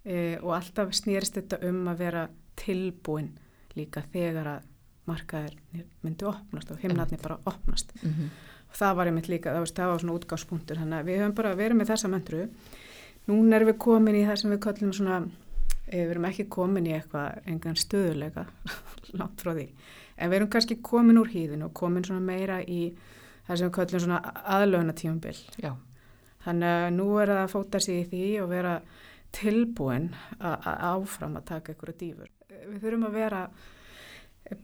e, 0.06 0.38
og 0.42 0.56
alltaf 0.56 0.94
snýrist 0.96 1.40
þetta 1.40 1.60
um 1.70 1.84
að 1.92 2.02
vera 2.06 2.26
tilbúin 2.60 3.34
líka 3.76 4.06
þegar 4.14 4.52
að 4.56 4.72
markaður 5.06 5.56
myndi 6.02 6.26
opnast 6.26 6.72
og 6.74 6.82
himnarnir 6.82 7.22
bara 7.22 7.38
opnast. 7.46 7.92
Mm 8.02 8.12
-hmm. 8.12 8.30
og 8.70 8.76
það 8.76 8.96
var 8.96 9.08
einmitt 9.08 9.30
líka, 9.30 9.54
það 9.54 9.60
var, 9.60 9.74
það 9.76 9.92
var 9.92 10.00
svona 10.00 10.18
útgáðspunktur 10.20 10.78
þannig 10.78 11.00
að 11.00 11.06
við 11.06 11.20
höfum 11.20 11.36
bara 11.36 11.56
verið 11.56 11.78
með 11.78 11.88
þessa 11.88 12.08
möndru 12.08 12.48
núna 13.28 13.56
erum 13.56 13.68
við 13.68 13.78
komin 13.78 14.16
í 14.16 14.26
það 14.26 14.36
sem 14.36 14.52
við 14.52 14.60
kallum 14.60 14.94
svona, 14.94 15.28
e, 15.88 15.98
við 15.98 16.12
erum 16.12 16.26
ekki 16.26 16.46
komin 16.50 16.88
í 16.88 16.94
eitthvað 16.94 17.42
engan 17.46 17.76
stöðuleika 17.76 18.46
langt 19.20 19.42
frá 19.42 19.54
því, 19.54 19.68
en 20.18 20.30
við 20.30 20.36
erum 20.36 20.50
kannski 20.50 20.76
komin 20.82 21.18
úr 21.18 21.28
hýðinu 21.28 21.66
og 21.66 21.74
komin 21.74 22.04
svona 22.04 22.22
meira 22.22 22.62
í 22.62 22.94
það 23.48 23.58
sem 23.58 23.68
við 23.68 23.76
kallum 23.78 24.00
svona 24.00 24.22
aðlöfna 24.58 24.94
tímumbil 24.94 25.38
þannig 26.46 26.70
að 26.70 26.94
nú 26.94 27.08
er 27.22 27.28
það 27.34 27.44
að 27.44 27.54
fóta 27.54 27.80
sig 27.80 28.02
í 28.02 28.08
því 28.10 28.42
og 28.44 28.50
vera 28.50 28.82
tilbúin 29.36 30.12
að 30.40 30.68
áfram 30.90 31.40
að 31.40 31.48
taka 31.52 31.76
að 31.76 31.98
dýfur. 32.00 32.30
Við 32.50 32.82
þurfum 32.82 33.08
að 33.10 33.18
vera 33.20 33.42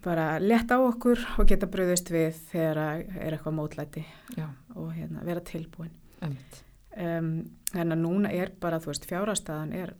bara 0.03 0.25
leta 0.39 0.77
á 0.77 0.79
okkur 0.85 1.21
og 1.41 1.47
geta 1.49 1.69
bröðist 1.69 2.11
við 2.13 2.37
þegar 2.51 2.77
er 3.01 3.33
eitthvað 3.33 3.57
mótlæti 3.57 4.03
Já. 4.37 4.47
og 4.75 4.91
hérna, 4.93 5.23
vera 5.25 5.41
tilbúin. 5.45 5.93
Um, 6.21 7.31
en 7.73 7.95
að 7.95 8.01
núna 8.03 8.31
er 8.35 8.51
bara, 8.61 8.81
þú 8.83 8.91
veist, 8.91 9.07
fjárhastæðan 9.09 9.73
er 9.73 9.93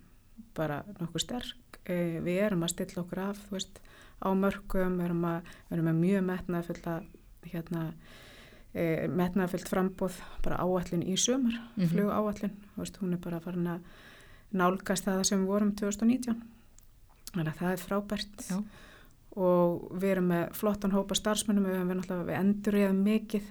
bara 0.57 0.81
nokkuð 0.99 1.23
sterk. 1.23 1.79
E, 1.87 2.19
við 2.21 2.41
erum 2.45 2.65
að 2.65 2.73
stilla 2.75 3.01
okkur 3.01 3.23
af, 3.23 3.39
þú 3.47 3.57
veist, 3.57 3.79
á 4.21 4.29
mörgum, 4.37 4.99
við 4.99 5.07
erum, 5.07 5.23
að, 5.31 5.53
við 5.69 5.77
erum 5.77 5.89
að 5.91 6.01
mjög 6.01 6.27
metnaðfulla 6.27 6.95
hérna, 7.47 7.85
e, 8.75 8.83
metnaðfullt 9.09 9.71
frambóð 9.71 10.19
bara 10.45 10.59
áallin 10.61 11.07
í 11.07 11.15
sömur, 11.17 11.55
mm 11.55 11.71
-hmm. 11.77 11.89
flug 11.95 12.11
áallin, 12.11 12.57
þú 12.75 12.83
veist, 12.83 13.01
hún 13.01 13.13
er 13.13 13.23
bara 13.23 13.39
farin 13.39 13.67
að 13.67 13.79
nálgast 14.57 15.07
það 15.07 15.23
sem 15.29 15.43
við 15.43 15.51
vorum 15.53 15.73
2019 15.79 16.39
þannig 17.31 17.51
að 17.53 17.59
það 17.61 17.73
er 17.73 17.83
frábært 17.85 18.45
Já. 18.49 18.57
og 19.39 19.87
við 19.95 20.13
erum 20.15 20.29
með 20.33 20.45
flottan 20.59 20.95
hópa 20.95 21.17
starfsmennum 21.17 21.67
við, 21.69 21.81
við, 21.91 22.13
við 22.29 22.37
endur 22.37 22.79
ég 22.81 22.95
mikið 22.97 23.49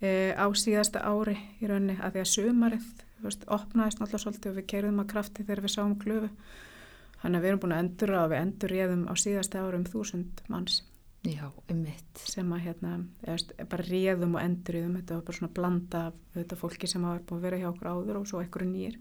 e, 0.00 0.10
á 0.34 0.46
síðasta 0.58 1.04
ári 1.06 1.36
í 1.60 1.70
rauninni 1.70 1.98
að 2.00 2.16
því 2.16 2.24
að 2.24 2.32
sömarið 2.32 2.88
veist, 3.24 3.46
opnaðist 3.46 4.00
náttúrulega 4.00 4.24
svolítið 4.26 4.50
og 4.50 4.58
við 4.58 4.70
kerðum 4.74 5.04
að 5.04 5.12
krafti 5.14 5.44
þegar 5.46 5.64
við 5.64 5.76
sáum 5.76 5.94
glöfu 6.00 6.32
þannig 7.22 7.38
að 7.38 7.44
við 7.44 7.52
erum 7.52 7.62
búin 7.62 7.76
að 7.76 7.84
endur 7.84 8.16
og 8.18 8.26
við 8.32 8.42
endur 8.42 8.74
réðum 8.74 9.06
á 9.08 9.14
síðasta 9.16 9.62
ári 9.64 9.80
um 9.80 9.88
þúsund 9.88 10.44
manns 10.52 10.82
Já, 11.24 11.46
ummitt. 11.72 12.20
Sem 12.20 12.50
að 12.52 12.66
hérna, 12.66 12.98
eða, 13.24 13.64
bara 13.70 13.84
réðum 13.86 14.34
og 14.36 14.42
enduriðum, 14.42 14.98
þetta 14.98 15.16
var 15.16 15.22
bara 15.24 15.38
svona 15.38 15.54
blanda 15.56 16.00
af 16.10 16.18
þetta 16.34 16.58
fólki 16.60 16.90
sem 16.90 17.06
hafa 17.06 17.22
búin 17.24 17.40
að 17.40 17.46
vera 17.46 17.60
hjá 17.62 17.68
okkur 17.70 17.88
áður 17.88 18.18
og 18.18 18.26
svo 18.28 18.42
ekkur 18.44 18.66
nýjir. 18.68 18.98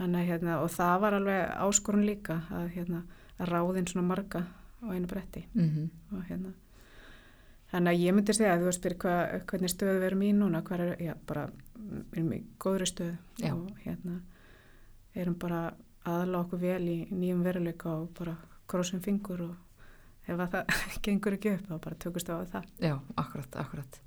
Þannig, 0.00 0.30
hérna, 0.30 0.60
og 0.64 0.70
það 0.72 0.94
var 1.02 1.14
alveg 1.18 1.40
áskorun 1.60 2.06
líka 2.08 2.38
að, 2.56 2.70
hérna, 2.72 3.02
að 3.36 3.50
ráðinn 3.52 3.88
svona 3.90 4.06
marga 4.08 4.46
á 4.80 4.86
einu 4.88 5.06
bretti 5.06 5.46
mm 5.54 5.68
-hmm. 5.68 6.16
og 6.16 6.24
hérna 6.28 6.52
þannig 7.70 7.92
að 7.92 8.00
ég 8.00 8.14
myndi 8.14 8.34
segja 8.34 8.54
að 8.54 8.64
þú 8.64 8.72
spyrir 8.72 8.98
hva, 8.98 9.14
hvernig 9.46 9.70
stöðu 9.70 9.98
við 9.98 10.06
erum 10.06 10.22
í 10.22 10.32
núna 10.32 10.62
er, 10.70 10.96
já, 11.00 11.14
bara 11.26 11.50
erum 12.12 12.32
í 12.32 12.42
góðri 12.58 12.86
stöðu 12.86 13.16
já. 13.38 13.54
og 13.54 13.78
hérna 13.84 14.20
erum 15.14 15.34
bara 15.34 15.74
aðla 16.04 16.38
okkur 16.38 16.58
vel 16.58 16.88
í 16.88 16.98
nýjum 17.10 17.42
veruleika 17.42 17.90
og 17.90 18.08
bara 18.18 18.36
krossum 18.66 19.00
fingur 19.00 19.42
og 19.42 19.56
ef 20.26 20.36
það 20.36 20.64
gengur 21.04 21.36
ekki 21.36 21.54
upp 21.54 21.66
þá 21.68 21.78
bara 21.78 22.00
tökust 22.04 22.30
á 22.30 22.36
það 22.44 22.64
Já, 22.78 23.00
akkurat, 23.16 23.56
akkurat 23.56 24.00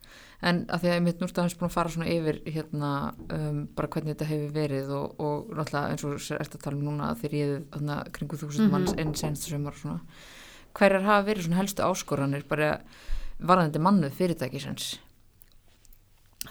En 0.43 0.63
að 0.67 0.83
því 0.83 0.91
að 0.91 1.03
mitt 1.05 1.21
núst 1.23 1.37
aðeins 1.39 1.55
búin 1.55 1.69
að 1.69 1.75
fara 1.77 1.91
svona 1.93 2.09
yfir 2.11 2.39
hérna 2.51 2.91
um, 3.31 3.59
bara 3.77 3.89
hvernig 3.93 4.15
þetta 4.15 4.27
hefur 4.27 4.55
verið 4.57 4.93
og, 4.97 5.21
og 5.23 5.53
náttúrulega 5.55 5.93
eins 5.93 6.03
og 6.07 6.35
ert 6.35 6.57
að 6.57 6.63
tala 6.65 6.79
um 6.79 6.85
núna 6.89 7.11
þegar 7.21 7.37
ég 7.37 7.51
hefði 7.53 7.63
þarna 7.75 7.97
kringu 8.17 8.39
þúsund 8.41 8.73
manns 8.73 8.95
einn 8.97 9.13
senstu 9.15 9.53
sömur 9.53 9.77
svona. 9.79 10.01
Hverjar 10.75 11.05
hafa 11.07 11.27
verið 11.29 11.47
svona 11.47 11.61
helstu 11.61 11.85
áskoranir 11.85 12.45
bara 12.49 12.69
varðandi 13.39 13.81
mannuð 13.83 14.17
fyrirtækisins? 14.19 14.93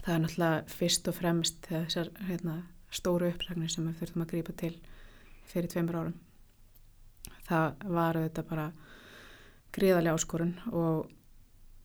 Það 0.01 0.15
er 0.15 0.23
náttúrulega 0.25 0.77
fyrst 0.79 1.09
og 1.11 1.17
fremst 1.19 1.69
þessar 1.69 2.11
hérna, 2.29 2.57
stóru 2.93 3.29
uppsagnir 3.29 3.73
sem 3.73 3.89
við 3.91 3.99
þurfum 4.01 4.25
að 4.25 4.31
grípa 4.33 4.55
til 4.63 4.73
fyrir 5.53 5.69
tveimur 5.73 5.99
árum. 6.01 6.15
Það 7.49 7.85
var 7.99 8.19
auðvitað 8.19 8.49
bara 8.49 8.67
gríðarlega 9.73 10.17
áskorun 10.17 10.55
og, 10.73 11.11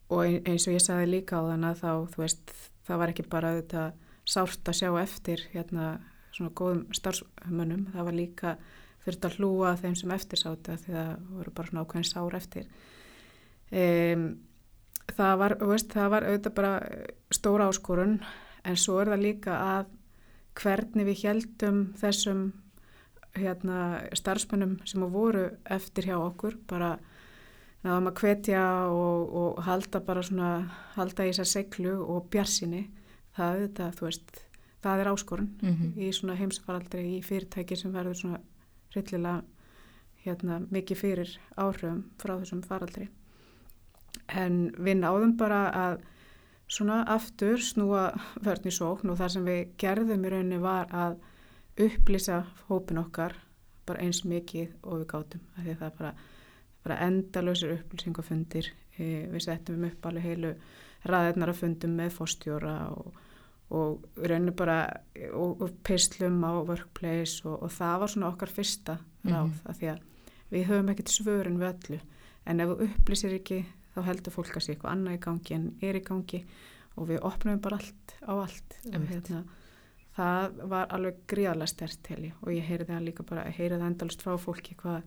og 0.10 0.24
ein- 0.26 0.44
eins 0.46 0.68
og 0.68 0.74
ég 0.74 0.84
sagði 0.84 1.10
líka 1.12 1.40
á 1.40 1.48
þannig 1.52 1.70
að 1.72 1.82
þá, 1.84 1.92
þú 2.14 2.18
veist, 2.24 2.54
það 2.88 2.98
var 3.02 3.10
ekki 3.14 3.30
bara 3.30 3.52
auðvitað 3.54 3.94
sárt 4.28 4.70
að 4.70 4.78
sjá 4.80 4.90
eftir 5.02 5.44
hérna 5.54 6.00
svona 6.32 6.52
góðum 6.52 6.84
starfsmönnum, 6.94 7.88
það 7.94 8.04
var 8.08 8.14
líka 8.14 8.58
þurft 9.06 9.26
að 9.26 9.38
hlúa 9.40 9.76
þeim 9.80 9.96
sem 9.96 10.12
eftir 10.12 10.40
sátu 10.42 10.74
af 10.74 10.84
því 10.84 10.94
það 10.94 11.12
voru 11.32 11.52
bara 11.56 11.68
svona 11.68 11.84
ákveðin 11.86 12.10
sár 12.12 12.36
eftir. 12.36 12.68
Um, 13.72 14.26
það 15.16 15.38
var, 15.42 15.56
veist, 15.72 15.92
það 15.94 16.10
var 16.14 16.28
auðvitað 16.28 16.56
bara 16.56 16.74
stóra 17.32 17.68
áskorun 17.72 18.18
en 18.68 18.80
svo 18.80 19.00
er 19.02 19.12
það 19.14 19.24
líka 19.24 19.58
að 19.64 19.86
hvernig 20.58 21.08
við 21.08 21.24
heldum 21.24 21.82
þessum 22.00 22.48
hérna, 23.38 23.80
starfsmönnum 24.18 24.80
sem 24.88 25.04
voru 25.14 25.50
eftir 25.70 26.10
hjá 26.10 26.18
okkur 26.18 26.58
bara 26.68 26.96
náðum 27.88 28.12
að 28.12 28.22
hvetja 28.22 28.64
og, 28.92 29.34
og 29.42 29.64
halda 29.68 30.02
bara 30.04 30.26
svona 30.26 30.52
halda 30.98 31.26
í 31.26 31.32
þessar 31.32 31.52
seglu 31.54 31.96
og 32.04 32.28
bjarsinni 32.34 32.84
það 33.38 33.68
þú 33.98 34.10
veist 34.10 34.44
það 34.84 35.02
er 35.02 35.12
áskorun 35.12 35.50
Mm 35.62 35.74
-hmm. 35.74 35.92
í 35.98 36.12
svona 36.14 36.36
heimsfaraldri 36.36 37.18
í 37.18 37.24
fyrirtæki 37.24 37.76
sem 37.76 37.94
verður 37.94 38.16
svona 38.16 38.40
rillilega 38.96 39.44
hérna, 40.26 40.60
mikið 40.72 40.98
fyrir 40.98 41.40
áhrifum 41.58 42.04
frá 42.20 42.38
þessum 42.40 42.62
faraldri 42.62 43.10
en 44.28 44.72
við 44.76 45.00
náðum 45.02 45.38
bara 45.38 45.72
að 45.72 46.00
svona 46.68 47.04
aftur 47.08 47.62
snúa 47.64 48.12
vörn 48.44 48.68
í 48.68 48.72
sókn 48.72 49.10
og 49.10 49.18
það 49.18 49.34
sem 49.34 49.46
við 49.46 49.68
gerðum 49.78 50.26
í 50.26 50.30
rauninni 50.30 50.60
var 50.64 50.88
að 50.92 51.18
upplýsa 51.88 52.42
hópin 52.68 52.98
okkar 52.98 53.36
bara 53.86 54.04
eins 54.04 54.26
mikið 54.26 54.74
og 54.84 55.00
við 55.00 55.08
gátum 55.14 55.42
af 55.56 55.64
því 55.64 55.72
að 55.72 55.80
það 55.80 55.88
er 55.88 55.98
bara, 56.00 56.14
bara 56.88 57.00
endalösir 57.06 57.76
upplýsingafundir. 57.78 58.72
E, 58.98 59.28
við 59.30 59.44
settum 59.46 59.84
upp 59.92 60.06
alveg 60.10 60.24
heilu 60.32 60.56
ræðirnar 61.08 61.52
að 61.54 61.60
fundum 61.62 61.94
með 62.00 62.16
fórstjóra 62.18 62.76
og, 62.96 63.12
og 63.78 64.06
rauninni 64.24 64.56
bara 64.58 64.80
og, 65.34 65.62
og 65.62 65.76
pislum 65.86 66.40
á 66.48 66.52
workplace 66.66 67.44
og, 67.46 67.60
og 67.68 67.72
það 67.76 68.00
var 68.02 68.14
svona 68.16 68.32
okkar 68.34 68.50
fyrsta 68.56 68.98
ráð 69.28 69.50
Mhm. 69.52 69.54
af 69.68 69.78
því 69.78 69.88
að 69.92 70.00
við 70.52 70.66
höfum 70.70 70.90
ekkert 70.94 71.12
svörin 71.12 71.60
við 71.60 71.74
öllu. 71.74 72.00
En 72.48 72.60
ef 72.64 72.70
þú 72.72 72.88
upplýsir 72.88 73.34
ekki 73.36 73.58
þá 73.94 74.02
heldur 74.08 74.32
fólk 74.34 74.56
að 74.56 74.64
sé 74.64 74.74
eitthvað 74.74 74.94
annað 74.94 75.18
í 75.18 75.22
gangi 75.26 75.56
en 75.58 75.66
er 75.84 75.96
í 76.00 76.04
gangi 76.08 76.40
og 76.98 77.08
við 77.10 77.20
opnum 77.28 77.60
bara 77.62 77.78
allt 77.82 78.14
á 78.24 78.34
allt. 78.40 78.78
Og 78.88 79.08
hérna 79.12 79.44
það 80.18 80.56
var 80.72 80.88
alveg 80.96 81.20
gríðarlega 81.30 81.68
stert 81.70 82.08
ég. 82.16 82.32
Og 82.42 82.50
ég 82.56 82.64
heyriði 82.66 82.94
það 82.94 83.06
líka 83.06 83.26
bara, 83.28 83.44
heyriði 83.52 83.82
það 83.82 83.90
endalist 83.92 84.24
frá 84.26 84.38
fólki 84.42 84.76
hvað, 84.80 85.04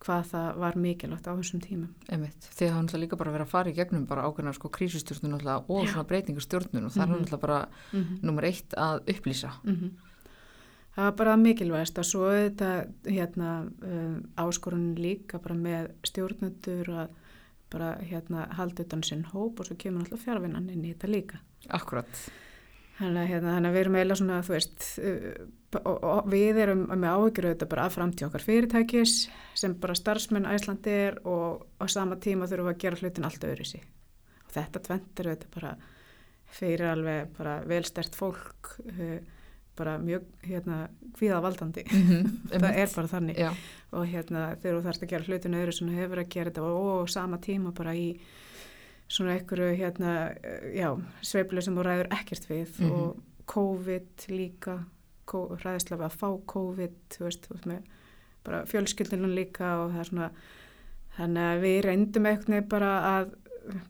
hvað 0.00 0.24
það 0.30 0.56
var 0.60 0.74
mikilvægt 0.76 1.26
á 1.26 1.32
þessum 1.36 1.60
tímum. 1.64 1.88
Einmitt. 2.12 2.40
Þið 2.56 2.68
hafa 2.70 2.82
náttúrulega 2.82 3.02
líka 3.06 3.16
bara 3.16 3.32
verið 3.32 3.46
að 3.46 3.54
fara 3.54 3.70
í 3.70 3.74
gegnum 3.74 4.06
bara 4.06 4.22
ákveðna 4.28 4.52
sko 4.54 4.68
krísustjórnun 4.68 5.32
náttúrulega 5.32 5.64
og 5.68 5.88
svona 5.88 6.04
breytingustjórnun 6.10 6.84
og 6.84 6.92
það 6.92 7.02
er 7.02 7.06
Mhm. 7.08 7.16
náttúrulega 7.24 7.40
bara 7.40 7.68
Mm 7.92 8.02
-hmm. 8.04 8.22
nummer 8.22 8.44
eitt 8.44 8.74
að 8.76 9.00
upplýsa. 9.06 9.50
Það 10.96 11.04
var 11.04 11.12
bara 11.12 11.36
mikilvægast 11.36 11.98
að 11.98 12.04
svo 12.04 12.20
þetta 12.32 12.86
hérna, 13.04 13.70
um, 13.82 14.22
áskorun 14.38 14.94
líka 14.96 15.38
bara 15.42 15.54
með 15.54 15.90
stjórnendur 16.04 16.88
að 16.88 17.08
bara 17.70 17.96
hérna 18.00 18.46
halda 18.54 18.82
utan 18.82 19.02
sinn 19.02 19.24
hóp 19.24 19.60
og 19.60 19.66
svo 19.66 19.76
kemur 19.76 20.00
alltaf 20.06 20.24
fjárvinnan 20.24 20.70
inn 20.70 20.84
í 20.84 20.94
þetta 20.94 21.08
líka. 21.10 21.38
Akkurat. 21.68 22.06
Þannig 22.96 23.28
hérna, 23.28 23.58
að 23.60 23.74
við 23.74 23.82
erum 23.82 23.96
eiginlega 23.98 24.18
svona, 24.22 24.36
þú 24.46 24.54
veist, 24.54 24.84
uh, 25.04 26.28
við 26.32 26.60
erum 26.62 26.84
með 26.88 27.10
áhyggjur 27.12 27.48
auðvitað 27.50 27.70
bara 27.74 27.84
að 27.84 27.96
framtíð 27.96 28.28
okkar 28.30 28.44
fyrirtækis 28.46 29.16
sem 29.58 29.74
bara 29.82 29.96
starfsmenn 29.98 30.48
Æslandi 30.48 30.94
er 30.94 31.18
og 31.28 31.66
á 31.76 31.84
sama 31.92 32.16
tíma 32.16 32.48
þurfum 32.48 32.70
við 32.70 32.72
að 32.72 32.82
gera 32.86 33.00
hlutin 33.02 33.28
allt 33.28 33.44
öðru 33.44 33.66
sí. 33.68 33.82
Og 34.46 34.54
þetta 34.54 34.82
tventur 34.88 35.28
auðvitað 35.28 35.52
bara 35.58 35.74
fyrir 36.56 36.86
alveg 36.94 37.34
bara 37.36 37.58
velstert 37.68 38.16
fólk, 38.16 38.72
uh, 38.94 39.18
bara 39.76 39.98
mjög 40.00 40.24
hérna 40.46 40.80
hvíðavaldandi. 41.18 41.84
það 42.54 42.70
er 42.70 42.96
bara 42.96 43.12
þannig 43.12 43.44
Já, 43.44 43.50
og 43.92 44.08
hérna 44.08 44.48
þegar 44.62 44.80
þú 44.80 44.82
þarfst 44.88 45.04
að 45.04 45.12
gera 45.12 45.28
hlutinu 45.28 45.60
öðru 45.60 45.76
sem 45.76 45.92
þú 45.92 46.00
hefur 46.00 46.24
að 46.24 46.32
gera 46.32 46.54
þetta 46.54 46.68
og, 46.70 46.90
og 46.96 47.12
sama 47.12 47.42
tíma 47.44 47.76
bara 47.76 47.92
í 47.92 48.08
svona 49.08 49.36
einhverju 49.36 49.76
hérna, 49.78 50.12
eh, 50.42 50.74
já, 50.80 50.90
sveiflu 51.22 51.62
sem 51.62 51.74
þú 51.76 51.82
ræður 51.86 52.08
ekkert 52.10 52.46
við 52.50 52.80
Mhm. 52.80 52.90
og 52.92 53.22
COVID 53.46 54.26
líka, 54.28 54.84
ræðislega 55.26 56.00
við 56.00 56.06
að 56.10 56.18
fá 56.18 56.28
COVID, 56.46 56.94
þú 57.10 57.24
veist, 57.24 57.46
þú 57.48 57.54
veist 57.54 57.66
með 57.66 57.82
bara 58.44 58.64
fjölskyldunum 58.64 59.34
líka 59.34 59.72
og 59.84 59.92
það 59.92 59.98
er 60.00 60.04
svona, 60.10 60.30
þannig 61.18 61.46
að 61.50 61.62
við 61.62 61.84
reyndum 61.84 62.26
eitthvað 62.26 62.68
bara 62.68 62.90
að 63.10 63.34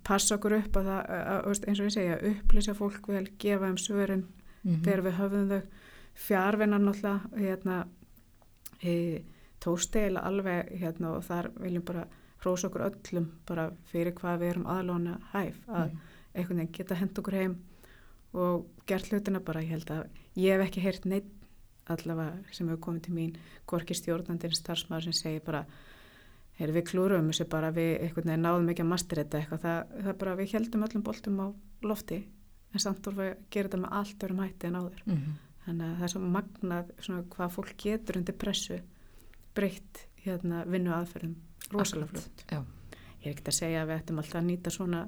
passa 0.05 0.37
okkur 0.39 0.53
upp 0.59 0.73
að 0.81 0.85
það, 0.85 1.11
að, 1.11 1.27
að, 1.29 1.65
eins 1.69 1.81
og 1.81 1.87
ég 1.87 1.93
segja, 1.93 2.19
upplýsa 2.33 2.75
fólk 2.75 3.07
vel, 3.09 3.27
gefa 3.39 3.67
þeim 3.67 3.79
svörin 3.79 4.25
Mhm. 4.65 4.83
þegar 4.85 5.03
við 5.03 5.19
höfðum 5.21 5.49
þau 5.49 5.63
fjárvinnar 6.17 6.81
náttúrulega 6.81 7.21
hérna, 7.39 7.87
e, 8.83 9.23
tókst 9.61 9.93
eiginlega 9.97 10.25
alveg 10.25 10.71
hérna, 10.81 11.17
og 11.17 11.25
þar 11.25 11.51
viljum 11.61 11.85
bara 11.85 12.07
hrósa 12.47 12.71
okkur 12.71 12.87
öllum 12.89 13.27
bara 13.47 13.69
fyrir 13.93 14.15
hvað 14.17 14.41
við 14.45 14.53
erum 14.55 14.67
aðlóna 14.77 15.19
hæf 15.33 15.59
að 15.69 15.91
Mhm. 15.91 15.99
einhvern 16.35 16.57
veginn 16.63 16.73
geta 16.79 16.95
hend 16.95 17.19
okkur 17.19 17.35
heim 17.41 17.57
og 18.35 18.67
gert 18.87 19.09
hlutina 19.11 19.41
bara 19.45 19.61
ég 19.63 19.69
held 19.75 19.91
að 19.91 20.07
ég 20.37 20.57
hef 20.57 20.67
ekki 20.69 20.83
heyrt 20.85 21.05
neitt 21.07 21.33
allavega 21.89 22.43
sem 22.53 22.69
hefur 22.69 22.81
komið 22.89 23.03
til 23.07 23.15
mín 23.15 23.37
gorki 23.67 23.95
stjórnandinn 23.95 24.55
starfsmaður 24.57 25.03
sem 25.11 25.13
segir 25.13 25.45
bara 25.45 25.65
Heyr, 26.57 26.71
við 26.73 26.87
klúrum 26.89 27.27
þessu 27.29 27.45
bara, 27.53 27.69
við 27.71 28.01
einhvern 28.01 28.31
veginn 28.31 28.43
náðum 28.47 28.71
ekki 28.73 28.81
að 28.81 28.87
master 28.89 29.19
þetta 29.21 29.39
eitthvað, 29.43 29.61
það, 29.61 29.91
það 30.07 30.15
bara, 30.23 30.37
við 30.39 30.53
heldum 30.55 30.85
öllum 30.87 31.03
boltum 31.05 31.41
á 31.45 31.47
lofti, 31.85 32.19
en 32.73 32.81
samt 32.81 33.09
að 33.11 33.19
gera 33.53 33.69
þetta 33.69 33.81
með 33.83 33.93
allt 33.93 34.25
öðrum 34.25 34.41
hætti 34.41 34.67
en 34.71 34.79
áður. 34.81 35.03
Mhm. 35.05 35.35
Þannig 35.67 35.85
að 35.91 35.97
það 35.99 36.03
er 36.07 36.13
svo 36.15 36.21
magnað 36.33 36.95
svona, 37.05 37.23
hvað 37.35 37.53
fólk 37.59 37.75
getur 37.77 38.17
undir 38.17 38.39
pressu 38.41 38.81
breytt 39.55 40.07
hérna, 40.25 40.65
vinnu 40.65 40.95
aðferðum 40.97 41.35
rosalega 41.73 42.23
já. 42.51 42.61
Ég 43.27 43.33
er 43.33 43.35
ekkert 43.35 43.49
að 43.51 43.57
segja 43.57 43.81
að 43.83 43.89
við 43.91 43.97
ættum 44.01 44.19
alltaf 44.23 44.39
að 44.39 44.45
nýta 44.47 44.71
svona, 44.71 44.99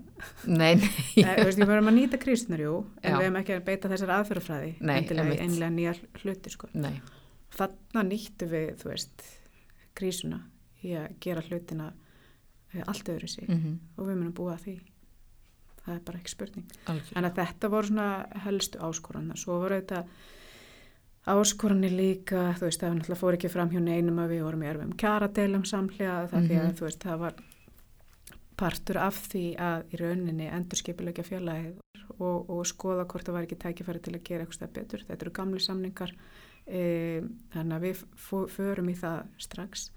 Nei, 0.48 0.74
nei. 0.80 1.36
Veist, 1.44 1.58
við 1.60 1.68
verðum 1.70 1.90
að 1.92 1.96
nýta 2.00 2.18
krísunar, 2.18 2.62
jú, 2.64 2.72
en 2.98 3.12
Já. 3.12 3.14
við 3.14 3.26
hefum 3.28 3.36
ekki 3.38 3.54
að 3.54 3.64
beita 3.68 3.90
þessar 3.92 4.12
aðferðafræði, 4.16 4.72
einlega 5.38 5.68
nýja 5.70 5.92
hluti, 6.24 6.50
sko. 6.50 6.70
Nei, 6.74 6.96
Þannig 7.54 8.08
nýttu 8.08 8.48
við, 8.50 8.82
veist, 8.88 9.22
krísuna 9.98 10.40
í 10.82 10.96
að 10.98 11.14
gera 11.22 11.44
hlutina 11.46 11.92
eh, 12.74 12.82
allt 12.86 13.08
öðru 13.10 13.30
sig 13.30 13.48
mm 13.48 13.78
og 13.96 14.06
við 14.06 14.18
munum 14.18 14.34
búa 14.34 14.56
því. 14.60 14.76
Það 15.84 15.94
er 15.94 16.02
bara 16.04 16.18
ekki 16.20 16.34
spurning. 16.34 16.66
Þannig 16.86 17.30
að 17.30 17.38
þetta 17.38 17.70
voru 17.72 17.88
svona 17.88 18.08
helstu 18.44 18.80
áskoranna. 18.84 19.36
Svo 19.40 19.56
voru 19.62 19.78
þetta 19.80 20.02
áskoranir 21.26 21.92
líka, 21.92 22.54
þú 22.56 22.60
veist, 22.68 22.80
það 22.80 22.94
náttúrulega 22.98 23.20
fór 23.20 23.36
ekki 23.36 23.50
fram 23.52 23.70
hjá 23.70 23.80
neinum 23.82 24.18
að 24.22 24.30
við 24.32 24.42
vorum 24.46 24.62
í 24.62 24.66
erfum 24.70 24.92
kjaradeilum 24.96 25.64
samhlega 25.68 26.28
það 26.30 26.46
því 26.48 26.56
að 26.58 26.64
Mhm. 26.68 26.74
þú 26.78 26.86
veist, 26.86 26.98
það 27.04 27.18
var 27.18 27.34
partur 28.58 28.96
af 28.98 29.14
því 29.28 29.44
að 29.56 29.84
í 29.92 29.96
rauninni 30.00 30.48
endurskipilegja 30.50 31.24
fjölaðið 31.24 31.76
og, 32.18 32.50
og 32.50 32.64
skoða 32.66 33.04
hvort 33.06 33.24
það 33.28 33.32
var 33.36 33.42
ekki 33.46 33.58
tækifæri 33.62 34.00
til 34.02 34.14
að 34.14 34.24
gera 34.24 34.44
eitthvað 34.46 34.72
betur. 34.72 35.04
Þetta 35.06 35.22
eru 35.22 35.30
gamli 35.30 35.60
samningar, 35.60 36.12
e, 36.66 37.20
þannig 37.54 37.76
að 37.76 37.84
við 37.86 38.48
förum 38.50 38.88
í 38.90 38.96
það 38.98 39.26
strax. 39.38 39.90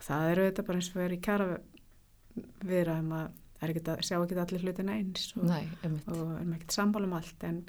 Það 0.00 0.30
eru 0.32 0.50
þetta 0.50 0.66
bara 0.66 0.78
eins 0.78 0.90
og 0.94 1.02
erum 1.02 1.16
í 1.18 1.20
kjara 1.24 1.46
viðraðum 2.68 3.12
að 3.12 3.30
það 3.58 3.88
er 3.96 4.02
sjá 4.06 4.18
ekki 4.22 4.38
allir 4.42 4.60
hlutin 4.62 4.90
eins 4.92 5.32
og, 5.36 5.44
Nei, 5.48 5.64
og 5.82 6.36
erum 6.38 6.52
ekkert 6.54 6.76
sammála 6.76 7.08
um 7.08 7.16
allt 7.18 7.42
en 7.48 7.62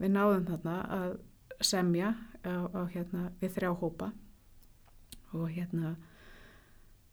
við 0.00 0.14
náðum 0.14 0.46
þarna 0.46 0.76
að 0.96 1.18
semja 1.60 2.14
á, 2.44 2.54
á 2.72 2.80
hérna 2.92 3.30
við 3.40 3.56
þrjá 3.56 3.72
hópa. 3.80 4.12
Og 5.36 5.50
hérna 5.54 5.96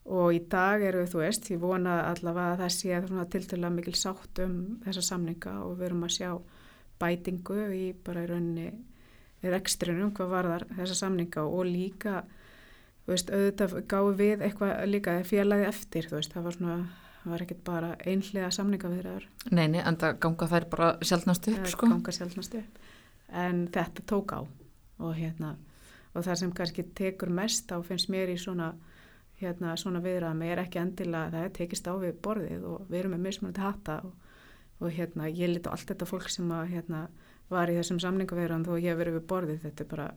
og 0.08 0.32
í 0.32 0.40
dag 0.48 0.82
eru 0.88 1.04
við, 1.04 1.10
þú 1.12 1.22
veist, 1.22 1.50
ég 1.52 1.60
vona 1.62 1.98
allavega 2.08 2.54
að 2.54 2.62
það 2.62 2.76
sé 2.78 3.00
svona 3.04 3.26
tiltölulega 3.32 3.76
mikil 3.76 3.96
sátt 4.00 4.40
um 4.44 4.54
þessa 4.86 5.04
samninga 5.04 5.56
og 5.66 5.74
við 5.80 5.90
erum 5.90 6.06
að 6.08 6.14
sjá 6.16 6.30
bætingu 7.02 7.58
í 7.76 7.84
bara 8.06 8.24
í 8.24 8.30
rauninni 8.32 8.70
rekstrinum 9.44 10.14
hvað 10.16 10.32
varðar 10.32 10.66
þessa 10.78 10.96
samninga 11.04 11.44
og 11.44 11.68
líka 11.68 12.22
þú 13.04 13.14
veist, 13.14 13.34
auðvitað 13.36 13.76
gáum 13.92 14.16
við 14.18 14.46
eitthvað 14.48 14.80
líka 14.90 15.18
félagi 15.28 15.68
eftir, 15.68 16.08
þú 16.08 16.18
veist, 16.18 16.34
það 16.34 16.48
var 16.48 16.58
svona 16.58 16.78
það 17.22 17.34
var 17.34 17.44
ekkert 17.44 17.64
bara 17.68 17.90
einhlega 18.08 18.50
samningaviðraður 18.56 19.28
Neini, 19.52 19.84
en 19.84 20.00
það 20.00 20.20
ganga 20.24 20.50
þær 20.54 20.68
bara 20.72 20.90
sjálfnast 21.04 21.50
upp, 21.52 21.68
sko. 21.74 21.90
ganga 21.92 22.16
sjálfnast 22.16 22.58
upp 22.62 22.86
en 23.30 23.66
þetta 23.74 24.06
tók 24.08 24.36
á. 24.36 24.42
Og 24.98 25.14
hérna 25.14 25.56
og 26.18 26.26
það 26.26 26.40
sem 26.42 26.54
kannski 26.58 26.86
tekur 26.98 27.30
mest 27.30 27.70
á 27.70 27.78
finnst 27.86 28.10
mér 28.10 28.32
í 28.34 28.38
svona 28.42 28.72
hérna 29.38 29.76
svona 29.78 30.02
viðraðum 30.02 30.42
er 30.48 30.64
ekki 30.64 30.82
endilega 30.82 31.34
það 31.36 31.44
er 31.46 31.52
tekist 31.54 31.90
á 31.90 31.94
við 32.02 32.16
borðið 32.26 32.64
og 32.66 32.88
við 32.90 33.00
erum 33.00 33.14
með 33.14 33.26
mismunandi 33.28 33.62
hatta 33.62 34.00
og, 34.08 34.16
og 34.82 34.96
hérna 34.96 35.30
ég 35.30 35.52
liti 35.52 35.70
á 35.70 35.76
allt 35.76 35.92
þetta 35.92 36.10
fólk 36.10 36.32
sem 36.34 36.50
að 36.52 36.72
hérna 36.74 37.04
var 37.52 37.70
í 37.70 37.78
þessum 37.78 38.02
samningaviðraðum 38.04 38.66
þó 38.66 38.74
ég 38.82 38.90
hef 38.92 38.98
verið 39.00 39.20
við 39.20 39.28
borðið. 39.30 39.62
Þetta 39.64 39.84
er 39.84 39.92
bara 39.94 40.08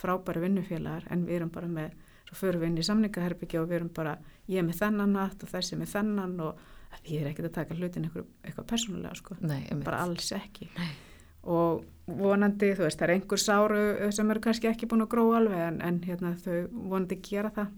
frábæri 0.00 0.44
vinnufélagar 0.46 1.06
en 1.12 1.26
við 1.28 1.36
erum 1.36 1.52
bara 1.54 1.68
með 1.70 1.92
svo 2.24 2.38
förum 2.40 2.64
við 2.64 2.70
inn 2.70 2.80
í 2.80 2.86
samningaherbyggja 2.88 3.60
og 3.60 3.68
við 3.70 3.80
erum 3.80 3.92
bara 3.94 4.16
ég 4.48 4.62
er 4.62 4.66
með 4.66 4.80
þennan 4.80 5.20
hatt 5.20 5.44
og 5.44 5.52
þessi 5.52 5.78
með 5.78 5.92
þennan 5.92 6.34
og 6.46 6.64
ég 7.04 7.20
er 7.20 7.30
ekkert 7.30 7.50
að 7.50 7.56
taka 7.60 7.76
hlutin 7.78 8.08
eitthvað, 8.08 8.26
eitthvað 8.42 8.68
persónulega 8.72 9.20
sko, 9.20 9.38
Nei, 9.44 9.62
bara 9.84 10.02
alls 10.06 10.32
ekki. 10.34 10.70
Nei. 10.78 11.09
Og 11.42 11.84
vonandi, 12.06 12.72
þú 12.74 12.86
veist, 12.86 12.98
það 12.98 13.06
er 13.06 13.14
einhver 13.14 13.40
sáru 13.40 14.10
sem 14.12 14.32
eru 14.32 14.42
kannski 14.44 14.70
ekki 14.70 14.88
búin 14.90 15.04
að 15.04 15.12
gróa 15.14 15.38
alveg 15.38 15.62
en, 15.68 15.78
en 15.86 16.02
hérna, 16.06 16.34
þau 16.42 16.56
vonandi 16.72 17.20
gera 17.22 17.52
það. 17.54 17.70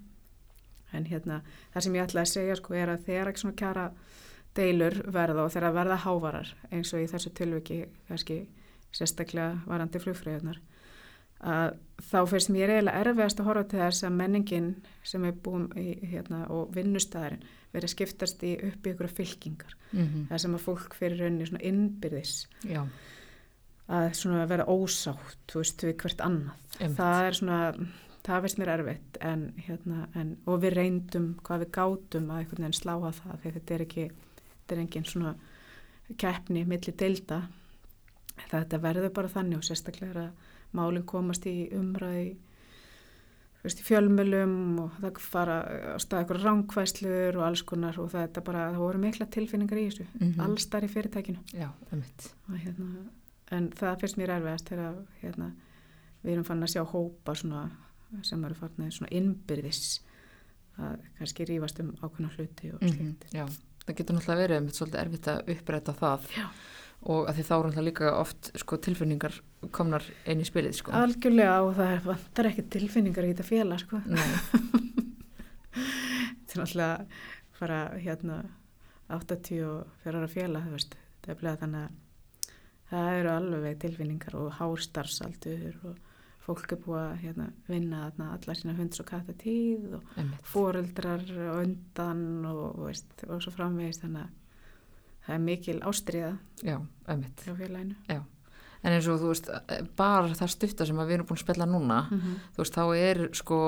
En 0.93 1.07
hérna, 1.09 1.41
það 1.73 1.87
sem 1.87 1.95
ég 1.97 2.09
ætla 2.09 2.25
að 2.25 2.33
segja 2.33 2.57
sko 2.59 2.75
er 2.77 2.93
að 2.93 3.07
þegar 3.07 3.31
ekki 3.31 3.45
svona 3.45 3.61
kjara 3.61 3.87
deilur 4.57 4.99
verða 5.13 5.47
og 5.47 5.55
þegar 5.55 5.77
verða 5.77 6.03
hávarar 6.03 6.51
eins 6.71 6.93
og 6.93 7.01
í 7.01 7.09
þessu 7.09 7.33
tilviki 7.37 7.79
kannski 8.09 8.43
sérstaklega 8.93 9.63
varandi 9.65 10.01
flugfröðunar 10.03 10.61
að 11.43 11.73
þá 12.03 12.19
finnst 12.31 12.51
mér 12.55 12.71
eiginlega 12.71 13.03
erfiðast 13.03 13.41
að 13.43 13.49
horfa 13.49 13.65
til 13.71 13.81
þess 13.81 14.07
að 14.07 14.19
menningin 14.19 14.69
sem 15.07 15.25
er 15.27 15.39
búin 15.45 15.67
í 15.79 15.97
hérna 16.13 16.45
og 16.55 16.71
vinnustæðarinn 16.77 17.43
verið 17.73 17.89
að 17.89 17.95
skiptast 17.95 18.45
í 18.47 18.53
upp 18.69 18.87
í 18.87 18.93
ykkur 18.93 19.11
fylkingar. 19.11 19.75
Mm 19.93 20.29
það 20.31 20.43
sem 20.45 20.55
að 20.55 20.65
fólk 20.67 20.95
fyrir 20.95 21.19
rauninni 21.19 21.49
svona 21.49 21.65
innbyrðis. 21.71 22.35
Já, 22.69 22.87
að 23.93 24.13
svona 24.17 24.47
vera 24.51 24.65
ósátt, 24.73 25.37
þú 25.53 25.61
veist, 25.63 25.85
við 25.87 25.97
hvert 26.03 26.23
annað. 26.25 26.59
Einmitt. 26.81 26.97
Það 26.99 27.27
er 27.29 27.37
svona, 27.39 27.59
það 28.27 28.45
veist 28.47 28.61
mér 28.63 28.71
erfitt 28.77 29.19
en 29.21 29.43
hérna, 29.67 30.07
en, 30.17 30.37
og 30.49 30.61
við 30.63 30.77
reyndum 30.79 31.27
hvað 31.45 31.65
við 31.67 31.73
gátum 31.77 32.31
að 32.33 32.39
einhvern 32.43 32.65
veginn 32.67 32.79
slá 32.81 32.95
að 32.97 33.19
það 33.21 33.41
því 33.43 33.53
þetta 33.59 33.75
er 33.79 33.85
ekki, 33.87 34.07
þetta 34.47 34.77
er 34.77 34.83
engin 34.87 35.05
svona 35.11 35.35
keppni 36.23 36.65
milli 36.69 36.93
deilda. 36.99 37.43
Þetta 38.49 38.81
verður 38.83 39.13
bara 39.15 39.29
þannig 39.29 39.61
og 39.61 39.67
sérstaklega 39.69 40.11
er 40.15 40.23
að 40.23 40.49
málinn 40.73 41.05
komast 41.07 41.45
í 41.47 41.69
umræði 41.77 42.31
veist, 43.63 43.79
í 43.79 43.85
fjölmölum 43.87 44.55
og 44.83 44.95
það 45.03 45.19
fara 45.23 45.57
á 45.95 45.99
stað 46.03 46.23
eitthvað 46.25 46.41
ránkvæslur 46.47 47.37
og 47.39 47.45
alls 47.47 47.63
konar 47.69 47.99
og 48.03 48.09
þetta 48.11 48.43
bara, 48.43 48.71
það 48.73 48.81
voru 48.83 49.03
mikla 49.05 49.27
tilfinningar 49.31 49.79
í 49.79 49.85
þessu, 49.91 50.07
Mhm. 50.19 50.41
alls 50.41 50.67
þar 50.73 50.87
í 50.89 50.91
fyrirtækinu 50.91 51.39
já, 51.53 51.69
einmitt. 51.93 52.33
og, 52.49 52.57
hérna, 52.59 53.05
en 53.53 53.69
það 53.77 54.01
finnst 54.03 54.19
mér 54.21 54.33
erfiðast 54.39 54.71
þegar 54.73 54.97
hérna, 55.23 55.51
við 56.25 56.33
erum 56.37 56.47
fann 56.49 56.63
að 56.65 56.73
sjá 56.75 56.83
hópa 56.93 57.35
svona, 57.39 57.65
sem 58.27 58.45
eru 58.49 58.55
farnið 58.59 58.93
svona 58.97 59.13
innbyrðis 59.19 59.83
að 60.83 61.01
kannski 61.19 61.47
rífast 61.51 61.81
um 61.85 61.91
ákveðna 62.01 62.31
hluti 62.37 62.71
og 62.73 62.83
Mhm, 62.83 62.93
slikt. 62.97 63.27
Já, 63.37 63.45
það 63.87 63.97
getur 63.99 64.17
náttúrulega 64.17 64.43
verið 64.43 64.57
einmitt 64.61 64.79
svolítið 64.79 65.03
erfitt 65.03 65.29
að 65.33 65.51
uppræta 65.57 65.95
það 65.99 66.29
Já. 66.37 66.47
og 67.03 67.27
að 67.29 67.35
því 67.37 67.45
þá 67.49 67.53
er 67.57 67.65
náttúrulega 67.67 67.89
líka 67.91 68.13
oft 68.21 68.51
sko, 68.63 68.77
tilfinningar 68.87 69.41
komnar 69.71 70.03
inn 70.27 70.41
í 70.41 70.47
spilið, 70.49 70.75
sko. 70.81 70.93
Algjörlega 70.97 71.59
og 71.67 71.75
það 71.77 71.93
er- 71.97 72.05
vantar 72.07 72.49
ekki 72.53 72.65
tilfinningar 72.77 73.25
í 73.29 73.35
þetta 73.35 73.49
félag 73.51 73.81
sko. 73.85 74.01
Þetta 75.73 76.53
er 76.53 76.63
náttúrulega 76.63 77.07
fara 77.57 77.79
hérna 78.03 78.37
84 79.13 79.85
ára 80.09 80.27
veist, 80.73 80.97
þetta 81.23 81.33
er 81.35 81.39
bleið 81.41 81.61
þannig 81.63 81.83
að 81.87 82.01
það 82.93 83.19
eru 83.19 83.31
alveg 83.33 83.79
tilfinningar 83.83 84.37
og 84.39 84.51
hárstarfsaldur 84.61 85.79
og 85.89 85.97
fólk 86.43 86.75
er 86.75 86.81
búið 86.83 87.01
að 87.05 87.19
hérna, 87.23 87.49
vinna 87.71 88.05
þarna 88.09 88.29
alla 88.37 88.55
sína 88.59 88.75
hunds 88.77 89.01
og 89.03 89.07
katta 89.09 89.35
tíð 89.39 89.93
og 89.99 90.07
og 91.47 91.61
undan 91.63 92.23
og, 92.51 92.65
veist, 92.89 93.13
og 93.29 93.43
svo 93.45 93.53
framvegist 93.55 94.03
þannig 94.03 94.25
að 94.27 94.39
það 95.23 95.35
er 95.37 95.43
mikil 95.47 95.79
ástriða 95.87 96.33
Já, 96.67 96.79
félaginu. 97.61 97.97
En 98.83 98.91
eins 98.97 99.07
og 99.07 99.21
þú 99.23 99.29
veist, 99.31 99.49
bara 99.95 100.35
það 100.35 100.49
stutta 100.57 100.87
sem 100.89 100.97
við 100.99 101.13
erum 101.15 101.27
búin 101.29 101.39
að 101.39 101.45
spilla 101.45 101.67
núna, 101.71 102.01
Mm 102.11 102.19
þú 102.57 102.65
veist, 102.65 102.75
þá 102.75 102.85
er 102.99 103.21
sko 103.39 103.59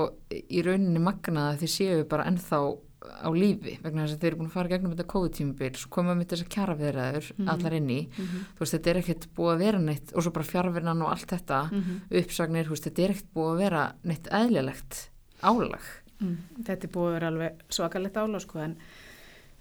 í 0.50 0.62
rauninni 0.66 0.98
magnað 0.98 1.52
að 1.52 1.60
þið 1.62 1.70
séu 1.76 2.04
bara 2.10 2.26
ennþá 2.26 2.58
á 3.04 3.28
lífi 3.34 3.78
vegna 3.82 4.04
þess 4.06 4.14
að 4.16 4.20
þeir 4.22 4.30
eru 4.32 4.38
búin 4.40 4.48
að 4.48 4.54
fara 4.56 4.68
gegnum 4.72 4.92
þetta 4.94 5.06
COVID-tímabil, 5.12 5.76
svo 5.76 5.88
koma 5.90 6.14
með 6.16 6.28
þessar 6.32 6.48
kjaraviðraður 6.54 7.26
Mhm. 7.38 7.48
allar 7.52 7.72
inn 7.76 7.90
í, 7.90 8.08
þú 8.16 8.58
veist, 8.60 8.74
þetta 8.74 8.90
er 8.90 9.00
ekkert 9.02 9.26
búið 9.36 9.52
að 9.54 9.58
vera 9.64 9.78
neitt, 9.78 10.12
og 10.14 10.22
svo 10.22 10.32
bara 10.32 10.44
fjárvinnan 10.44 11.02
og 11.02 11.10
allt 11.10 11.26
þetta, 11.34 11.70
Mhm. 11.70 12.00
uppsagnir, 12.10 12.64
þú 12.66 12.70
veist, 12.74 12.84
þetta 12.88 13.04
er 13.04 13.10
ekkert 13.10 13.32
búið 13.34 13.52
að 13.54 13.58
vera 13.58 13.92
neitt 14.04 14.28
eðlilegt 14.30 15.08
álag. 15.42 15.80
Mm, 16.20 16.36
þetta 16.62 16.84
er 16.84 16.88
búið 16.94 17.08
að 17.10 17.12
vera 17.12 17.26
alveg 17.30 17.52
svakalegt 17.68 18.14
álag 18.16 18.40
sko 18.40 18.58
en, 18.60 18.76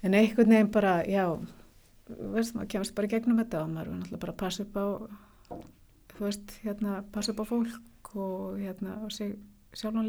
en 0.02 0.12
einhvern 0.14 0.48
veginn 0.48 0.70
bara, 0.72 1.02
já, 1.04 1.38
veist, 2.08 2.54
maður 2.54 2.68
kemst 2.68 2.94
bara 2.94 3.08
gegnum 3.08 3.38
þetta 3.38 3.62
og 3.62 3.68
maður 3.70 3.86
er 3.88 3.94
náttúrulega 4.00 4.20
bara 4.20 4.32
að 4.32 4.36
passa 4.36 4.62
upp 4.62 4.74
á, 4.74 4.86
þú 6.14 6.20
veist, 6.20 6.60
hérna, 6.64 7.02
passa 7.12 7.32
upp 7.32 7.40
á 7.40 7.44
fólk 7.44 8.16
og 8.16 8.58
hérna, 8.58 9.02
og 9.04 9.10
sig 9.12 9.36
sjálfan 9.74 10.06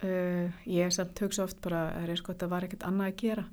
Uh, 0.00 0.48
ég 0.64 0.86
er 0.86 0.94
samt 0.94 1.20
hugsa 1.20 1.44
oft 1.44 1.60
bara, 1.60 1.90
er 2.00 2.14
sko, 2.16 2.32
þetta 2.32 2.48
var 2.48 2.64
ekkert 2.64 2.86
annað 2.88 3.10
að 3.10 3.18
gera. 3.20 3.44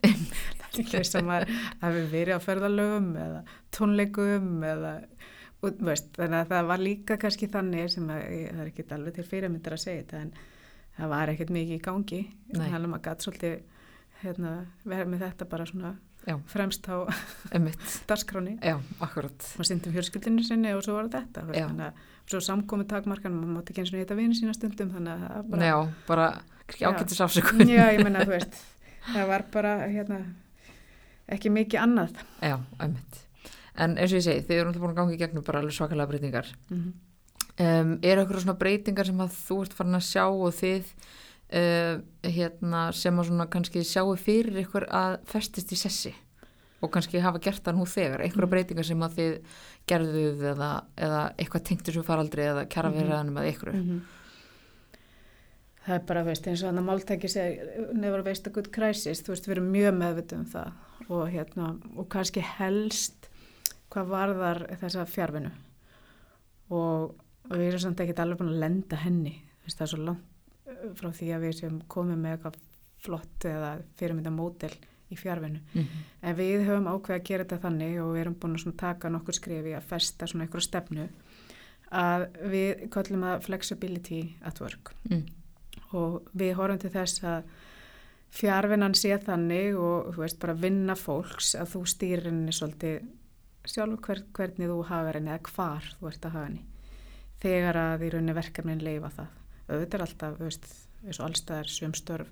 það 0.00 0.08
er 0.72 0.80
ekki 0.80 0.86
þess 0.94 1.18
að 1.20 1.50
hafi 1.82 2.04
verið 2.12 2.38
á 2.38 2.40
ferðalögum 2.40 3.10
eða 3.20 3.42
tónleikum 3.76 4.64
eða, 4.64 4.92
þú 5.60 5.72
veist, 5.90 6.10
þannig 6.16 6.38
að 6.40 6.52
það 6.54 6.70
var 6.72 6.84
líka 6.84 7.18
kannski 7.20 7.50
þannig 7.52 7.92
sem 7.92 8.08
að, 8.12 8.22
ég, 8.32 8.50
það 8.54 8.64
er 8.64 8.72
ekki 8.72 8.86
alveg 8.96 9.18
til 9.18 9.26
fyrirmyndir 9.34 9.76
að 9.76 9.82
segja 9.84 10.02
þetta 10.02 10.22
en 10.24 10.32
það 10.96 11.12
var 11.12 11.32
ekkert 11.32 11.54
mikið 11.56 11.76
í 11.76 11.84
gangi 11.84 12.20
þannig 12.54 12.76
að 12.78 12.90
maður 12.92 13.06
gæti 13.06 13.26
svolítið 13.26 13.56
hérna, 14.22 14.52
verið 14.88 15.12
með 15.12 15.24
þetta 15.26 15.48
bara 15.52 15.68
svona 15.68 15.94
Já. 16.26 16.34
fremst 16.50 16.88
á 16.90 16.96
darskráni 18.10 18.56
já, 18.58 18.78
akkurat. 19.04 19.36
maður 19.54 19.68
stundum 19.68 19.94
fjölskyldinu 19.94 20.46
sinni 20.46 20.72
og 20.74 20.82
svo 20.82 20.96
var 20.96 21.10
þetta 21.12 21.44
þannig 21.52 21.84
að 21.90 22.00
svo 22.26 22.40
samkomið 22.42 22.88
takmarkan 22.90 23.34
maður 23.36 23.54
mátti 23.58 23.72
ekki 23.74 23.84
eins 23.84 23.92
og 23.94 24.00
þetta 24.00 24.18
vini 24.18 24.34
sína 24.38 24.54
stundum 24.56 24.90
þannig 24.94 25.26
að 25.30 25.50
bara 25.52 25.68
Já, 25.70 25.76
bara 26.08 26.26
ágættis 26.90 27.20
afsökun. 27.22 27.62
Já, 27.70 27.84
ég 27.94 28.02
menna, 28.04 28.24
þú 28.26 28.34
veist, 28.36 28.58
það 29.12 29.28
var 29.30 29.44
bara, 29.54 29.74
hérna, 29.86 30.20
ekki 31.30 31.52
mikið 31.54 31.82
annað. 31.84 32.20
Já, 32.42 32.56
einmitt. 32.82 33.22
En 33.76 33.98
eins 34.00 34.10
og 34.12 34.18
ég 34.20 34.24
segi, 34.24 34.42
þið 34.48 34.56
eru 34.60 34.70
náttúrulega 34.70 34.86
búin 34.86 34.94
að 34.94 35.00
ganga 35.02 35.14
í 35.14 35.20
gegnum 35.20 35.44
bara 35.46 35.60
alveg 35.62 35.76
svakalega 35.78 36.10
breytingar. 36.14 36.54
Mm 36.70 36.94
Um, 37.56 37.94
er 38.04 38.18
eitthvað 38.20 38.42
svona 38.42 38.58
breytingar 38.60 39.06
sem 39.08 39.20
að 39.24 39.30
þú 39.32 39.54
ert 39.64 39.72
farin 39.72 39.96
að 39.96 40.02
sjá 40.04 40.24
og 40.28 40.50
þið 40.58 40.88
uh, 41.56 41.94
hérna, 42.28 42.80
sem 42.92 43.16
að 43.16 43.28
svona 43.30 43.46
kannski 43.48 43.80
sjáu 43.88 44.10
fyrir 44.20 44.58
ykkur 44.60 44.84
að 44.92 45.14
festist 45.30 45.72
í 45.72 45.78
sessi 45.80 46.12
og 46.84 46.90
kannski 46.92 47.22
hafa 47.24 47.40
gert 47.40 47.62
það 47.64 47.78
nú 47.78 47.86
þegar, 47.88 48.26
einhverja 48.26 48.44
Mm. 48.44 48.52
breytingar 48.52 48.84
sem 48.90 49.06
að 49.06 49.16
þið 49.16 49.38
gerðuð 49.86 50.40
eða, 50.52 50.70
eða 50.98 51.20
eitthvað 51.38 51.64
tengt 51.68 51.86
þessu 51.86 52.02
faraldri 52.06 52.42
eða 52.50 52.66
kjara 52.68 52.90
Mhm. 52.90 52.98
verðanum 53.02 53.36
eða 53.42 53.52
ykkur. 53.54 53.72
Það 55.86 55.94
er 55.94 56.06
bara, 56.08 56.22
veist, 56.26 56.46
eins 56.50 56.62
og 56.64 56.72
þannig 56.72 56.82
að 56.82 56.88
máltæki 56.88 57.28
segir, 57.30 57.90
never 57.94 58.22
waste 58.26 58.50
a 58.50 58.52
good 58.52 58.72
crisis, 58.74 59.20
þú 59.22 59.34
veist, 59.34 59.46
við 59.46 59.54
erum 59.56 59.68
mjög 59.70 59.92
meðvitið 60.00 60.38
um 60.40 60.46
það. 60.50 60.72
Og 61.14 61.28
hérna, 61.30 61.68
og 61.96 62.08
kannski 62.10 62.42
helst 62.42 63.28
hvað 63.94 64.08
varðar 64.10 64.64
þessa 64.80 65.04
fjárvinu 65.06 65.52
og, 66.74 67.14
og 67.46 67.52
við 67.54 67.68
erum 67.68 67.78
samt 67.84 68.00
ekki 68.02 68.16
alveg 68.18 68.40
búin 68.40 68.50
að 68.56 68.62
lenda 68.64 68.98
henni, 69.04 69.36
veist, 69.62 69.78
það 69.78 69.86
er 69.86 69.92
svo 69.92 70.00
langt 70.08 70.24
uh, 70.66 70.88
frá 70.98 71.08
því 71.14 71.28
að 71.36 71.44
við 71.46 71.54
sem 71.60 71.76
komum 71.94 72.18
með 72.26 72.34
eitthvað 72.40 72.58
flott 73.06 73.46
eða 73.46 73.70
fyrirmynda 74.00 74.32
mótel 74.34 74.74
í 75.12 75.16
fjárvinu. 75.18 75.60
Mhm. 75.74 76.02
En 76.22 76.36
við 76.36 76.64
höfum 76.66 76.88
ákveð 76.90 77.16
að 77.20 77.24
gera 77.28 77.44
þetta 77.44 77.60
þannig 77.62 78.00
og 78.02 78.14
við 78.14 78.20
erum 78.24 78.34
búin 78.34 78.56
að 78.56 78.76
taka 78.76 79.08
nokkur 79.08 79.34
skrifi 79.38 79.74
að 79.76 79.82
festa 79.92 80.26
svona 80.26 80.44
einhverju 80.46 80.66
stefnu 80.66 81.08
að 81.92 82.26
við 82.50 82.90
kallum 82.90 83.22
það 83.22 83.42
flexibility 83.46 84.36
at 84.42 84.60
work 84.60 84.92
Mm. 85.08 85.26
og 85.92 86.22
við 86.36 86.54
horfum 86.58 86.80
til 86.80 86.90
þess 86.90 87.22
að 87.22 87.44
fjárvinnan 88.36 88.94
sé 88.98 89.16
þannig 89.22 89.76
og 89.78 90.14
þú 90.14 90.24
veist 90.24 90.40
bara 90.42 90.54
vinna 90.54 90.94
fólks 90.98 91.54
að 91.54 91.70
þú 91.76 91.82
stýrir 91.86 92.24
henni 92.24 92.52
svolítið 92.52 93.06
sjálf 93.66 94.00
hver, 94.00 94.22
hvernig 94.32 94.68
þú 94.68 94.84
hagar 94.86 95.14
henni 95.14 95.30
eða 95.30 95.54
hvar 95.54 95.82
þú 96.00 96.08
ert 96.10 96.26
að 96.26 96.32
haga 96.32 96.46
henni 96.46 96.64
þegar 97.40 97.76
að 97.76 98.02
í 98.06 98.10
rauninni 98.10 98.34
verkefnin 98.34 98.82
leifa 98.82 99.10
það 99.10 99.28
auðvitað 99.68 99.94
er 99.94 100.04
alltaf, 100.06 100.36
þú 100.38 100.44
veist, 100.44 100.66
eins 101.06 101.20
og 101.20 101.26
allstaðar 101.30 101.68
sem 101.70 101.94
störf 101.94 102.28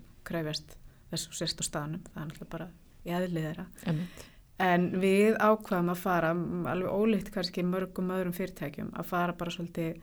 kræfjast 1.05 1.29
þessu 1.29 1.37
sérst 1.39 1.61
á 1.61 1.63
staðnum, 1.65 2.03
það 2.13 2.21
er 2.21 2.27
náttúrulega 2.29 2.51
bara 2.51 2.67
í 3.05 3.13
eðlið 3.15 3.47
þeirra 3.49 3.65
Einmitt. 3.85 4.25
En 4.55 4.85
við 5.01 5.35
ákvaðum 5.35 5.91
að 5.91 5.99
fara, 5.99 6.29
alveg 6.71 6.93
ólíkt 6.95 7.31
kannski 7.35 7.63
mörgum 7.67 8.13
öðrum 8.15 8.35
fyrirtækjum, 8.35 8.93
að 8.95 9.09
fara 9.09 9.35
bara 9.35 9.51
svolítið 9.51 9.97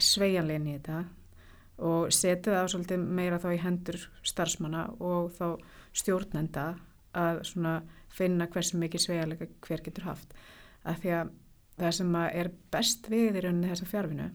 sveigjanlegin 0.00 0.70
í 0.70 0.76
þetta 0.78 1.02
og 1.82 2.14
setja 2.14 2.54
það 2.54 2.70
svolítið 2.72 3.04
meira 3.18 3.40
þá 3.42 3.48
í 3.52 3.60
hendur 3.60 3.98
starfsmanna 4.24 4.86
og 4.96 5.28
þá 5.36 5.46
stjórnenda 5.92 6.66
að 7.12 7.42
svona 7.50 7.74
finna 8.12 8.48
hversu 8.48 8.80
mikið 8.80 9.04
sveigalega 9.04 9.50
hver 9.66 9.84
getur 9.84 10.08
haft. 10.08 10.32
Af 10.88 11.02
því 11.02 11.14
að 11.18 11.32
það 11.82 11.94
sem 11.98 12.16
að 12.22 12.40
er 12.40 12.52
best 12.72 13.08
við 13.12 13.36
í 13.36 13.44
rauninni 13.44 13.72
þessa 13.72 13.90
fjárfinu 13.92 14.30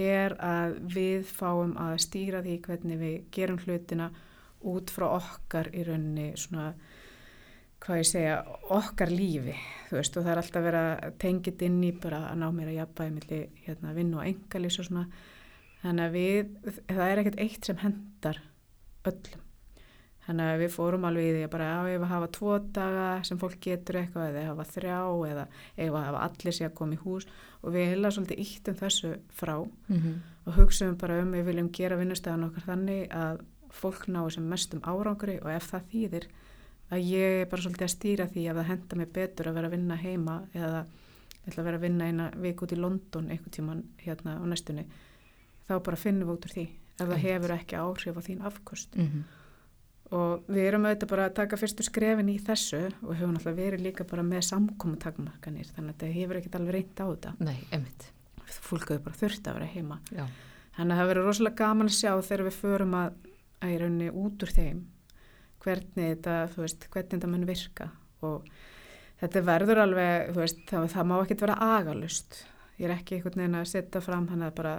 er 0.00 0.34
að 0.40 0.78
við 0.94 1.28
fáum 1.28 1.76
að 1.76 1.98
stýra 2.06 2.40
því 2.44 2.58
hvernig 2.64 3.00
við 3.00 3.16
gerum 3.36 3.60
hlutina 3.60 4.08
út 4.62 4.90
frá 4.90 5.08
okkar 5.16 5.70
í 5.74 5.84
rauninni 5.86 6.32
svona 6.36 6.72
hvað 7.82 7.98
ég 7.98 8.06
segja, 8.06 8.34
okkar 8.70 9.10
lífi 9.10 9.54
þú 9.92 9.98
veist 9.98 10.16
og 10.16 10.24
það 10.24 10.32
er 10.32 10.40
alltaf 10.40 10.64
verið 10.64 10.88
að 10.88 11.14
tengja 11.20 11.52
inn 11.66 11.78
í 11.84 11.92
bara 12.00 12.24
að 12.30 12.40
ná 12.40 12.48
mér 12.54 12.70
að 12.70 12.78
jafnbæði 12.78 13.14
millir 13.18 13.62
hérna, 13.66 13.94
vinn 13.96 14.12
og 14.16 14.24
engalís 14.24 14.78
og 14.80 14.88
svona. 14.88 15.06
Þannig 15.82 16.04
að 16.06 16.14
við, 16.16 16.52
það 16.88 17.08
er 17.08 17.20
ekkert 17.22 17.40
eitt 17.42 17.68
sem 17.68 17.80
hendar 17.82 18.38
öllum. 19.10 19.48
Þannig 20.22 20.48
að 20.52 20.60
við 20.62 20.70
fórum 20.76 21.04
alveg 21.08 21.26
í 21.26 21.30
því 21.34 21.44
að 21.44 21.52
bara 21.52 21.68
að 21.82 22.04
hafa 22.12 22.28
tvo 22.36 22.58
daga 22.76 23.06
sem 23.26 23.40
fólk 23.42 23.56
getur 23.64 23.98
eitthvað 23.98 24.28
eða 24.30 24.44
hafa 24.52 24.66
þrjá 24.70 24.98
eða 25.32 25.46
ef 25.74 25.88
að 25.90 26.04
hafa 26.06 26.20
allir 26.28 26.56
sé 26.56 26.68
að 26.68 26.76
koma 26.78 26.94
í 26.94 27.00
hús. 27.02 27.26
Og 27.62 27.74
við 27.74 27.90
heila 27.90 28.12
svolítið 28.14 28.44
ítt 28.44 28.70
um 28.70 28.78
þessu 28.78 29.10
frá 29.34 29.56
mm 29.58 29.96
-hmm. 29.98 30.14
og 30.46 30.60
hugsaum 30.60 30.96
bara 30.96 31.18
um 31.20 31.34
við 31.34 31.44
viljum 31.50 31.72
gera 31.74 31.98
vinnustæðan 31.98 32.46
okkar 32.48 32.68
þannig 32.70 33.10
að 33.10 33.42
fólk 33.72 34.06
ná 34.12 34.22
sem 34.30 34.46
mestum 34.48 34.82
árangri 34.84 35.38
og 35.42 35.50
ef 35.52 35.70
það 35.72 35.88
þýðir 35.92 36.26
að 36.92 37.06
ég 37.08 37.38
er 37.40 37.48
bara 37.50 37.64
svolítið 37.64 37.86
að 37.86 37.94
stýra 37.94 38.28
því 38.28 38.46
að 38.50 38.60
það 38.60 38.70
henda 38.70 38.98
mig 39.00 39.12
betur 39.16 39.48
að 39.48 39.58
vera 39.58 39.70
að 39.70 39.76
vinna 39.76 39.96
heima 39.96 40.36
eða 40.52 40.82
ætla 41.46 41.62
að 41.62 41.66
vera 41.66 41.78
að 41.78 41.84
vinna 41.86 42.08
eina 42.08 42.30
vik 42.44 42.62
út 42.62 42.74
í 42.74 42.78
London 42.78 43.30
eitthvað 43.32 43.56
tíman 43.56 43.84
hérna 44.02 44.36
á 44.38 44.44
næstunni 44.46 44.86
þá 45.68 45.74
bara 45.78 46.00
finnum 46.00 46.28
við 46.28 46.34
út 46.36 46.48
úr 46.48 46.56
því 46.56 46.66
ef 47.00 47.06
það 47.06 47.22
hefur 47.26 47.54
ekki 47.56 47.80
áhrif 47.80 48.18
á 48.20 48.22
þín 48.28 48.44
afkvöst 48.46 48.96
mm 48.98 49.08
-hmm. 49.08 49.22
og 50.20 50.48
við 50.48 50.68
erum 50.68 50.86
auðvitað 50.86 51.12
bara 51.14 51.26
að 51.26 51.36
taka 51.40 51.56
fyrstu 51.56 51.86
skrefin 51.88 52.28
í 52.28 52.38
þessu 52.38 52.82
og 53.02 53.14
hefur 53.16 53.32
náttúrulega 53.32 53.62
verið 53.62 53.86
líka 53.86 54.04
bara 54.04 54.22
með 54.22 54.42
samkominntakmarkanir 54.52 55.72
þannig 55.74 55.94
að 55.94 56.00
það 56.04 56.18
hefur 56.18 56.36
ekkert 56.36 56.58
alveg 56.60 56.74
reynd 56.74 57.00
á 57.00 57.06
þetta. 57.08 57.34
Nei, 57.40 57.58
emitt 57.72 58.12
Fólk 58.60 58.90
hefur 58.90 59.04
bara 59.06 59.16
þurft 59.16 59.48
að 59.48 59.58
vera 59.58 59.68
heima. 59.72 59.98
Já. 60.12 60.26
Þannig 60.76 60.94
að 60.94 61.00
það 61.00 61.10
verður 61.10 61.28
rosalega 61.28 61.56
gaman 61.56 61.90
að 61.90 61.96
sjá 61.98 62.12
þegar 62.26 62.44
við 62.44 62.56
förum 62.58 62.94
að, 62.96 63.14
að 63.62 64.10
út 64.12 64.42
úr 64.42 64.52
þeim 64.52 64.82
hvernig 65.62 66.16
þetta, 66.16 66.36
þú 66.52 66.64
veist, 66.64 66.86
hvernig 66.90 67.14
þetta 67.14 67.30
mun 67.30 67.46
virka 67.48 67.88
og 68.26 68.48
þetta 69.22 69.44
verður 69.46 69.82
alveg, 69.84 70.32
þú 70.32 70.42
veist, 70.42 70.64
það, 70.70 70.88
það 70.94 71.08
má 71.10 71.14
ekki 71.20 71.38
vera 71.42 71.58
agalust. 71.76 72.42
Ég 72.80 72.88
er 72.88 72.94
ekki 72.96 73.18
einhvern 73.18 73.42
veginn 73.42 73.58
að 73.60 73.70
setja 73.70 74.02
fram 74.02 74.26
hann 74.32 74.46
að 74.46 74.54
bara, 74.58 74.74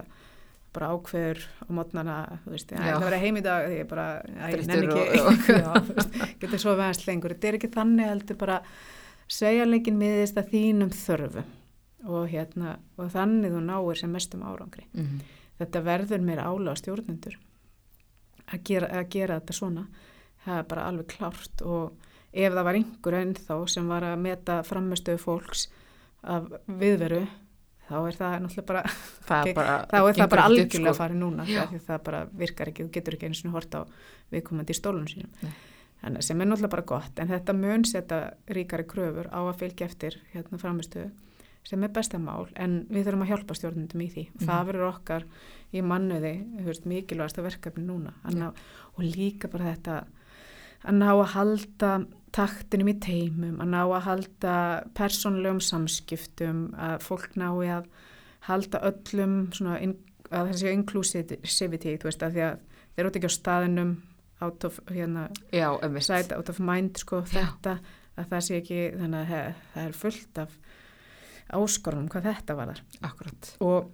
bara 0.76 0.89
ákveður 0.96 1.43
á 1.63 1.69
mótnana, 1.78 2.17
þú 2.43 2.56
veist, 2.56 2.74
ég 2.74 2.84
ætla 2.84 2.98
að 2.98 3.08
vera 3.08 3.22
heim 3.24 3.39
í 3.39 3.46
dag 3.46 3.67
því 3.69 3.80
ég 3.80 3.89
bara, 3.91 4.08
ég 4.52 4.65
nenni 4.72 5.06
ekki, 5.06 6.30
getur 6.43 6.63
svo 6.65 6.76
veðast 6.80 7.08
lengur. 7.08 7.36
Þetta 7.36 7.52
er 7.52 7.60
ekki 7.60 7.72
þannig 7.78 8.12
heldur 8.12 8.39
bara 8.43 8.60
segja 9.32 9.67
leikin 9.69 10.00
miðist 10.00 10.39
að 10.39 10.52
þínum 10.52 10.91
þörfu 10.98 11.46
og 12.04 12.28
hérna, 12.28 12.76
og 13.00 13.13
þannig 13.13 13.54
þú 13.54 13.63
náir 13.63 14.02
sem 14.02 14.12
mestum 14.12 14.43
árangri. 14.43 14.84
Mm 14.91 15.06
-hmm. 15.06 15.39
Þetta 15.62 15.82
verður 15.86 16.24
mér 16.26 16.41
ála 16.43 16.74
á 16.74 16.76
stjórnendur 16.76 17.38
að 18.54 18.66
gera, 18.70 18.89
að 19.02 19.12
gera 19.18 19.39
þetta 19.39 19.58
svona. 19.58 19.86
Það 20.44 20.60
er 20.60 20.66
bara 20.72 20.88
alveg 20.89 21.13
klárt 21.13 21.63
og 21.66 22.10
ef 22.34 22.54
það 22.54 22.66
var 22.68 22.80
einhver 22.80 23.20
ennþá 23.20 23.58
sem 23.72 23.88
var 23.89 24.06
að 24.08 24.20
meta 24.24 24.60
frammerstöðu 24.68 25.22
fólks 25.22 25.68
af 26.24 26.48
viðveru 26.68 27.24
þá 27.84 27.96
er 28.00 28.18
það 28.18 28.36
náttúrulega 28.46 28.68
bara, 28.70 28.82
okay, 29.42 29.54
bara 29.58 29.76
þá 29.92 29.98
er 30.00 30.18
það 30.18 30.32
bara 30.34 30.48
algjörlega 30.50 30.80
sko. 30.80 30.94
að 30.94 31.00
fara 31.02 31.20
núna 31.20 31.46
það 31.48 32.02
bara 32.08 32.24
virkar 32.44 32.72
ekki, 32.72 32.88
þú 32.88 32.96
getur 32.98 33.18
ekki 33.18 33.30
einu 33.30 33.39
svona 33.39 33.58
hort 33.58 33.78
á 33.78 33.82
viðkomandi 34.34 34.74
í 34.74 34.80
stólunum 34.80 35.10
sínum. 35.12 35.54
Þannig 36.04 36.26
sem 36.28 36.42
er 36.42 36.50
náttúrulega 36.50 36.76
bara 36.76 36.88
gott 36.94 37.20
en 37.22 37.32
þetta 37.32 37.56
mun 37.56 37.86
setja 37.88 38.22
ríkari 38.58 38.88
kröfur 38.88 39.30
á 39.32 39.39
að 39.39 39.60
fylgja 39.62 39.88
eftir 39.88 40.18
hérna 40.34 40.60
frammerstöðu 40.60 41.12
sem 41.63 41.84
er 41.86 41.92
bestamál 41.96 42.50
en 42.60 42.82
við 42.89 43.08
þurfum 43.08 43.24
að 43.24 43.30
hjálpa 43.32 43.56
stjórnundum 43.56 44.04
í 44.04 44.10
því. 44.12 44.24
Mm. 44.34 44.48
það 44.50 44.66
verður 44.70 44.89
okkar 44.89 45.28
í 45.74 45.82
mannuði 45.86 46.34
mikilvægast 46.90 47.40
að 47.40 47.48
verkefni 47.50 47.86
núna 47.88 48.14
Anna, 48.28 48.52
og 48.94 49.06
líka 49.06 49.50
bara 49.52 49.74
þetta 49.74 50.04
að 50.84 51.00
ná 51.00 51.10
að 51.14 51.30
halda 51.34 51.92
taktinum 52.34 52.90
í 52.92 52.96
teimum, 53.02 53.60
að 53.62 53.70
ná 53.72 53.82
að 53.84 54.06
halda 54.08 54.56
persónlegum 54.98 55.62
samskiptum, 55.64 56.66
að 56.76 56.98
fólk 57.06 57.38
nái 57.40 57.70
að 57.78 57.90
halda 58.50 58.82
öllum 58.90 59.38
svona, 59.56 59.78
að 60.34 60.50
þessi 60.52 60.74
inclusivity, 60.74 61.98
þú 62.02 62.10
veist, 62.10 62.26
að 62.26 62.38
því 62.38 62.46
að 62.48 62.64
þeir 62.96 63.04
eru 63.06 63.14
ekki 63.14 63.30
á 63.32 63.38
staðinum 63.38 63.94
out 64.44 64.66
of, 64.68 64.80
hérna, 64.92 65.28
Já, 65.54 65.70
side 66.04 66.36
out 66.36 66.50
of 66.52 66.60
mind, 66.60 67.00
sko, 67.00 67.22
þetta, 67.30 67.78
að 68.18 68.32
það 68.34 68.46
sé 68.48 68.60
ekki, 68.60 68.82
þannig 69.00 69.22
að 69.22 69.60
það 69.74 69.86
er 69.86 70.00
fullt 70.02 70.42
af 70.44 70.58
áskorunum 71.54 72.10
hvað 72.12 72.32
þetta 72.32 72.58
var 72.58 72.74
þar. 72.74 72.82
Akkurat. 73.08 73.52
Og 73.64 73.92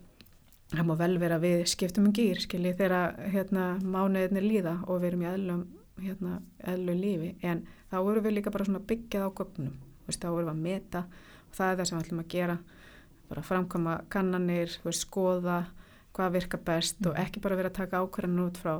það 0.74 0.86
má 0.86 0.96
vel 1.00 1.16
vera 1.22 1.40
við 1.42 1.64
skiptum 1.72 2.10
um 2.10 2.16
gýr, 2.16 2.42
skiljið, 2.44 2.78
þegar 2.80 3.16
hérna 3.34 3.66
mánuðinni 3.82 4.44
líða 4.46 4.76
og 4.86 5.02
við 5.02 5.12
erum 5.12 5.24
í 5.24 5.30
aðlum 5.30 5.64
hérna, 6.00 6.36
eðlu 6.72 6.96
lífi. 6.96 7.32
En 7.42 7.66
þá 7.90 7.98
vorum 8.06 8.26
við 8.26 8.38
líka 8.38 8.54
bara 8.54 8.68
svona 8.68 8.84
byggjað 8.92 9.26
á 9.26 9.30
gögnum. 9.40 9.74
Veist, 10.06 10.22
þá 10.22 10.30
vorum 10.30 10.50
við 10.50 10.54
að 10.54 10.64
meta 10.68 11.04
og 11.50 11.58
það 11.58 11.72
er 11.72 11.80
það 11.80 11.90
sem 11.90 11.98
við 11.98 12.06
ætlum 12.06 12.24
að 12.24 12.32
gera. 12.36 12.58
Bara 13.30 13.46
framkoma 13.46 13.98
kannanir, 14.14 14.78
veist, 14.86 15.06
skoða 15.06 15.60
hvað 16.16 16.36
virka 16.38 16.60
best 16.70 17.00
mm. 17.00 17.12
og 17.12 17.22
ekki 17.22 17.44
bara 17.44 17.58
vera 17.60 17.72
að 17.72 17.80
taka 17.80 18.02
ákvarðan 18.04 18.44
út 18.46 18.60
frá 18.60 18.74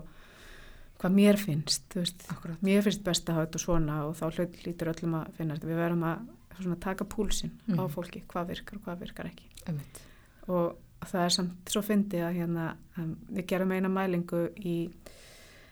hvað 1.00 1.16
mér 1.16 1.40
finnst 1.40 1.96
veist, 1.96 2.26
mér 2.66 2.84
finnst 2.84 3.06
best 3.06 3.30
að 3.30 3.40
hafa 3.40 3.48
þetta 3.48 3.64
svona 3.64 4.02
og 4.08 4.18
þá 4.20 4.26
hlut 4.28 4.60
lítur 4.66 4.92
öllum 4.92 5.16
að 5.22 5.32
finna 5.38 5.58
við 5.62 5.80
verðum 5.80 6.06
að 6.10 6.26
svona, 6.60 6.80
taka 6.84 7.08
púlsinn 7.08 7.54
mm. 7.70 7.80
á 7.80 7.84
fólki 7.94 8.24
hvað 8.28 8.54
virkar 8.54 8.80
og 8.80 8.88
hvað 8.88 9.04
virkar 9.06 9.30
ekki. 9.30 9.48
Emitt. 9.70 10.02
og 10.50 10.78
það 11.08 11.24
er 11.24 11.36
samt 11.36 11.72
svo 11.72 11.84
fyndið 11.86 12.26
að 12.28 12.38
hérna, 12.42 12.66
um, 13.00 13.16
við 13.30 13.48
gerum 13.54 13.72
eina 13.76 13.92
mælingu 13.92 14.44
í 14.60 14.76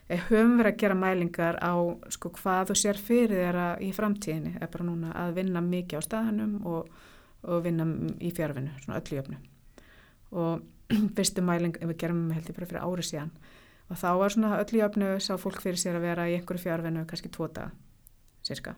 höfum 0.08 0.56
verið 0.62 0.72
að 0.72 0.80
gera 0.80 0.96
mælingar 0.96 1.60
á 1.60 1.76
sko, 2.14 2.32
hvað 2.38 2.70
þú 2.70 2.78
sér 2.80 3.02
fyrir 3.02 3.44
þér 3.44 3.84
í 3.84 3.92
framtíðinni. 3.96 4.56
Er 4.62 4.72
bara 4.72 4.88
núna 4.88 5.12
að 5.20 5.34
vinna 5.42 5.62
mikið 5.66 6.00
á 6.00 6.02
staðanum 6.06 6.58
og, 6.70 6.88
og 7.44 7.64
vinna 7.66 7.88
í 8.24 8.32
fjárfinu, 8.32 8.72
svona 8.84 9.02
öllu 9.02 9.20
jöfnu 9.20 9.40
og 10.32 10.64
fyrstu 11.18 11.44
mæling 11.44 11.78
við 11.80 11.98
gerum 12.02 12.28
held 12.36 12.50
ég 12.50 12.58
bara 12.58 12.70
fyrir 12.70 12.84
árið 12.84 13.10
síðan 13.12 13.32
og 13.88 14.02
þá 14.02 14.10
var 14.20 14.36
svona 14.36 14.58
öllu 14.60 14.82
jöfnu 14.82 15.14
sá 15.24 15.34
fólk 15.40 15.62
fyrir 15.64 15.80
sér 15.80 16.00
að 16.00 16.10
vera 16.10 16.28
í 16.28 16.36
einhverju 16.38 16.66
fjárfinu 16.66 17.06
kannski 17.08 17.32
tvo 17.32 17.48
daga, 17.48 17.72
cirka 18.44 18.76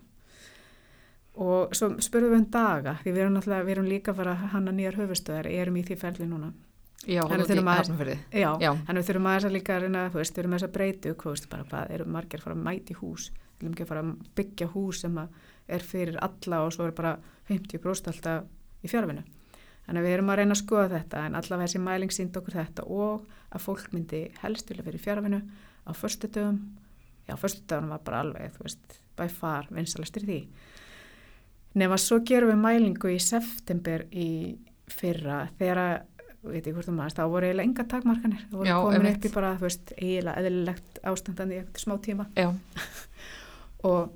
og 1.39 1.75
svo 1.75 1.93
spurðum 2.03 2.33
við 2.33 2.41
um 2.41 2.49
daga 2.51 2.97
því 3.03 3.13
við 3.15 3.21
erum, 3.25 3.37
við 3.39 3.75
erum 3.75 3.87
líka 3.87 4.11
að 4.11 4.21
fara 4.21 4.33
að 4.35 4.49
hanna 4.55 4.73
nýjar 4.75 4.99
höfustöðar 4.99 5.47
erum 5.51 5.77
í 5.79 5.85
því 5.87 5.99
ferli 6.01 6.27
núna 6.27 6.51
Já, 7.07 7.23
hún 7.23 7.39
er 7.39 7.47
í 7.55 7.63
hafnafyrði. 7.63 8.15
Já, 8.35 8.49
þannig 8.59 8.99
við 8.99 9.07
þurfum 9.07 9.27
að 9.29 9.35
þess 9.37 9.47
að 9.47 9.53
líka 9.55 9.75
reyna, 9.79 10.01
þú 10.11 10.19
veist, 10.19 10.33
við 10.33 10.41
erum 10.41 10.53
að 10.53 10.59
þess 10.59 10.67
að 10.67 10.73
breytu, 10.75 11.13
hvað 11.21 11.35
veist, 11.35 11.45
bara 11.51 11.67
hvað 11.69 11.93
eru 11.95 12.07
margir 12.11 12.41
að 12.41 12.43
fara 12.43 12.57
að 12.57 12.65
mæti 12.65 12.95
hús, 12.99 13.27
við 13.55 13.63
erum 13.63 13.75
ekki 13.75 13.85
að 13.85 13.91
fara 13.91 14.03
að 14.03 14.09
byggja 14.39 14.67
hús 14.73 14.99
sem 15.05 15.19
er 15.69 15.85
fyrir 15.85 16.17
alla 16.27 16.59
og 16.65 16.73
svo 16.75 16.87
er 16.89 16.95
bara 16.97 17.13
50% 17.47 18.11
alltaf 18.11 18.83
í 18.83 18.91
fjárfinu. 18.91 19.23
Þannig 19.87 20.05
við 20.05 20.15
erum 20.17 20.33
að 20.33 20.41
reyna 20.41 20.57
að 20.57 20.61
skoða 20.61 20.89
þetta 20.97 21.23
en 21.25 21.39
allavega 21.39 21.69
þessi 21.69 21.81
mæling 21.85 22.13
sínd 22.13 22.35
okkur 22.37 22.57
þetta 22.59 22.85
og 22.91 23.23
að 23.49 23.63
fólk 23.63 23.87
myndi 23.95 24.25
helst 24.43 24.69
vilja 24.69 24.85
fyrir 24.85 25.05
fjárfinu 25.05 25.39
á 25.87 25.91
förstu 25.95 26.27
dögum, 26.27 26.59
já, 27.29 27.33
förstu 27.39 27.63
dögum 27.63 27.95
var 27.95 28.03
bara 28.03 28.19
alveg, 28.25 28.51
þú 28.57 28.67
veist, 28.67 28.99
by 29.15 29.31
far. 29.31 29.71
Nefn 31.77 31.93
að 31.93 32.01
svo 32.01 32.21
gerum 32.25 32.49
við 32.49 32.63
mælingu 32.63 33.11
í 33.13 33.19
september 33.21 34.07
í 34.09 34.29
fyrra 34.89 35.43
þegar 35.59 35.81
veit 36.43 36.67
ég 36.67 36.75
hvort 36.75 36.87
það 36.87 36.95
maður, 36.95 37.15
þá 37.17 37.23
voru 37.33 37.49
eiginlega 37.49 37.67
enga 37.67 37.85
takmarkanir, 37.91 38.45
það 38.47 38.61
voru 38.61 38.69
Já, 38.69 38.77
komin 38.85 39.09
upp 39.09 39.27
í 39.27 39.31
bara, 39.33 39.51
þú 39.59 39.67
veist, 39.67 39.93
eiginlega 39.97 40.41
eðlilegt 40.41 40.99
ástandandi 41.11 41.57
í 41.57 41.61
eftir 41.63 41.83
smá 41.83 41.95
tíma. 42.05 42.27
Og 43.89 44.13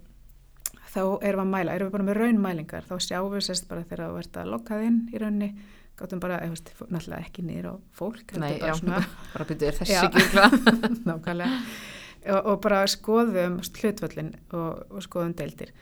þá 0.94 1.02
erum 1.04 1.22
við 1.24 1.44
að 1.44 1.52
mæla, 1.52 1.76
erum 1.76 1.90
við 1.90 1.96
bara 1.98 2.08
með 2.08 2.20
raunmælingar, 2.20 2.88
þá 2.88 2.96
sjáum 3.08 3.32
við 3.34 3.48
sérst 3.48 3.70
bara 3.70 3.86
þegar 3.88 4.14
þú 4.14 4.22
ert 4.24 4.40
að 4.40 4.52
lokkað 4.54 4.86
inn 4.88 5.00
í 5.12 5.22
raunni, 5.24 5.50
gáttum 6.00 6.22
bara, 6.24 6.40
ég 6.46 6.54
veist, 6.54 6.72
náttúrulega 6.84 7.28
ekki 7.28 7.46
nýr 7.48 7.70
á 7.70 7.74
fólk, 7.98 8.36
Nei, 8.38 8.54
bara 8.62 8.72
já, 8.72 8.78
svona, 8.80 9.02
bara 9.36 9.50
byrjuð 9.50 9.82
þessi 9.82 9.98
ekki 10.00 10.24
nákvæmlega, 11.10 11.64
og, 12.36 12.40
og 12.40 12.62
bara 12.64 12.84
skoðum 12.92 13.60
hlutvöllin 13.68 14.32
og, 14.56 14.86
og 14.90 15.06
skoðum 15.06 15.36
deildir 15.38 15.74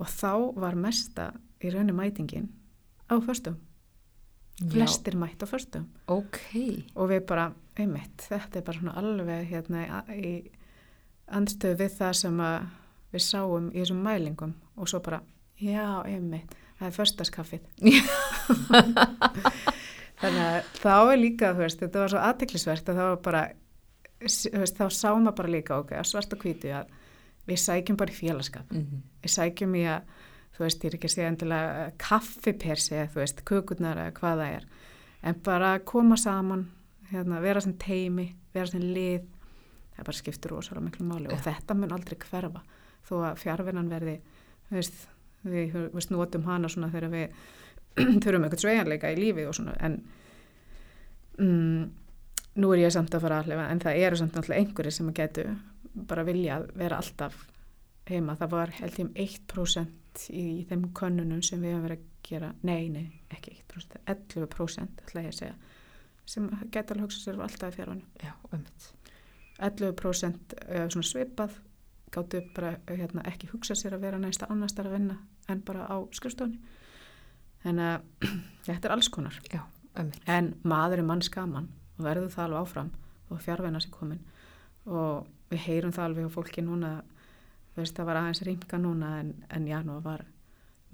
og 0.00 0.08
þá 0.08 0.32
var 0.60 0.78
mesta 0.78 1.30
í 1.60 1.72
raunni 1.72 1.94
mætingin 1.96 2.48
á 3.12 3.20
förstum 3.20 3.58
flestir 4.72 5.16
mætt 5.16 5.40
á 5.40 5.46
förstum 5.48 5.86
okay. 6.06 6.84
og 6.94 7.10
við 7.12 7.24
bara, 7.28 7.50
einmitt, 7.80 8.26
þetta 8.28 8.60
er 8.60 8.66
bara 8.66 8.80
svona 8.80 8.96
alveg 9.00 9.46
hérna 9.48 10.02
í 10.12 10.34
andstöðu 11.30 11.78
við 11.80 11.94
það 11.96 12.16
sem 12.18 12.42
við 13.10 13.24
sáum 13.24 13.70
í 13.70 13.78
þessum 13.80 14.02
mælingum. 14.04 14.52
Og 14.76 14.90
svo 14.90 15.00
bara, 15.02 15.20
já, 15.58 16.02
einmitt 16.04 16.52
það 16.80 16.86
er 16.88 16.96
förstaskaffið 16.96 17.64
þannig 20.20 20.44
að 20.44 20.70
þá 20.80 20.94
er 20.96 21.18
líka, 21.20 21.52
þú 21.52 21.64
veist, 21.64 21.82
þetta 21.82 22.02
var 22.02 22.12
svo 22.12 22.22
aðteklisvert 22.24 22.88
að 22.88 23.00
það 23.00 23.10
var 23.10 23.20
bara 23.26 23.42
þú 24.20 24.62
veist, 24.62 24.80
þá 24.80 24.86
sá 24.88 25.10
maður 25.12 25.36
bara 25.42 25.52
líka 25.56 25.80
ok, 25.80 25.92
svart 26.08 26.36
og 26.36 26.44
hvítu 26.44 26.72
að 26.76 26.94
við 27.48 27.58
sækjum 27.64 27.96
bara 27.96 28.12
í 28.12 28.18
félagskap 28.20 28.70
Mhm. 28.72 29.02
við 29.22 29.30
sækjum 29.36 29.74
í 29.76 29.84
að, 29.88 30.02
þú 30.56 30.64
veist, 30.64 30.84
ég 30.84 30.90
er 30.92 30.96
ekki 30.98 31.08
að 31.08 31.14
segja 31.14 31.28
endilega 31.32 31.90
kaffipersi 31.98 32.94
eða 32.94 33.10
þú 33.14 33.20
veist, 33.22 33.44
kökurnar 33.44 33.96
eða 33.96 34.12
hvað 34.20 34.38
það 34.42 34.56
er 34.56 34.64
en 35.22 35.34
bara 35.44 35.78
koma 35.78 36.16
saman 36.16 36.66
hérna, 37.12 37.40
vera 37.40 37.60
sem 37.60 37.72
teimi, 37.74 38.34
vera 38.54 38.66
sem 38.66 38.80
lið 38.80 39.22
það 39.96 40.04
bara 40.04 40.16
skiptir 40.16 40.50
rosalega 40.50 40.84
miklu 40.86 41.06
máli 41.06 41.26
og 41.32 41.40
þetta 41.44 41.74
mun 41.76 41.92
aldrei 41.92 42.16
hverfa 42.18 42.62
þó 43.08 43.14
að 43.30 43.40
fjárvinnan 43.42 43.88
verði 43.90 44.20
veist, 44.70 45.08
við 45.44 45.72
þú 45.72 45.92
veist, 45.92 46.10
notum 46.10 46.44
hana 46.44 46.68
svona 46.68 46.90
þegar 46.92 47.10
við 47.10 47.28
þurfum 48.22 48.44
eitthvað 48.46 48.60
sveigjanleika 48.62 49.10
í 49.12 49.16
lífið 49.18 49.48
og 49.48 49.54
svona 49.54 49.74
en 49.80 50.02
mm, 51.38 51.90
nú 52.60 52.72
er 52.74 52.82
ég 52.84 52.92
samt 52.94 53.14
að 53.14 53.24
fara 53.26 53.40
að 53.40 53.50
hlifa 53.50 53.66
en 53.72 53.80
það 53.82 54.00
eru 54.06 54.16
samt 54.20 54.36
náttúrulega 54.36 54.64
einhverjir 54.64 54.96
sem 54.96 55.12
getu 55.16 55.44
bara 55.94 56.24
vilja 56.26 56.60
að 56.60 56.70
vera 56.78 57.00
alltaf 57.00 57.36
heima, 58.10 58.36
það 58.38 58.54
var 58.54 58.72
held 58.78 58.98
ég 58.98 59.06
um 59.06 59.12
1% 59.24 60.24
í 60.34 60.46
þeim 60.68 60.88
könnunum 60.96 61.42
sem 61.46 61.60
við 61.62 61.74
hefum 61.74 61.84
verið 61.86 62.00
að 62.00 62.08
gera, 62.26 62.48
nei, 62.66 62.88
nei, 62.92 63.04
ekki 63.30 63.56
1% 63.68 64.00
11% 64.10 65.04
ætla 65.06 65.24
ég 65.26 65.32
að 65.34 65.38
segja 65.38 65.54
sem 66.30 66.46
geta 66.70 66.94
alveg 66.94 67.08
hugsað 67.08 67.24
sér 67.24 67.40
alltaf 67.42 67.72
í 67.72 67.76
fjárvænu 67.78 68.04
Já, 68.22 68.32
ummitt. 68.52 68.90
11% 69.60 70.54
uh, 70.60 70.86
svona 70.92 71.06
svipað 71.06 71.56
gáttu 72.14 72.42
bara 72.54 72.76
uh, 72.78 72.94
hérna, 72.94 73.24
ekki 73.28 73.50
hugsa 73.52 73.76
sér 73.78 73.96
að 73.96 74.06
vera 74.06 74.20
næsta 74.20 74.48
annars 74.50 74.76
þar 74.76 74.90
að 74.90 74.96
vinna 74.98 75.18
en 75.50 75.64
bara 75.66 75.88
á 75.90 75.96
skrifstofunni. 76.16 76.60
En 77.66 77.82
uh, 77.86 77.98
þetta 78.66 78.88
er 78.88 78.94
alls 78.94 79.10
konar. 79.12 79.36
Já, 79.50 79.64
ummitt. 79.98 80.22
en 80.26 80.54
maður 80.62 81.02
er 81.02 81.10
mann 81.10 81.24
skaman 81.26 81.68
og 81.98 82.06
verður 82.06 82.32
það 82.34 82.46
alveg 82.46 82.62
áfram 82.62 82.94
og 83.30 83.44
fjárvæna 83.44 83.82
sér 83.82 83.94
komin 83.94 84.22
og 84.86 85.28
við 85.50 85.64
heyrum 85.66 85.94
það 85.94 86.06
alveg 86.08 86.28
á 86.30 86.36
fólki 86.36 86.64
núna 86.64 86.92
veist 87.78 87.96
það 87.96 88.10
var 88.10 88.20
aðeins 88.20 88.42
ringa 88.46 88.80
núna 88.80 89.10
en, 89.20 89.32
en 89.50 89.68
janúar 89.68 90.02
var 90.04 90.24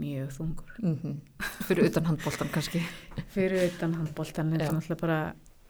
mjög 0.01 0.33
þungur 0.37 0.75
Mm 0.83 1.21
Fyrir 1.67 1.89
utan 1.89 2.07
handbóltan 2.07 2.51
kannski. 2.53 2.83
fyrir 3.35 3.71
utan 3.71 3.95
handbóltan 3.95 4.53
en 4.53 4.61
er 4.61 4.73
náttúrulega 4.73 5.01
bara, 5.01 5.21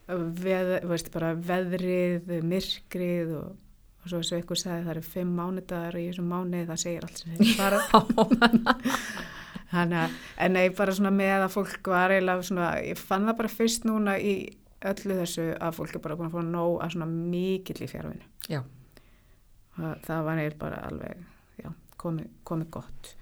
veð, 0.09 0.72
veist, 0.91 1.12
bara 1.14 1.32
veðrið, 1.34 2.34
myrkrið 2.43 3.32
og, 3.39 3.55
og 4.03 4.11
svo 4.11 4.20
þessu 4.20 4.41
ykkur 4.43 4.61
sagði 4.61 4.84
það 4.84 4.93
eru 4.97 5.07
fimm 5.14 5.32
mánudagar 5.39 5.99
í 6.01 6.09
þessum 6.11 6.28
mánuði 6.30 6.66
það 6.70 6.82
segir 6.84 7.07
allt 7.07 7.22
sem 7.22 7.39
þeir 7.39 7.57
fara 7.57 7.80
Þannig 9.76 9.99
að, 9.99 10.18
en 10.45 10.55
nei, 10.55 10.68
bara 10.78 10.95
svona 10.95 11.11
með 11.14 11.47
að 11.47 11.55
fólk 11.57 11.89
var 11.91 12.14
eiginlega 12.14 12.47
svona, 12.47 12.68
ég 12.87 13.01
fann 13.03 13.26
það 13.26 13.39
bara 13.41 13.51
fyrst 13.51 13.87
núna 13.89 14.14
í 14.18 14.37
öllu 14.87 15.16
þessu 15.22 15.47
að 15.59 15.78
fólk 15.80 15.97
er 15.97 16.03
bara 16.05 16.16
búin 16.18 16.28
að 16.28 16.37
fá 16.37 16.47
nóg 16.47 16.76
að 16.84 16.93
svona 16.95 17.09
mikill 17.11 17.80
í 17.82 17.89
fjárvinu. 17.91 18.28
Já. 18.47 18.61
Það, 19.77 20.24
var 20.24 20.39
neil 20.39 20.57
bara 20.61 20.81
alveg, 20.89 21.22
já, 21.61 21.70
komið 22.01 22.29
komi 22.49 22.66
gott. 22.72 23.12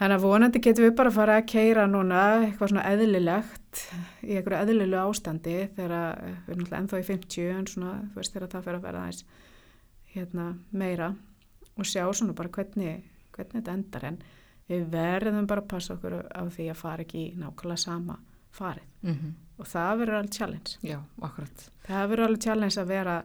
Þannig 0.00 0.16
að 0.16 0.24
vonandi 0.24 0.60
getum 0.64 0.86
við 0.86 0.94
bara 0.96 1.10
að 1.12 1.16
fara 1.18 1.34
að 1.36 1.48
keira 1.52 1.82
núna 1.90 2.20
eitthvað 2.46 2.70
svona 2.72 2.84
eðlilegt 2.88 3.82
í 4.24 4.38
einhverju 4.38 4.60
eðlilegu 4.62 5.00
ástandi 5.02 5.56
þegar 5.76 5.92
að, 5.98 6.22
við 6.22 6.54
erum 6.54 6.62
náttúrulega 6.62 6.80
ennþá 6.80 7.00
í 7.02 7.06
50 7.10 7.50
en 7.58 7.68
svona, 7.68 7.92
þú 8.06 8.22
veist, 8.22 8.32
þegar 8.32 8.52
það 8.54 8.64
fer 8.68 8.78
að 8.78 8.86
vera 8.86 9.02
aðeins 9.02 9.20
hérna 10.14 10.46
meira 10.72 11.10
og 11.76 11.90
sjá 11.90 12.06
svona 12.16 12.36
bara 12.38 12.54
hvernig, 12.56 13.04
hvernig 13.36 13.58
þetta 13.58 13.76
endar 13.76 14.08
en 14.08 14.18
við 14.70 14.88
verðum 14.94 15.50
bara 15.50 15.66
að 15.66 15.70
passa 15.74 15.98
okkur 15.98 16.16
á 16.32 16.42
því 16.48 16.70
að 16.72 16.80
fara 16.80 17.04
ekki 17.04 17.20
í 17.26 17.36
nákvæmlega 17.36 17.84
sama 17.84 18.16
farið 18.56 18.88
Mm 19.04 19.36
og 19.60 19.68
það 19.68 19.98
verður 20.00 20.18
alveg 20.20 20.36
challenge. 20.36 20.76
Já, 20.86 20.98
akkurat. 21.20 21.64
Það 21.84 22.04
verður 22.12 22.26
alveg 22.26 22.44
challenge 22.46 22.80
að 22.80 22.92
vera 22.94 23.16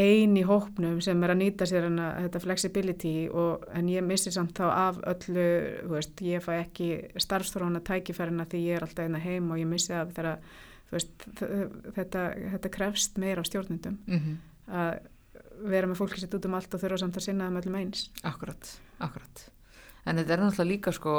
ein 0.00 0.34
í 0.36 0.42
hópnum 0.46 0.98
sem 1.04 1.20
er 1.22 1.32
að 1.34 1.40
nýta 1.42 1.68
sér 1.70 1.86
hana, 1.86 2.08
þetta 2.24 2.42
flexibility 2.42 3.14
og, 3.30 3.66
en 3.74 3.90
ég 3.92 4.02
missi 4.06 4.32
samt 4.34 4.56
þá 4.58 4.64
af 4.70 5.02
öllu, 5.12 5.44
veist, 5.92 6.22
ég 6.24 6.42
fæ 6.42 6.56
ekki 6.56 6.88
starfstróna 7.22 7.82
tækifærina 7.84 8.48
því 8.50 8.64
ég 8.64 8.78
er 8.80 8.88
alltaf 8.88 9.06
einna 9.06 9.22
heim 9.22 9.52
og 9.54 9.60
ég 9.62 9.70
missi 9.70 9.94
af 9.94 10.10
þú 10.14 10.96
veist, 10.96 11.28
þetta, 11.38 12.26
þetta 12.56 12.74
krefst 12.74 13.22
meira 13.22 13.42
á 13.42 13.48
stjórnundum 13.48 14.00
Mm 14.06 14.42
að 14.68 15.02
vera 15.70 15.88
með 15.88 16.00
fólki 16.00 16.22
sitt 16.22 16.34
út 16.36 16.46
um 16.48 16.56
allt 16.58 16.74
og 16.74 16.82
þurfa 16.82 17.00
samt 17.02 17.18
að 17.18 17.26
sinna 17.28 17.48
þeim 17.48 17.60
öllum 17.60 17.76
eins. 17.80 18.06
Akkurat, 18.26 18.70
akkurat. 19.04 19.44
En 20.04 20.18
þetta 20.20 20.36
er 20.36 20.42
náttúrulega 20.42 20.70
líka 20.70 20.94
sko 20.94 21.14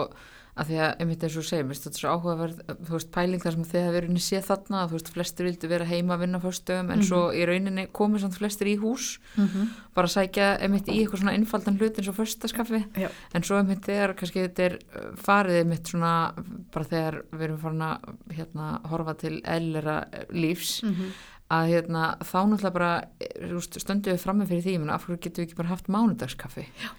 að 0.56 0.70
því 0.70 0.78
að, 0.80 0.92
einmitt 1.04 1.24
eins 1.26 1.36
og 1.36 1.48
finnst 1.50 1.86
þetta 1.86 1.98
er 1.98 2.02
svo 2.02 2.12
áhugaverð, 2.16 2.60
þú 2.88 2.94
veist, 2.96 3.10
pæling 3.12 3.42
þar 3.44 3.56
sem 3.56 3.66
þið 3.72 3.82
hafa 3.84 3.96
verið 3.96 4.20
séð 4.24 4.46
þarna, 4.48 4.84
þú 4.88 4.96
veist, 4.96 5.10
flestir 5.12 5.48
vildu 5.50 5.70
vera 5.72 5.88
heima 5.90 6.16
að 6.16 6.24
vinna 6.24 6.40
fyrstöðum, 6.44 6.92
en 6.96 7.04
svo 7.04 7.20
í 7.36 7.42
rauninni 7.50 7.86
komið 8.00 8.24
samt 8.24 8.38
flestir 8.40 8.70
í 8.72 8.78
hús, 8.80 9.20
Mm 9.36 9.48
-hmm. 9.48 9.68
bara 9.96 10.08
sækja 10.08 10.48
einmitt 10.62 10.88
í 10.88 11.00
eitthvað 11.02 11.20
svona 11.20 11.36
einfaldan 11.36 11.78
hlut 11.78 11.98
eins 12.00 12.08
og 12.08 12.16
fyrstaskaffi, 12.16 12.86
en 13.34 13.44
svo 13.44 13.58
einmitt 13.58 13.84
þegar 13.86 14.16
kannski 14.16 14.48
þetta 14.48 14.64
er 14.64 14.74
uh, 14.96 15.16
farið 15.16 15.60
einmitt 15.60 15.88
svona, 15.88 16.34
bara 16.72 16.86
þegar 16.86 17.22
við 17.32 17.42
erum 17.42 17.60
farin 17.60 17.82
að 17.82 17.98
hérna, 18.32 18.80
horfa 18.90 19.14
til 19.14 19.42
eðlera 19.44 20.06
lífs, 20.32 20.84
Mm 20.84 20.94
-hmm. 20.94 21.12
að 21.50 21.68
hérna, 21.68 22.18
þá 22.24 22.40
náttúrulega 22.48 22.74
bara 22.74 23.04
eh, 23.20 23.60
stöndum 23.60 24.14
við 24.14 24.24
frammi 24.24 24.46
fyrir 24.46 24.64
því, 24.64 24.90
af 24.90 25.06
hverju 25.06 25.20
getum 25.20 25.44
við 25.44 25.48
ekki 25.48 25.58
bara 25.58 25.70
haft 25.70 25.88
mánudagskaffi? 25.88 26.66
Já. 26.80 26.90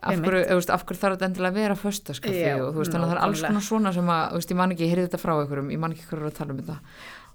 Af 0.00 0.16
hverju, 0.16 0.42
veist, 0.56 0.70
af 0.72 0.84
hverju 0.88 1.00
þarf 1.02 1.16
þetta 1.18 1.26
endilega 1.28 1.52
að 1.52 1.58
vera 1.60 1.76
föstaskaffi 1.76 2.40
Já, 2.40 2.54
og 2.64 2.70
þú 2.72 2.80
veist, 2.80 2.92
þannig 2.94 3.06
að 3.06 3.10
það 3.10 3.16
er 3.18 3.24
alls 3.26 3.42
konar 3.44 3.64
svona 3.66 3.90
sem 3.92 4.12
að, 4.14 4.22
þú 4.30 4.38
veist, 4.40 4.52
ég 4.54 4.60
man 4.60 4.74
ekki, 4.74 4.84
ég 4.86 4.92
heyrði 4.94 5.08
þetta 5.08 5.20
frá 5.20 5.32
einhverjum, 5.36 5.72
ég 5.74 5.82
man 5.82 5.96
ekki 5.96 6.06
hverju 6.08 6.30
að 6.30 6.38
tala 6.38 6.54
um 6.54 6.62
þetta. 6.62 6.76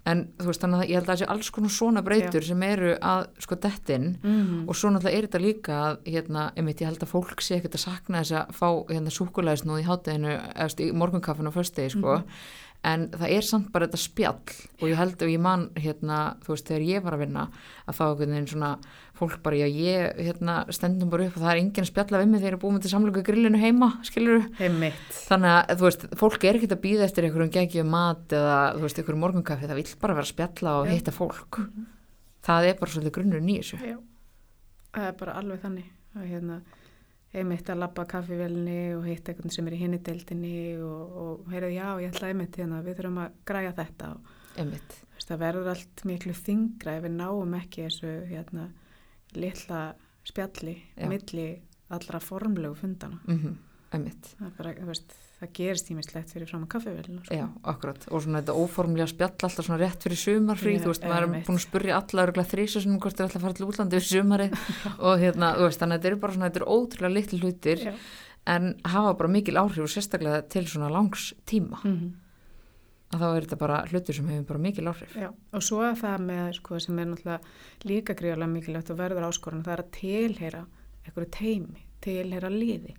En 0.06 0.20
þú 0.38 0.46
veist, 0.46 0.62
þannig 0.62 0.82
að 0.82 0.90
ég 0.90 0.98
held 1.00 1.06
að 1.06 1.12
það 1.12 1.20
sé 1.20 1.26
alls 1.34 1.48
konar 1.50 1.72
svona 1.74 2.02
breytur 2.06 2.44
sem 2.46 2.60
eru 2.62 2.92
að, 3.02 3.24
sko, 3.42 3.56
dettin 3.64 4.04
Mm 4.22 4.68
og 4.68 4.76
svo 4.78 4.90
náttúrulega 4.90 5.18
er 5.18 5.26
þetta 5.26 5.40
líka 5.42 5.78
að, 5.86 5.96
hérna, 6.06 6.44
einmitt, 6.56 6.80
ég 6.82 6.90
held 6.90 7.02
að 7.02 7.10
fólk 7.10 7.42
sé 7.42 7.56
ekkert 7.56 7.74
að 7.74 7.82
sakna 7.86 8.22
þess 8.22 8.36
að 8.38 8.52
fá, 8.54 8.68
hérna, 8.92 9.10
súkulæðisnóð 9.10 9.80
í 9.82 9.86
hátteginu, 9.86 10.30
eða, 10.30 10.54
þú 10.54 10.62
veist, 10.62 10.80
í 10.80 10.92
morgunkaffinu 11.02 11.50
á 11.50 11.58
föstegi, 11.58 11.90
sko, 11.94 12.20
en 12.86 13.08
það 13.10 13.34
er 13.34 13.42
samt 13.42 13.72
bara 13.74 13.86
þetta 13.88 13.98
spjall. 13.98 14.54
Og 14.80 14.86
ég 14.90 14.96
held 15.00 15.22
að 15.22 15.32
ég 15.34 15.42
man 15.42 15.70
hérna, 15.74 16.20
þú 16.46 16.54
veist, 16.54 16.66
þegar 16.70 16.86
ég 16.86 17.02
var 17.02 17.16
að 17.16 17.24
vinna 17.26 17.48
að 17.86 17.98
þá 17.98 18.04
einhvern 18.06 18.36
veginn 18.36 18.50
svona 18.54 18.70
fólk 19.16 19.38
bara, 19.44 19.56
já 19.56 19.66
ég 19.66 20.20
hérna, 20.26 20.56
stendum 20.74 21.10
bara 21.12 21.26
upp 21.28 21.38
og 21.38 21.44
það 21.44 21.52
er 21.52 21.60
enginn 21.62 21.86
að 21.86 21.90
spjalla 21.90 22.20
við 22.20 22.30
mig 22.30 22.42
þegar 22.42 22.52
ég 22.52 22.56
er 22.58 22.62
búin 22.62 22.82
til 22.84 22.92
samlöku 22.92 23.24
grillinu 23.26 23.60
heima, 23.60 23.90
skilur 24.06 24.46
þannig 24.58 25.52
að, 25.52 25.74
þú 25.74 25.86
veist, 25.88 26.06
fólk 26.20 26.46
er 26.46 26.58
ekkert 26.58 26.76
að 26.76 26.82
býða 26.84 27.06
eftir 27.08 27.28
einhverjum 27.28 27.52
geggjum 27.56 27.92
mat 27.96 28.36
eða, 28.36 28.56
þú 28.76 28.86
veist, 28.86 29.00
einhverjum 29.00 29.24
morgunkaffi, 29.24 29.70
það 29.70 29.80
vill 29.80 29.94
bara 30.02 30.18
vera 30.18 30.28
að 30.28 30.32
spjalla 30.34 30.74
og 30.80 30.90
hitta 30.92 31.14
fólk. 31.16 31.60
Það 32.46 32.68
er 32.70 32.80
bara 32.80 32.92
svolítið 32.92 33.16
grunnurinn 33.16 33.52
í 33.52 33.60
þessu. 33.60 33.80
Já, 33.82 33.96
það 34.94 35.08
er 35.10 35.16
bara 35.22 35.38
alveg 35.40 35.62
þannig 35.64 35.92
að 36.16 36.28
hérna 36.30 36.60
heimitt 37.36 37.68
að 37.68 37.82
labba 37.82 38.06
kaffivelni 38.08 38.80
og 38.96 39.04
hitta 39.08 39.32
einhvern 39.32 39.52
sem 39.52 39.66
er 39.68 39.76
í 39.76 39.80
hinni 39.80 39.98
deildinni 40.04 40.56
og, 40.80 41.16
og 41.20 41.50
heyrðu 41.52 41.72
já, 41.74 41.88
ég 42.04 42.14
ætla 42.14 42.30
heimitt 42.30 42.56
hérna, 42.60 42.80
við 42.86 43.00
þurfum 43.00 43.20
að 43.24 43.36
græja 43.48 43.74
þetta. 43.76 44.10
Og 44.14 44.60
einmitt, 44.62 44.96
veist, 45.12 45.28
það 45.28 45.42
verður 45.42 45.70
allt 45.74 46.04
miklu 46.08 46.34
þingra 46.38 46.96
ef 46.96 47.06
við 47.06 47.16
náum 47.18 47.56
ekki 47.58 47.86
þessu 47.86 48.12
hérna 48.30 48.68
litla 49.38 49.84
spjalli 50.26 50.76
Já. 50.96 51.06
milli 51.10 51.46
allra 51.94 52.20
formlegu 52.20 52.74
fundana 52.74 53.20
mm 53.28 53.56
einmitt. 53.94 54.32
Það, 54.36 54.46
er 54.48 54.54
bara, 54.58 54.72
veist, 54.88 55.14
það 55.40 55.50
gerist 55.56 55.88
tímislegt 55.88 56.32
fyrir 56.34 56.50
fram 56.50 56.64
að 56.66 56.70
kaffivelina 56.74 57.22
sko. 57.24 57.38
Já, 57.38 57.46
akkurat, 57.72 58.06
og 58.10 58.24
svona 58.24 58.42
þetta 58.42 58.56
óformlega 58.58 59.08
spjall 59.12 59.46
alltaf 59.48 59.68
svona 59.68 59.78
rétt 59.82 60.06
fyrir 60.06 60.20
sumarfrí, 60.20 60.74
Já, 60.76 60.82
þú 60.82 60.92
veist, 60.92 61.06
maður 61.06 61.26
er 61.26 61.46
búin 61.48 61.60
að 61.60 61.64
spurja 61.66 62.00
alla 62.00 62.26
örgulega 62.26 62.52
þrísasunum 62.52 63.00
hvort 63.04 63.18
þeir 63.18 63.28
ætla 63.28 63.40
að 63.40 63.46
fara 63.46 63.58
til 63.58 63.68
útlandi 63.68 64.00
fyrir 64.00 64.10
sumari 64.10 64.48
og 65.06 65.22
hérna, 65.22 65.52
þú 65.58 65.68
veist, 65.68 65.82
þannig 65.82 65.96
að 65.96 66.02
þetta 66.02 66.12
eru 66.12 66.20
bara 66.24 66.36
svona, 66.36 66.50
þetta 66.50 66.62
eru 66.62 66.76
ótrúlega 66.76 67.16
litli 67.16 67.40
hlutir 67.42 67.84
Já. 67.86 67.94
en 68.56 68.70
hafa 68.96 69.16
bara 69.22 69.34
mikil 69.38 69.60
áhrif 69.62 69.86
og 69.86 69.92
sérstaklega 69.92 70.44
til 70.56 70.66
svona 70.70 70.92
langs 70.92 71.32
tíma. 71.48 71.82
Mm 71.86 72.14
að 73.14 73.22
þá 73.22 73.26
er 73.28 73.44
þetta 73.44 73.58
bara 73.60 73.78
hlutur 73.90 74.16
sem 74.16 74.28
hefur 74.32 74.46
bara 74.50 74.62
mikil 74.66 74.90
áhrif. 74.90 75.16
Já, 75.16 75.30
og 75.30 75.64
svo 75.64 75.82
er 75.86 75.96
það 76.00 76.24
með 76.26 76.46
sko, 76.58 76.78
sem 76.82 76.98
er 76.98 77.08
náttúrulega 77.10 77.86
líka 77.86 78.16
gríðarlega 78.18 78.52
mikilvægt 78.52 78.92
og 78.92 79.00
verður 79.00 79.28
áskorun, 79.28 79.64
það 79.66 79.76
er 79.76 79.82
að 79.84 79.92
tilheyra 79.96 80.62
einhverju 81.06 81.32
teimi, 81.36 81.84
tilheyra 82.04 82.50
liði. 82.52 82.94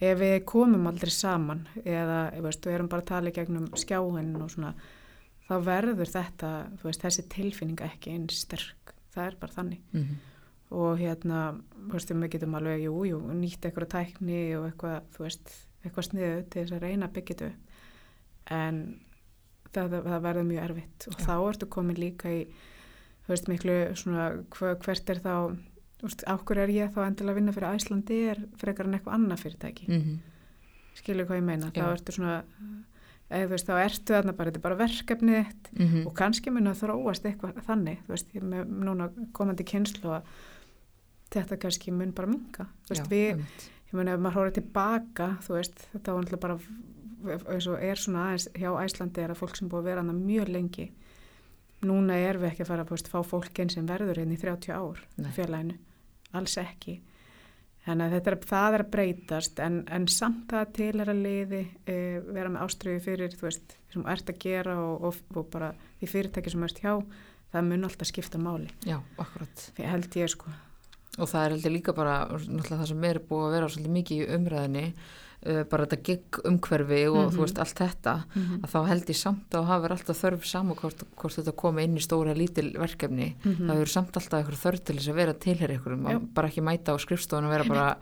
Ef 0.00 0.16
við 0.20 0.38
komum 0.48 0.88
aldrei 0.88 1.12
saman 1.12 1.66
eða 1.84 2.30
veist, 2.40 2.64
við 2.64 2.78
erum 2.78 2.88
bara 2.92 3.04
að 3.04 3.10
tala 3.10 3.32
í 3.32 3.36
gegnum 3.36 3.68
skjáin 3.76 4.32
og 4.40 4.52
svona, 4.52 4.74
þá 5.48 5.54
verður 5.66 6.08
þetta, 6.08 6.52
veist, 6.84 7.04
þessi 7.04 7.26
tilfinning 7.32 7.80
ekki 7.84 8.14
eins 8.16 8.44
sterk. 8.46 8.94
Það 9.10 9.26
er 9.26 9.36
bara 9.40 9.56
þannig. 9.56 9.80
Mm 9.92 10.02
-hmm. 10.02 10.26
Og 10.70 11.00
hérna, 11.00 11.38
þú 11.88 11.92
veist, 11.92 12.10
við 12.10 12.30
getum 12.30 12.54
alveg, 12.54 12.84
jú, 12.84 13.04
jú, 13.04 13.18
nýtt 13.34 13.64
einhverju 13.64 13.88
tækni 13.90 14.56
og 14.56 14.68
eitthvað, 14.68 15.02
þú 15.16 15.24
veist, 15.24 15.50
eitthvað 15.84 16.06
sniðu 16.06 16.44
til 16.50 16.62
þess 16.62 16.72
að 16.72 16.82
reyna 16.84 17.06
að 17.06 17.14
þetta 17.14 17.46
upp. 17.46 17.66
En 18.50 19.00
það, 19.74 19.96
það 20.04 20.22
verður 20.26 20.48
mjög 20.50 20.64
erfitt 20.68 21.08
og 21.10 21.16
Já. 21.18 21.24
þá 21.26 21.34
ertu 21.50 21.68
komin 21.70 22.00
líka 22.00 22.32
í 22.34 22.40
þú 23.26 23.34
veist 23.34 23.48
miklu 23.50 23.76
svona 23.94 24.28
hver, 24.56 24.76
hvert 24.82 25.10
er 25.14 25.20
þá 25.22 25.34
ákkur 26.32 26.58
er 26.62 26.72
ég 26.72 26.92
þá 26.94 27.02
endilega 27.06 27.34
að 27.34 27.38
vinna 27.38 27.52
fyrir 27.54 27.76
Æslandi 27.76 28.20
er 28.32 28.38
frekar 28.58 28.88
en 28.88 28.96
eitthvað 28.96 29.14
annað 29.18 29.42
fyrirtæki 29.44 29.88
Mm 29.88 30.00
-hmm. 30.00 30.18
skilur 30.94 31.26
hvað 31.26 31.38
ég 31.38 31.44
meina, 31.44 31.66
þá 31.70 31.76
Já. 31.84 31.92
ertu 31.92 32.12
svona 32.12 32.44
eða 33.30 33.46
þú 33.46 33.50
veist, 33.50 33.66
þá 33.68 33.84
ertu 33.84 34.14
þarna 34.14 34.32
bara, 34.32 34.50
þetta 34.50 34.58
er 34.58 34.62
bara 34.62 34.80
verkefnið 34.80 35.44
þitt 35.46 35.68
mm 35.78 36.06
og 36.06 36.14
kannski 36.14 36.50
mun 36.50 36.66
að 36.66 36.80
þróast 36.82 37.24
eitthvað 37.24 37.60
þannig, 37.66 37.98
þú 38.06 38.08
veist, 38.08 38.34
með 38.34 38.64
núna 38.66 39.10
komandi 39.32 39.64
kynslu 39.64 40.10
að 40.10 40.22
þetta 41.30 41.56
kannski 41.56 41.92
mun 41.92 42.12
bara 42.12 42.26
minga, 42.26 42.66
þú 42.86 42.88
veist, 42.94 43.10
við 43.10 43.44
ég 43.90 43.92
meina 43.92 44.14
ef 44.14 44.20
maður 44.20 44.34
horfður 44.34 44.54
tilbaka 44.60 45.36
þú 45.46 45.54
veist, 45.54 45.86
þetta 45.92 46.12
var 46.12 46.24
náttúrulega 46.24 46.40
bara 46.40 46.58
eins 47.26 47.68
og 47.70 47.82
er 47.82 48.00
svona 48.00 48.28
aðeins 48.28 48.48
hjá 48.56 48.70
Æslandi 48.72 49.24
er 49.24 49.34
að 49.34 49.40
fólk 49.42 49.58
sem 49.58 49.70
búið 49.70 49.82
að 49.82 49.90
vera 49.90 50.04
hana 50.04 50.16
mjög 50.16 50.52
lengi 50.54 50.90
núna 51.86 52.16
er 52.20 52.38
við 52.40 52.50
ekki 52.50 52.64
að 52.64 52.72
fara 52.72 52.84
að 52.84 52.92
veist, 52.94 53.08
fá 53.08 53.20
fólk 53.24 53.60
einn 53.62 53.72
sem 53.72 53.86
verður 53.88 54.20
inn 54.22 54.34
í 54.34 54.40
30 54.40 54.74
ár 54.76 55.00
fjarlæginu, 55.36 55.78
alls 56.36 56.56
ekki. 56.60 56.98
Þannig 57.86 58.12
að 58.12 58.28
er, 58.28 58.36
það 58.50 58.74
er 58.76 58.82
að 58.84 58.90
breytast 58.92 59.60
en, 59.64 59.78
en 59.88 60.06
samt 60.12 60.52
að 60.52 60.82
liði 61.16 61.62
e, 61.88 62.20
vera 62.28 62.52
með 62.52 62.66
ástriði 62.66 63.00
fyrir 63.06 63.36
þú 63.36 63.46
veist, 63.46 63.76
sem 63.92 64.04
þú 64.04 64.10
ert 64.12 64.32
að 64.32 64.40
gera 64.42 64.74
og, 64.82 65.06
og, 65.08 65.22
og 65.32 65.46
bara 65.54 65.70
því 66.00 66.10
fyrirtæki 66.12 66.52
sem 66.52 66.66
ert 66.66 66.82
hjá 66.82 66.92
það 67.50 67.70
mun 67.70 67.88
alltaf 67.88 68.10
skipta 68.10 68.38
máli. 68.38 68.68
Já, 68.84 69.00
akkurat. 69.16 69.64
Því 69.76 69.88
held 69.88 70.20
ég 70.20 70.30
sko. 70.34 70.52
Og 71.18 71.26
það 71.26 71.46
er 71.46 71.54
heldur 71.56 71.74
líka 71.74 71.96
bara, 71.96 72.18
náttúrulega 72.28 72.82
það 72.82 72.92
sem 72.92 73.08
er 73.08 73.22
búið 73.30 73.46
að 73.46 73.56
vera 73.56 73.72
svolítið 73.72 73.96
mikið 73.96 74.20
í 74.20 74.28
umræðinni, 74.36 74.84
bara 75.42 75.86
þetta 75.86 76.02
gigg 76.04 76.38
umhverfi 76.44 76.98
og 77.08 77.16
Mhm. 77.16 77.30
þú 77.36 77.40
veist 77.46 77.58
allt 77.58 77.78
þetta, 77.80 78.24
Mhm. 78.34 78.60
að 78.60 78.70
þá 78.70 78.86
held 78.88 79.06
ég 79.06 79.16
samt 79.16 79.50
að 79.50 79.64
hafa 79.66 79.88
alltaf 79.88 80.20
þörf 80.20 80.44
saman 80.44 80.76
hvort, 80.76 81.02
hvort 81.16 81.32
þetta 81.38 81.52
komi 81.56 81.82
inn 81.84 81.96
í 81.96 82.00
stóra 82.04 82.34
lítil 82.36 82.72
verkefni. 82.76 83.34
Mhm. 83.44 83.66
Það 83.66 83.74
hefur 83.76 83.88
samt 83.88 84.12
alltaf 84.12 84.44
eitthvað 84.44 84.64
þörf 84.64 84.84
til 84.84 84.96
þess 84.96 85.08
að 85.08 85.14
vera 85.14 85.32
tilherri 85.34 85.78
ykkur, 85.78 86.34
bara 86.34 86.48
ekki 86.48 86.60
mæta 86.62 86.92
á 86.92 86.96
skrifstofun 87.00 87.44
og 87.44 87.50
vera 87.50 87.64
bara, 87.64 87.96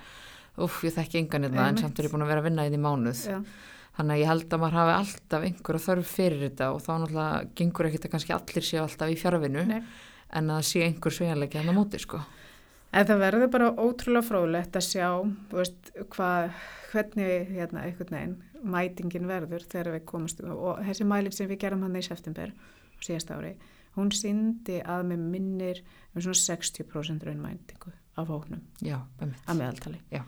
uff, 0.58 0.82
ég 0.82 0.92
þekki 0.92 1.18
engan 1.28 1.42
hérna, 1.44 1.68
en 1.68 1.76
samt 1.76 1.98
er 1.98 2.04
ég 2.08 2.10
búin 2.10 2.22
að 2.22 2.26
vera 2.28 2.40
að 2.40 2.44
vinna 2.50 2.66
í 2.66 2.70
því 2.74 2.80
mánuð. 2.80 3.26
Já. 3.28 3.44
Þannig 3.98 4.14
að 4.14 4.20
ég 4.22 4.26
held 4.26 4.48
að 4.50 4.60
maður 4.60 4.78
hafi 4.78 4.94
alltaf 4.98 5.42
einhverja 5.42 5.86
þörf 5.86 6.06
fyrir 6.06 6.50
þetta 6.50 6.74
og 6.74 6.82
þá 6.82 6.92
náttúrulega 6.98 7.54
gengur 7.54 7.86
ekkert 7.86 8.04
að 8.04 8.10
kannski 8.10 8.34
allir 8.34 8.62
séu 8.62 8.80
alltaf 8.82 9.08
í 9.10 9.16
fjárvinu 9.18 9.66
Nei. 9.66 9.82
en 10.32 10.46
að 10.48 10.62
sé 10.62 10.82
einhver 10.86 11.10
sveigjanleiki 11.10 11.54
hann 11.58 11.70
á 11.70 11.74
móti 11.74 11.98
sko. 12.00 12.20
En 12.92 13.06
það 13.08 13.20
verður 13.20 13.50
bara 13.52 13.72
ótrúlega 13.76 14.24
fróðlegt 14.24 14.76
að 14.78 14.86
sjá 14.86 15.08
veist, 15.52 15.90
hvað, 16.14 16.54
hvernig 16.92 17.50
hérna, 17.52 17.84
veginn 18.00 18.38
mætingin 18.64 19.28
verður 19.28 19.66
þegar 19.68 19.92
við 19.94 20.06
komast 20.08 20.40
og 20.42 20.80
þessi 20.86 21.06
mæling 21.06 21.34
sem 21.36 21.50
við 21.50 21.60
gerum 21.66 21.84
hann 21.84 21.98
í 21.98 22.02
september 22.02 22.50
á 22.50 22.98
síðast 23.04 23.30
ári, 23.30 23.52
hún 23.94 24.10
síndi 24.14 24.80
að 24.82 25.04
með 25.12 25.28
minnir 25.34 25.82
um 26.14 26.24
svona 26.24 26.40
60% 26.40 27.28
raunmætingu 27.28 27.92
af 28.18 28.32
hóknum 28.32 28.64
að 28.82 29.60
meðaltali. 29.60 30.00
Já. 30.10 30.24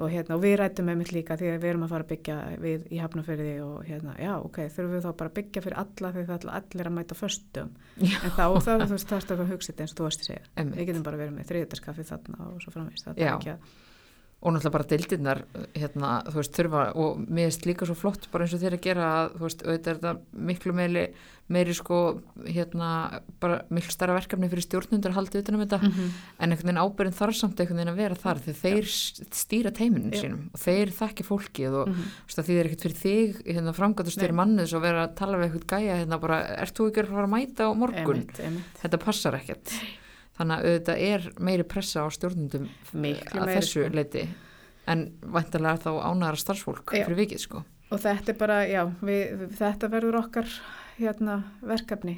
Og, 0.00 0.08
hérna, 0.08 0.36
og 0.38 0.44
við 0.44 0.54
rættum 0.60 0.86
með 0.88 1.00
mitt 1.02 1.12
líka 1.12 1.36
því 1.36 1.50
að 1.50 1.58
við 1.60 1.70
erum 1.70 1.84
að 1.84 1.92
fara 1.92 2.06
að 2.06 2.12
byggja 2.14 2.36
við 2.62 2.86
í 2.88 3.00
hafnafyrði 3.02 3.50
og 3.64 3.76
hérna, 3.84 4.14
já, 4.16 4.32
ok, 4.40 4.60
þurfum 4.72 4.94
við 4.94 5.04
þá 5.04 5.10
bara 5.20 5.32
að 5.32 5.36
byggja 5.40 5.62
fyrir 5.66 5.78
alla 5.82 6.12
því 6.14 6.24
það 6.30 6.46
allir 6.60 6.90
að 6.90 6.96
mæta 6.96 7.18
föstum. 7.18 7.74
Já. 8.00 8.16
En 8.16 8.34
þá, 8.38 8.44
það 8.64 8.72
er 8.72 8.84
að 8.86 9.52
hugsa 9.52 9.72
þetta 9.72 9.84
eins 9.84 9.92
og 9.92 10.00
þú 10.00 10.06
varst 10.06 10.24
að 10.24 10.30
segja. 10.30 10.44
Við 10.70 10.90
getum 10.90 11.06
bara 11.06 11.20
verið 11.20 11.36
með 11.36 11.50
þriðdaskaffi 11.52 12.06
þarna 12.08 12.48
og 12.48 12.64
svo 12.64 12.74
framvegist. 12.74 13.10
Það 13.10 13.20
er 13.20 13.32
ekki 13.34 13.52
að, 13.52 13.68
og 14.42 14.54
náttúrulega 14.54 14.72
bara 14.72 14.88
deildirnar 14.88 15.42
hérna, 15.76 16.10
þú 16.24 16.38
veist, 16.40 16.54
þurfa 16.56 16.84
og 16.96 17.18
mér 17.28 17.50
finnst 17.50 17.66
líka 17.68 17.84
svo 17.84 17.94
flott 17.94 18.30
bara 18.32 18.46
eins 18.46 18.54
og 18.56 18.62
þeir 18.62 18.76
að 18.78 18.80
gera 18.86 19.08
að, 19.18 19.34
þú 19.36 19.44
veist, 19.44 19.64
auðvitað 19.66 19.90
er 19.90 19.98
þetta 20.00 20.12
miklu 20.48 20.72
meiri, 20.78 21.02
meiri 21.50 21.74
sko, 21.76 21.98
hérna, 22.46 22.88
bara 23.42 23.58
miklu 23.68 23.90
starra 23.92 24.14
verkefni 24.16 24.48
fyrir 24.48 24.64
stjórnundur 24.64 25.10
að 25.12 25.18
halda 25.18 25.42
utan 25.42 25.54
um 25.58 25.64
þetta, 25.66 25.80
Mhm. 25.82 26.08
en 26.40 26.50
einhvern 26.54 26.70
veginn 26.70 26.80
ábyrðin 26.80 27.18
þarf 27.20 27.36
samt 27.36 27.60
einhvern 27.60 27.76
veginn 27.82 27.92
að 27.92 28.00
vera 28.00 28.14
þar 28.14 28.38
því 28.40 28.54
þeir 28.62 28.84
s- 28.88 29.20
stýra 29.30 29.70
teiminu 29.76 30.10
Já. 30.14 30.22
sínum 30.22 30.48
og 30.54 30.60
þeir 30.60 30.88
þekki 30.88 31.26
fólkið 31.28 31.74
og 31.82 31.88
Mhm. 31.88 32.02
þú 32.24 32.26
veist, 32.30 32.46
því 32.48 32.60
er 32.60 32.64
ekkert 32.64 32.84
fyrir 32.86 33.00
þig 33.04 33.42
hérna, 33.44 33.74
framgætu 33.76 34.10
styrir 34.14 34.32
mannus 34.32 34.72
og 34.72 34.80
vera 34.82 35.06
að 35.08 35.16
tala 35.16 35.36
við 35.36 35.50
eitthvað 35.52 35.66
gæja 35.68 35.98
hérna 36.00 36.18
bara, 36.20 36.40
ert 36.56 36.72
þú 36.74 36.88
ekki 36.88 37.02
að 37.04 37.08
fara 37.12 37.26
að 37.26 37.34
mæta 37.36 37.68
á 37.68 37.70
morgun? 37.76 38.16
Einmitt, 38.24 38.40
einmitt. 38.40 38.80
Þetta 38.80 38.98
passar 39.04 39.32
ekkert. 39.34 39.68
Þannig 40.40 40.56
að 40.56 40.68
auðvitað 40.70 41.02
er 41.04 41.26
meiri 41.44 41.64
pressa 41.68 42.00
á 42.00 42.08
stjórnundum 42.16 42.68
Miklu 42.96 43.40
að 43.42 43.46
meiri, 43.50 43.58
þessu 43.60 43.82
sko. 43.84 43.92
leiti 43.98 44.22
en 44.88 45.02
vantarlega 45.20 45.82
þá 45.84 45.90
ánæra 46.08 46.40
starfsfólk 46.40 46.94
Já. 46.96 47.04
fyrir 47.04 47.18
vikið 47.26 47.42
sko. 47.44 47.60
Og 47.90 48.00
þetta 48.00 48.32
er 48.32 48.38
bara, 48.40 48.56
já, 48.70 48.84
við, 49.04 49.44
þetta 49.58 49.90
verður 49.92 50.16
okkar 50.22 50.48
hérna, 50.96 51.34
verkefni, 51.60 52.16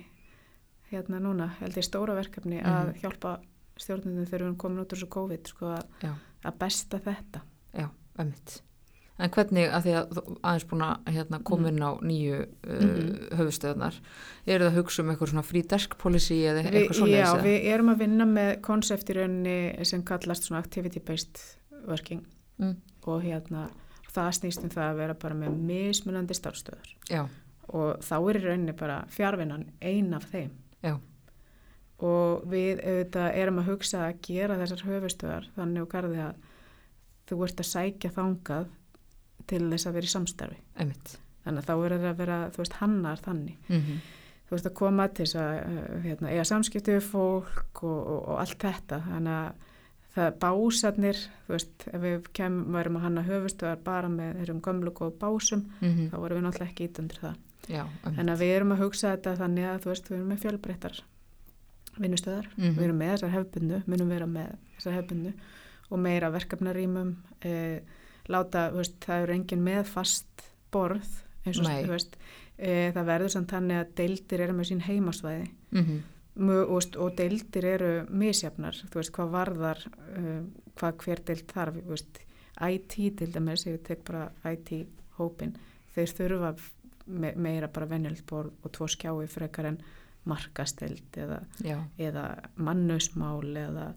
hérna 0.92 1.18
núna, 1.24 1.48
held 1.58 1.74
ég 1.80 1.86
stóra 1.88 2.14
verkefni 2.14 2.60
að 2.62 2.92
Mhm. 2.92 3.00
hjálpa 3.02 3.38
stjórnundum 3.80 4.26
þegar 4.28 4.38
við 4.38 4.46
erum 4.46 4.56
komin 4.56 4.78
út 4.84 4.92
úr 4.92 4.98
þessu 5.00 5.08
COVID, 5.08 5.46
sko, 5.48 5.72
að 6.44 6.58
besta 6.58 6.98
þetta. 7.00 7.40
Já, 7.74 7.88
ömmit. 8.18 8.60
En 9.20 9.30
hvernig, 9.30 9.66
að 9.70 9.82
því 9.84 9.92
að 9.98 10.20
aðeins 10.42 10.64
búin 10.70 10.82
að 10.86 11.10
hérna, 11.12 11.38
koma 11.44 11.68
inn 11.68 11.82
á 11.84 11.90
nýju 12.00 12.38
uh, 12.40 12.78
Mhm. 12.82 13.10
höfustöðunar, 13.38 13.98
eru 14.46 14.64
það 14.64 14.70
að 14.72 14.78
hugsa 14.80 15.02
um 15.02 15.10
eitthvað 15.12 15.28
svona 15.32 15.44
free 15.44 15.62
desk 15.62 15.96
policy 15.98 16.38
eða 16.48 16.62
eitthvað 16.64 16.96
svona 16.96 17.18
já, 17.20 17.42
við 17.44 17.66
erum 17.74 17.88
að 17.92 17.98
vinna 17.98 18.24
með 18.26 18.60
konsept 18.62 19.10
í 19.12 19.16
rauninni 19.18 19.84
sem 19.86 20.02
kallast 20.02 20.48
svona 20.48 20.62
activity-based 20.64 21.42
working 21.86 22.24
Mm. 22.58 22.76
og 23.06 23.22
hérna, 23.22 23.68
það 24.12 24.32
snýst 24.40 24.62
um 24.64 24.70
það 24.70 24.88
að 24.90 24.96
vera 24.96 25.14
bara 25.14 25.34
með 25.34 25.56
mismunandi 25.68 26.34
starfstöðar. 26.34 26.90
Já, 27.10 27.28
og 27.68 28.00
þá 28.00 28.16
er 28.30 28.36
í 28.40 28.44
rauninni 28.44 28.72
bara 28.76 29.04
fjárvinnan 29.08 29.68
ein 29.80 30.14
af 30.14 30.24
þeim 30.32 30.50
Já. 30.82 30.98
og 32.02 32.44
við 32.50 32.80
auðvitað 32.82 33.36
erum 33.36 33.58
að 33.62 33.68
hugsa 33.70 34.06
að 34.08 34.20
gera 34.26 34.56
þessar 34.58 34.86
höfustöðar 34.88 35.48
þannig 35.56 35.82
og 35.82 35.88
garði 35.92 36.18
að 36.18 36.34
þú 37.30 37.44
ert 37.46 37.60
að 37.62 37.68
sækja 37.70 38.10
þangað 38.16 38.66
til 39.46 39.70
þess 39.70 39.86
að 39.86 39.92
vera 39.98 40.04
í 40.04 40.14
samstarfi 40.14 40.58
ömmit. 40.80 41.18
þannig 41.44 41.58
að 41.62 41.66
þá 41.68 41.74
er 41.84 41.94
það 41.96 42.08
að 42.12 42.16
vera, 42.22 42.38
veist, 42.56 42.72
hannar 42.72 43.18
þannig 43.18 43.56
Mm 43.68 44.00
þú 44.52 44.56
veist 44.56 44.66
að 44.68 44.74
koma 44.76 45.04
til 45.08 45.24
þess 45.24 45.36
að 45.40 45.52
uh, 45.64 46.00
hérna, 46.04 46.28
eiga 46.28 46.42
samskipti 46.44 46.92
við 46.92 47.04
fólk 47.08 47.78
og, 47.82 48.00
og, 48.12 48.18
og 48.28 48.40
allt 48.42 48.58
þetta 48.60 48.98
þannig 49.06 49.32
að 49.32 49.54
það 50.12 50.34
básarnir 50.42 51.16
þú 51.46 51.54
veist, 51.54 51.86
ef 51.88 52.00
við 52.02 52.26
kemum, 52.36 52.66
værum 52.74 52.98
að 52.98 53.02
hanna 53.06 53.22
höfustöðar 53.24 53.78
bara 53.84 54.08
með 54.12 54.34
þessum 54.42 54.60
gömlu 54.60 54.92
góð 54.92 55.14
básum 55.22 55.62
-hmm. 55.80 56.10
þá 56.12 56.16
vorum 56.20 56.36
við 56.36 56.44
náttúrulega 56.44 56.70
ekki 56.70 56.84
ít 56.84 56.98
undir 56.98 57.18
það 57.22 57.34
Já. 57.68 57.86
En 58.18 58.28
að 58.28 58.38
við 58.42 58.56
erum 58.56 58.72
að 58.72 58.82
hugsa 58.82 59.10
þetta 59.16 59.36
þannig 59.36 59.64
að 59.64 59.80
þú 59.82 59.88
veist, 59.88 60.08
við 60.10 60.16
erum 60.18 60.28
með 60.28 60.38
fjölbreyttar 60.42 61.02
vinnustöðar, 61.98 62.46
Mhm. 62.56 62.76
við 62.76 62.84
erum 62.84 62.98
með 62.98 63.10
þessar 63.12 63.30
hefbundu, 63.36 63.82
munum 63.86 64.08
vera 64.08 64.26
með 64.26 64.56
þessar 64.76 64.92
hefbundu 64.98 65.32
og 65.90 65.98
meira 65.98 66.30
verkefnarímum, 66.30 67.16
e, 67.44 67.80
láta, 68.30 68.68
veist, 68.74 68.98
það 69.04 69.26
eru 69.26 69.36
engin 69.36 69.64
með 69.64 69.84
fast 69.90 70.46
borð, 70.72 71.08
eins 71.46 71.60
og 71.62 71.90
veist, 71.90 72.16
e, 72.56 72.90
það 72.94 73.08
verður 73.10 73.34
samt 73.34 73.54
þannig 73.54 73.80
að 73.80 73.94
deildir 74.00 74.44
eru 74.46 74.58
með 74.58 74.72
sín 74.72 74.84
heimasvæði. 74.88 75.46
Mm 75.74 75.84
Mö- 76.32 76.64
og, 76.64 76.96
og 76.96 77.10
deildir 77.12 77.64
eru 77.64 78.06
misjafnar, 78.08 78.72
þú 78.72 78.96
veist, 78.96 79.10
hvað 79.12 79.32
varðar, 79.34 79.80
uh, 80.16 80.38
hvað 80.80 80.94
hver 81.02 81.20
deild 81.28 81.50
þarf, 81.50 81.74
veist, 81.84 82.20
IT 82.56 82.94
til 83.18 83.28
dæmis, 83.34 83.66
ég 83.66 83.82
tek 83.84 84.00
bara 84.04 84.30
IT-hópin, 84.48 85.52
þeir 85.92 86.14
þurfa 86.16 86.54
me 87.06 87.32
meira 87.36 87.68
bara 87.68 87.88
venjöld 87.90 88.22
borð 88.28 88.52
og 88.62 88.72
tvo 88.74 88.88
skjái 88.90 89.28
frekar 89.30 89.68
en 89.72 89.78
markasteld 90.28 91.18
eða, 91.18 91.40
eða 91.98 92.26
mannusmál 92.62 93.56
eða 93.58 93.88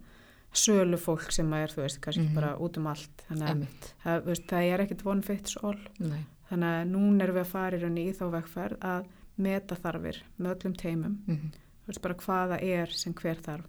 sölufólk 0.55 1.31
sem 1.35 1.51
er, 1.53 1.67
þú 1.73 1.81
veist, 1.83 1.99
kannski 2.01 2.23
Mhm. 2.25 2.35
bara 2.35 2.55
út 2.57 2.77
um 2.77 2.87
allt, 2.87 3.23
þannig 3.29 3.49
að 3.49 3.67
það, 4.05 4.23
veist, 4.25 4.47
það 4.47 4.69
er 4.73 4.79
ekkit 4.85 5.05
one 5.05 5.21
fits 5.21 5.57
all, 5.63 5.77
Nei. 5.99 6.25
þannig 6.51 6.71
að 6.71 6.89
núna 6.91 7.23
erum 7.23 7.35
við 7.35 7.43
að 7.45 7.53
fara 7.53 7.77
í 7.77 7.81
rauninni 7.81 8.07
í 8.09 8.15
þá 8.15 8.25
vegferð 8.31 8.79
að 8.79 9.05
meta 9.37 9.75
þarfir 9.75 10.21
með 10.39 10.55
öllum 10.55 10.77
teimum 10.77 11.17
Mm 11.27 11.51
þú 11.85 11.87
veist 11.91 12.01
bara 12.01 12.15
hvaða 12.15 12.63
er 12.63 12.87
sem 12.87 13.13
hver 13.13 13.35
þarf. 13.45 13.65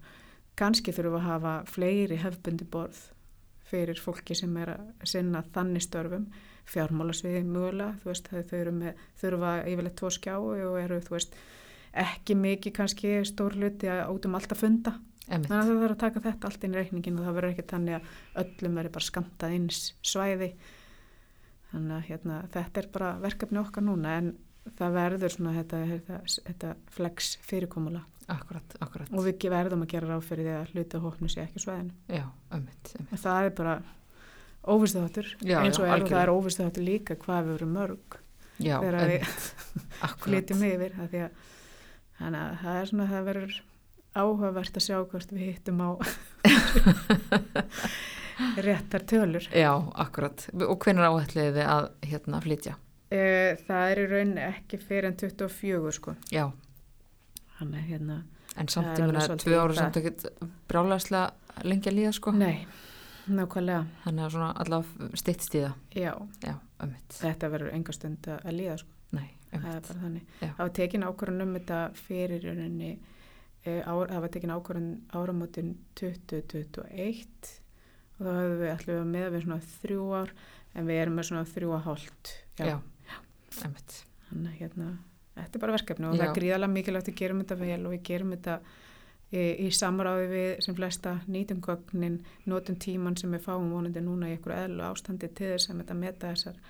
Kannski 0.57 0.91
þurfum 0.93 1.12
við 1.12 1.20
að 1.20 1.26
hafa 1.28 1.64
fleiri 1.68 2.16
hefbundi 2.16 2.64
borð 2.64 3.11
fyrir 3.68 3.99
fólki 4.01 4.34
sem 4.34 4.57
er 4.57 4.66
að 4.78 5.05
sinna 5.05 5.43
þannig 5.53 5.82
störfum. 5.84 6.26
Fjármálasviði 6.66 7.45
mögulega 7.45 7.99
þú 8.01 8.05
veist 8.05 8.28
þau 8.30 8.57
eru 8.59 8.72
með, 8.72 8.95
þurfa 9.20 9.51
yfirleitt 9.68 9.97
tvo 9.97 10.09
skjái 10.09 10.64
og 10.64 10.78
eru 10.80 11.01
þú 11.01 11.11
veist 11.11 11.34
ekki 11.95 12.34
mikið 12.41 12.72
kannski 12.72 13.12
stór 13.28 13.53
hluti 13.53 13.87
að 13.87 14.09
út 14.14 14.24
um 14.26 14.34
allt 14.34 14.53
að 14.53 14.62
funda 14.64 14.95
Ömmit. 15.27 15.49
þannig 15.51 15.62
að 15.62 15.68
það 15.70 15.81
þarf 15.83 15.95
að 15.97 16.03
taka 16.05 16.24
þetta 16.29 16.49
allt 16.51 16.64
inn 16.66 16.74
í 16.74 16.81
reikningin 16.81 17.16
og 17.18 17.27
það 17.27 17.39
verður 17.39 17.55
ekki 17.55 17.68
þannig 17.72 17.97
að 17.97 18.11
öllum 18.43 18.77
verður 18.81 18.95
bara 18.97 19.07
skamtað 19.11 19.55
eins 19.57 19.81
svæði 20.07 20.51
þannig 21.72 21.95
að 21.97 22.05
hérna, 22.11 22.37
þetta 22.55 22.83
er 22.83 22.91
bara 22.95 23.09
verkefni 23.24 23.62
okkar 23.62 23.87
núna 23.87 24.12
en 24.20 24.29
það 24.79 24.99
verður 25.01 25.35
svona 25.35 25.55
þetta, 25.57 25.81
þetta, 25.91 26.20
þetta 26.47 26.74
flex 26.97 27.33
fyrirkomula 27.47 28.05
Akkurat, 28.27 28.72
akkurat. 28.83 29.11
og 29.14 29.22
við 29.22 29.45
verðum 29.53 29.85
að 29.85 29.93
gera 29.93 30.09
ráð 30.11 30.24
fyrir 30.27 30.49
því 30.49 30.55
að 30.57 30.70
hluta 30.74 31.01
hópnu 31.05 31.29
sé 31.31 31.45
ekki 31.45 31.61
svæðinu. 31.62 31.93
Já, 32.11 32.24
ömmit. 32.57 32.91
það 33.22 33.45
er 33.45 33.53
bara 33.61 33.74
óvistuðáttur 34.66 35.29
Já, 35.47 35.61
eins 35.62 35.79
og 35.79 35.87
já, 35.87 35.93
er 35.95 36.03
og 36.03 36.11
það 36.11 36.22
er 36.24 36.33
óvistuðáttur 36.35 36.87
líka 36.87 37.16
hvað 37.22 37.45
við 37.47 37.55
verum 37.55 37.77
mörg 37.77 38.18
Já, 38.59 38.81
þegar 38.83 39.12
við 39.12 39.37
flytjum 40.24 40.66
yfir 40.66 40.97
þannig 40.99 42.41
að 42.41 42.59
það 42.64 42.81
er 42.81 42.91
svona 42.91 43.09
það 43.12 43.29
verður 43.31 43.57
áhugavert 44.17 44.79
að 44.81 44.87
sjá 44.87 44.97
hvort 45.05 45.35
við 45.37 45.51
hittum 45.53 45.83
á 45.85 45.91
réttar 48.67 49.01
tölur. 49.09 49.47
Já, 49.53 49.73
akkurat. 49.95 50.47
Og 50.67 50.79
hvenær 50.85 51.09
áætliði 51.12 51.53
þið 51.57 51.67
að 51.73 51.89
hérna 52.11 52.41
flytja? 52.45 52.75
e, 53.11 53.21
það 53.67 53.91
er 53.93 53.99
í 54.03 54.07
raun 54.11 54.33
ekki 54.43 54.79
fyrir 54.83 55.07
en 55.12 55.17
24 55.21 55.93
sko 55.95 56.17
Já, 56.35 56.49
hann 57.61 57.71
er 57.79 57.85
hérna 57.87 58.17
en 58.59 58.67
samt 58.73 58.99
alveg 58.99 59.23
svolítið 59.23 59.45
tvö 59.47 59.55
ára 59.61 59.71
það. 59.71 59.79
samt 59.79 59.99
ekkert 60.01 60.25
brjálæslega 60.67 61.62
lengi 61.71 61.87
að 61.93 61.97
líða 62.01 62.11
sko 62.19 62.33
nei, 62.35 62.57
nákvæmlega 63.31 63.85
þannig 64.03 64.25
að 64.27 64.33
svona 64.35 64.49
allavega 64.64 65.11
stittst 65.23 65.55
í 65.55 65.62
það 65.62 66.03
já, 66.03 66.11
Já, 66.43 66.55
ömmit, 66.83 67.07
þetta 67.21 67.53
verður 67.55 67.71
enga 67.79 67.95
stund 67.95 68.27
að 68.35 68.43
að 68.51 68.59
líða 68.59 68.75
sko 68.83 68.91
nei, 69.21 69.29
það 69.53 69.55
er 69.55 69.62
ömmit 69.71 69.87
bara 69.93 70.03
þannig 70.03 70.27
Já. 70.43 70.49
það 70.49 70.59
var 70.64 70.75
tekin 70.81 71.07
ákvörðun 71.07 71.47
um 71.47 71.55
þetta 71.61 71.79
fyrir 72.03 72.43
í 72.43 72.51
rauninni 72.59 72.91
það 73.67 74.21
var 74.25 74.33
tekin 74.35 74.55
ákvörðun 74.55 74.91
áramótin 75.17 75.73
2021 75.99 77.53
og 78.17 78.25
þá 78.25 78.31
höfum 78.33 78.61
við 78.62 78.73
allir 78.73 79.11
með 79.11 79.29
við 79.35 79.45
svona 79.45 79.61
þrjú 79.75 80.07
ár 80.17 80.35
en 80.77 80.89
við 80.89 81.03
erum 81.03 81.19
með 81.19 81.29
svona 81.31 81.51
þrjú 81.53 81.77
að 81.77 81.87
hálft 81.91 82.33
Já, 82.61 82.77
ömmit 83.67 84.01
þannig 84.27 84.51
að 84.51 84.59
hérna, 84.61 84.89
þetta 85.37 85.59
er 85.59 85.64
bara 85.64 85.77
verkefni 85.77 86.09
og 86.09 86.17
Já. 86.17 86.21
það 86.21 86.29
er 86.29 86.37
gríðalega 86.41 86.75
mikilvægt 86.77 87.12
að 87.12 87.19
gerum 87.21 87.43
þetta 87.43 87.61
vel 87.62 87.81
og 87.83 87.95
við 87.95 88.03
gerum 88.11 88.35
þetta 88.35 88.57
í, 89.31 89.45
í 89.67 89.69
samráði 89.75 90.27
við 90.33 90.49
sem 90.67 90.79
flesta 90.79 91.14
nýtum 91.27 91.62
gögnin, 91.64 92.19
notum 92.49 92.81
tíman 92.83 93.17
sem 93.21 93.33
við 93.35 93.47
fáum 93.47 93.71
vonandi 93.75 94.03
núna 94.05 94.31
í 94.31 94.37
einhverju 94.37 94.67
eðlu 94.67 94.85
ástandi 94.89 95.31
til 95.37 95.55
þess 95.55 95.73
að 95.73 95.95
meta 96.01 96.33
þessar 96.33 96.61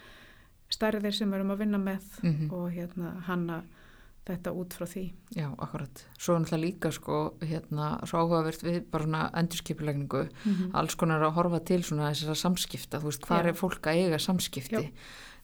stærðir 0.72 1.14
sem 1.14 1.30
við 1.30 1.40
erum 1.40 1.55
að 1.55 1.62
vinna 1.62 1.78
með 1.78 2.07
mm 2.22 2.53
og 2.57 2.70
hérna 2.74 3.12
hanna 3.28 3.62
þetta 4.27 4.53
út 4.59 4.74
frá 4.74 4.87
því. 4.91 5.03
Já, 5.37 5.47
akkurat. 5.62 6.01
Svo 6.18 6.35
er 6.35 6.41
náttúrulega 6.43 6.64
líka 6.64 6.91
sko, 6.93 7.18
hérna, 7.41 7.91
svo 8.07 8.18
áhugavert 8.24 8.62
við 8.66 8.81
bara 8.91 9.05
svona 9.05 9.31
endurskipulegningu, 9.39 10.29
Mhm. 10.45 10.70
alls 10.74 10.95
konar 10.97 11.22
að 11.22 11.35
horfa 11.35 11.64
til 11.64 11.81
svona 11.83 12.11
þessara 12.11 12.35
samskipta, 12.37 12.99
þú 13.01 13.05
veist, 13.05 13.20
hvað 13.22 13.43
Já. 13.45 13.47
er 13.49 13.53
fólk 13.55 13.81
að 13.87 13.95
eiga 14.03 14.18
samskipti? 14.18 14.83
Já. 14.83 14.91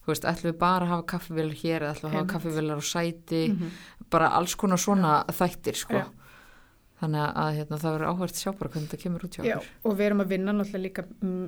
Þú 0.03 0.07
veist, 0.11 0.23
ætlum 0.25 0.51
við 0.51 0.57
bara 0.59 0.85
að 0.85 0.89
hafa 0.89 1.03
kaffivélar 1.07 1.55
hér 1.63 1.79
eða 1.81 1.93
ætlum 1.95 2.11
við 2.11 2.13
að 2.13 2.19
hafa 2.19 2.33
kaffivélar 2.33 2.75
á 2.75 2.83
sæti, 2.83 3.49
Mhm. 3.49 3.69
bara 4.09 4.27
alls 4.35 4.55
konar 4.55 4.77
svona 4.77 5.25
þættir, 5.27 5.75
sko. 5.75 5.93
Já. 5.93 6.07
Þannig 7.01 7.35
að 7.35 7.55
hérna, 7.57 7.79
það 7.79 7.99
verður 7.99 8.07
áhugavert 8.07 8.33
að 8.35 8.43
sjá 8.43 8.51
bara 8.59 8.69
hvernig 8.69 8.89
það 8.89 8.99
kemur 9.03 9.23
út 9.23 9.35
hjá 9.35 9.43
Já, 9.45 9.55
okkur. 9.57 9.67
og 9.85 9.97
við 9.97 10.05
erum 10.05 10.21
að 10.21 10.27
vinna 10.27 10.51
náttúrulega 10.53 10.83
líka 10.83 11.03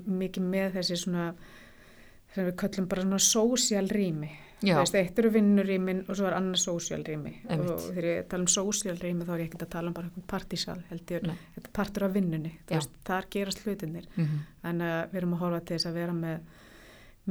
mikið 0.07 0.43
með 0.43 0.73
þessi 0.73 0.97
svona 1.05 1.33
sem 2.33 2.45
við 2.45 2.55
köllum 2.55 2.87
bara 2.89 3.01
svona 3.03 3.19
sósíal 3.19 3.87
rými. 3.91 4.31
Veist, 4.63 4.95
eitt 4.95 5.19
eru 5.19 5.31
vinnurýmin 5.33 6.03
og 6.07 6.17
svo 6.17 6.29
er 6.29 6.37
annað 6.37 6.61
sósíal 6.63 7.03
rými. 7.05 7.33
Einmitt. 7.49 7.71
Og 7.71 7.87
þegar 7.89 8.09
ég 8.09 8.27
tala 8.31 8.45
um 8.45 8.51
sósíal 8.51 8.99
rými 9.01 9.25
þá 9.27 9.33
er 9.35 9.41
ég 9.43 9.49
ekkert 9.49 9.65
að 9.67 9.73
tala 9.75 9.91
um 9.91 9.97
bara 9.97 10.09
einhvern 10.09 10.27
partísal, 10.31 10.77
held 10.89 11.15
ég, 11.15 11.25
Nei. 11.27 11.35
þetta 11.57 11.73
partur 11.75 12.07
af 12.07 12.13
vinnunni. 12.15 12.53
Veist, 12.69 12.93
þar 13.07 13.27
gerast 13.35 13.65
hlutinir. 13.65 14.07
mm 14.15 14.45
Þannig 14.65 14.93
að 14.95 15.11
við 15.11 15.19
erum 15.19 15.35
að 15.35 15.43
horfa 15.43 15.59
til 15.65 15.75
þess 15.75 15.89
að 15.91 15.99
vera 15.99 16.13
með 16.17 16.39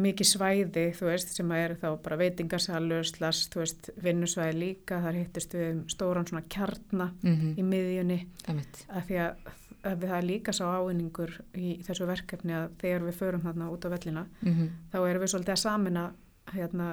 mikið 0.05 0.29
svæði, 0.29 0.85
þú 0.99 1.07
veist, 1.07 1.35
sem 1.37 1.51
að 1.55 1.65
eru 1.65 1.77
þá 1.79 1.89
bara 2.03 2.19
veitingarsalur, 2.19 3.05
slass, 3.09 3.49
þú 3.53 3.61
veist, 3.63 3.91
vinnusvæði 4.03 4.57
líka, 4.59 5.01
þar 5.05 5.19
hittist 5.21 5.55
við 5.55 5.69
um 5.71 5.83
stóran 5.93 6.27
svona 6.27 6.47
kjarna 6.51 7.11
-hmm. 7.23 7.53
í 7.59 7.63
miðjunni 7.63 8.19
af 8.89 9.07
því 9.07 9.21
að, 9.23 9.53
að 9.85 10.01
við 10.01 10.09
það 10.09 10.19
er 10.19 10.27
líka 10.31 10.53
sá 10.53 10.65
ávinningur 10.65 11.41
í 11.55 11.79
þessu 11.87 12.07
verkefni 12.07 12.57
að 12.59 12.69
þegar 12.83 13.07
við 13.07 13.15
förum 13.15 13.43
þarna 13.47 13.71
út 13.71 13.85
á 13.87 13.89
vellina 13.95 14.27
Mm 14.43 14.71
þá 14.93 14.99
erum 15.09 15.23
við 15.23 15.31
svolítið 15.31 15.53
að 15.55 15.65
samina 15.67 16.13
hérna, 16.53 16.89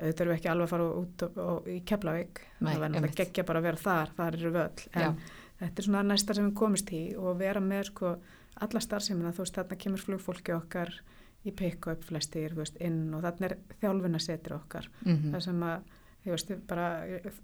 auðvitað 0.00 0.30
við 0.30 0.34
ekki 0.36 0.50
alveg 0.52 0.66
að 0.66 0.72
fara 0.74 0.88
út 0.96 1.24
og, 1.26 1.38
og, 1.44 1.70
í 1.70 1.78
Keflavík, 1.86 2.42
það 2.58 2.82
verður 2.84 3.08
að 3.08 3.16
gegja 3.20 3.46
bara 3.48 3.62
að 3.62 3.68
vera 3.68 3.84
þar, 3.84 4.12
þar 4.16 4.38
eru 4.38 4.52
við 4.54 4.62
öll. 4.64 4.84
En 4.92 5.06
Já. 5.06 5.38
þetta 5.62 5.82
er 5.82 5.88
svona 5.88 6.04
næsta 6.08 6.36
sem 6.36 6.48
við 6.48 6.58
komist 6.60 6.92
í 6.96 7.02
og 7.20 7.40
vera 7.40 7.64
með 7.64 7.86
sko 7.92 8.12
alla 8.60 8.82
starfsemina, 8.84 9.32
þú 9.32 9.44
veist 9.44 9.60
þarna 9.60 9.80
kemur 9.84 10.04
flugfólki 10.04 10.54
okkar 10.56 10.92
í 11.44 11.54
pick-up 11.56 12.04
flestir, 12.04 12.52
þú 12.52 12.64
veist, 12.64 12.76
inn 12.84 13.14
og 13.16 13.24
þarna 13.24 13.48
er 13.48 13.56
þjálfunasetur 13.80 14.56
okkar. 14.58 14.90
-hmm. 15.04 15.30
það 15.32 15.44
sem 15.46 15.62
að 15.62 15.78
veist, 16.24 16.52
bara, 16.68 16.88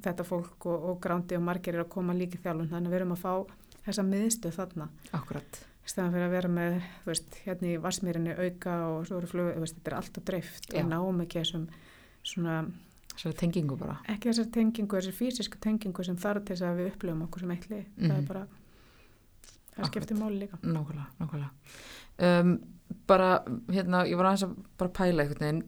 þetta 0.04 0.26
fólk 0.26 0.66
og, 0.66 0.90
og 0.90 1.00
grándi 1.00 1.36
og 1.36 1.44
margir 1.46 1.74
eru 1.74 1.86
að 1.86 1.94
koma 1.94 2.16
líka 2.16 2.38
í 2.38 2.42
þjálfun. 2.44 2.68
Þannig 2.72 2.90
að 2.90 2.92
við 2.92 3.00
erum 3.00 3.16
að 3.16 3.24
fá 3.24 3.32
þessa 3.86 4.02
miðstöð 4.02 4.58
þarna. 4.58 4.88
Akkurat. 5.16 5.60
Í 5.86 5.90
staðan 5.92 6.12
fyrir 6.16 6.26
að 6.26 6.34
vera 6.34 6.48
með, 6.50 6.76
þú 7.04 7.10
veist, 7.12 7.36
hérna 7.46 7.68
í 7.70 7.76
Vassmýrinni 7.82 8.34
auka 8.36 8.74
og 8.90 9.06
svo 9.06 9.20
eru 9.20 9.30
flug, 9.30 9.52
þú 9.54 9.62
veist, 9.62 9.76
þetta 9.78 9.92
er 9.92 9.96
allt 10.00 10.18
og 10.20 10.24
dreift 10.30 10.68
Já. 10.72 10.80
og 10.82 10.90
náum 10.90 11.20
ekki 11.24 11.40
þessum 11.40 11.66
svona, 12.26 12.56
Svo 13.16 13.32
tengingu 13.32 13.76
bara. 13.80 13.98
ekki 14.12 14.28
þessar 14.32 14.50
tengingu, 14.52 14.96
þessar 14.98 15.14
fysisku 15.16 15.58
tengingu 15.62 16.04
sem 16.04 16.16
þarf 16.20 16.44
til 16.44 16.56
þess 16.56 16.66
að 16.68 16.80
við 16.82 16.90
upplifum 16.92 17.22
okkur 17.28 17.40
sem 17.40 17.50
eitli, 17.54 17.84
það 17.96 18.10
Mhm. 18.10 18.16
er 18.18 18.26
bara 18.26 18.46
það 19.76 19.84
Akkurat. 19.84 19.92
skiptir 19.92 20.16
máli 20.18 20.38
líka 20.42 20.58
Nákvæmlega, 20.62 21.06
nákvæmlega. 21.20 21.50
Um, 22.18 22.58
bara, 23.06 23.44
hérna, 23.68 24.04
ég 24.08 24.16
var 24.16 24.26
aðeins 24.32 24.44
að 24.44 24.56
bara 24.78 24.90
pæla 24.90 25.22
einhvern 25.22 25.62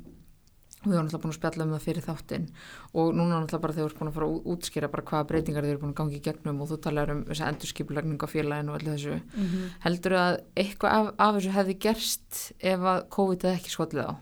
veginn 0.88 0.94
við 0.94 0.98
varum 0.98 1.08
náttúrulega 1.08 1.22
búin 1.24 1.34
að 1.34 1.38
spjalla 1.38 1.64
um 1.64 1.72
það 1.74 1.86
fyrir 1.86 2.06
þáttinn 2.06 2.46
og 2.94 3.10
núna 3.14 3.40
náttúrulega 3.40 3.64
bara 3.64 3.76
þú 3.76 3.86
ert 3.88 3.98
búin 3.98 4.10
að 4.10 4.16
fara 4.18 4.28
að 4.28 4.48
útskýra 4.54 4.90
bara 4.92 5.06
hvaða 5.10 5.28
breytingar 5.32 5.66
þið 5.66 5.72
eru 5.72 5.82
búin 5.82 5.92
að 5.92 5.98
gangi 6.00 6.18
í 6.18 6.24
gegnum 6.28 6.62
og 6.62 6.70
þú 6.70 6.78
talar 6.86 7.12
um 7.14 7.24
þessa 7.28 7.50
endurskipulagning 7.52 8.24
á 8.24 8.28
félaginu 8.28 8.72
og 8.72 8.78
allir 8.78 8.94
þessu. 8.96 9.18
mm 9.18 9.46
-hmm. 9.46 9.68
Heldur 9.84 10.12
að 10.12 10.40
eitthvað 10.56 10.90
af, 10.98 11.14
af 11.18 11.34
þessu 11.34 11.50
hefði 11.58 11.78
gerst 11.78 12.52
ef 12.60 12.80
að 12.80 13.08
COVID 13.08 13.42
hefði 13.42 13.58
ekki 13.58 13.70
skollið 13.70 14.04
á? 14.08 14.12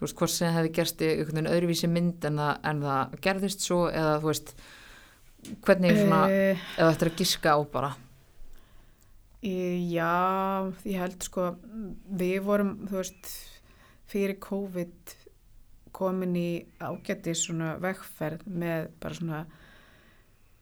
Þú 0.00 0.06
veist, 0.06 0.16
hvort 0.16 0.30
sem 0.30 0.54
hefði 0.54 0.72
gerst 0.72 1.02
í 1.02 1.08
einhvern 1.12 1.36
veginn 1.36 1.52
öðruvísi 1.52 1.88
mynd 1.88 2.24
en 2.24 2.36
það, 2.36 2.54
en 2.64 2.78
það 2.80 3.16
gerðist 3.20 3.60
svo 3.60 3.90
eða 3.90 4.20
þú 4.20 4.26
veist, 4.26 4.54
hvernig 5.66 5.98
svona, 5.98 6.20
uh, 6.24 6.62
eða 6.78 6.92
þetta 6.92 7.04
er 7.04 7.10
að 7.10 7.18
giska 7.18 7.52
á 7.52 7.58
bara. 7.72 7.90
Já, 9.40 10.68
ég 10.84 11.00
held 11.00 11.22
sko 11.24 11.46
við 12.12 12.42
vorum, 12.44 12.72
þú 12.88 12.96
veist 12.98 13.30
fyrir 14.10 14.36
COVID 14.40 15.14
komin 16.00 16.36
í 16.36 16.48
ágætti 16.80 17.34
svona 17.36 17.74
vegferð 17.82 18.46
með 18.46 18.90
bara 19.02 19.18
svona 19.20 19.40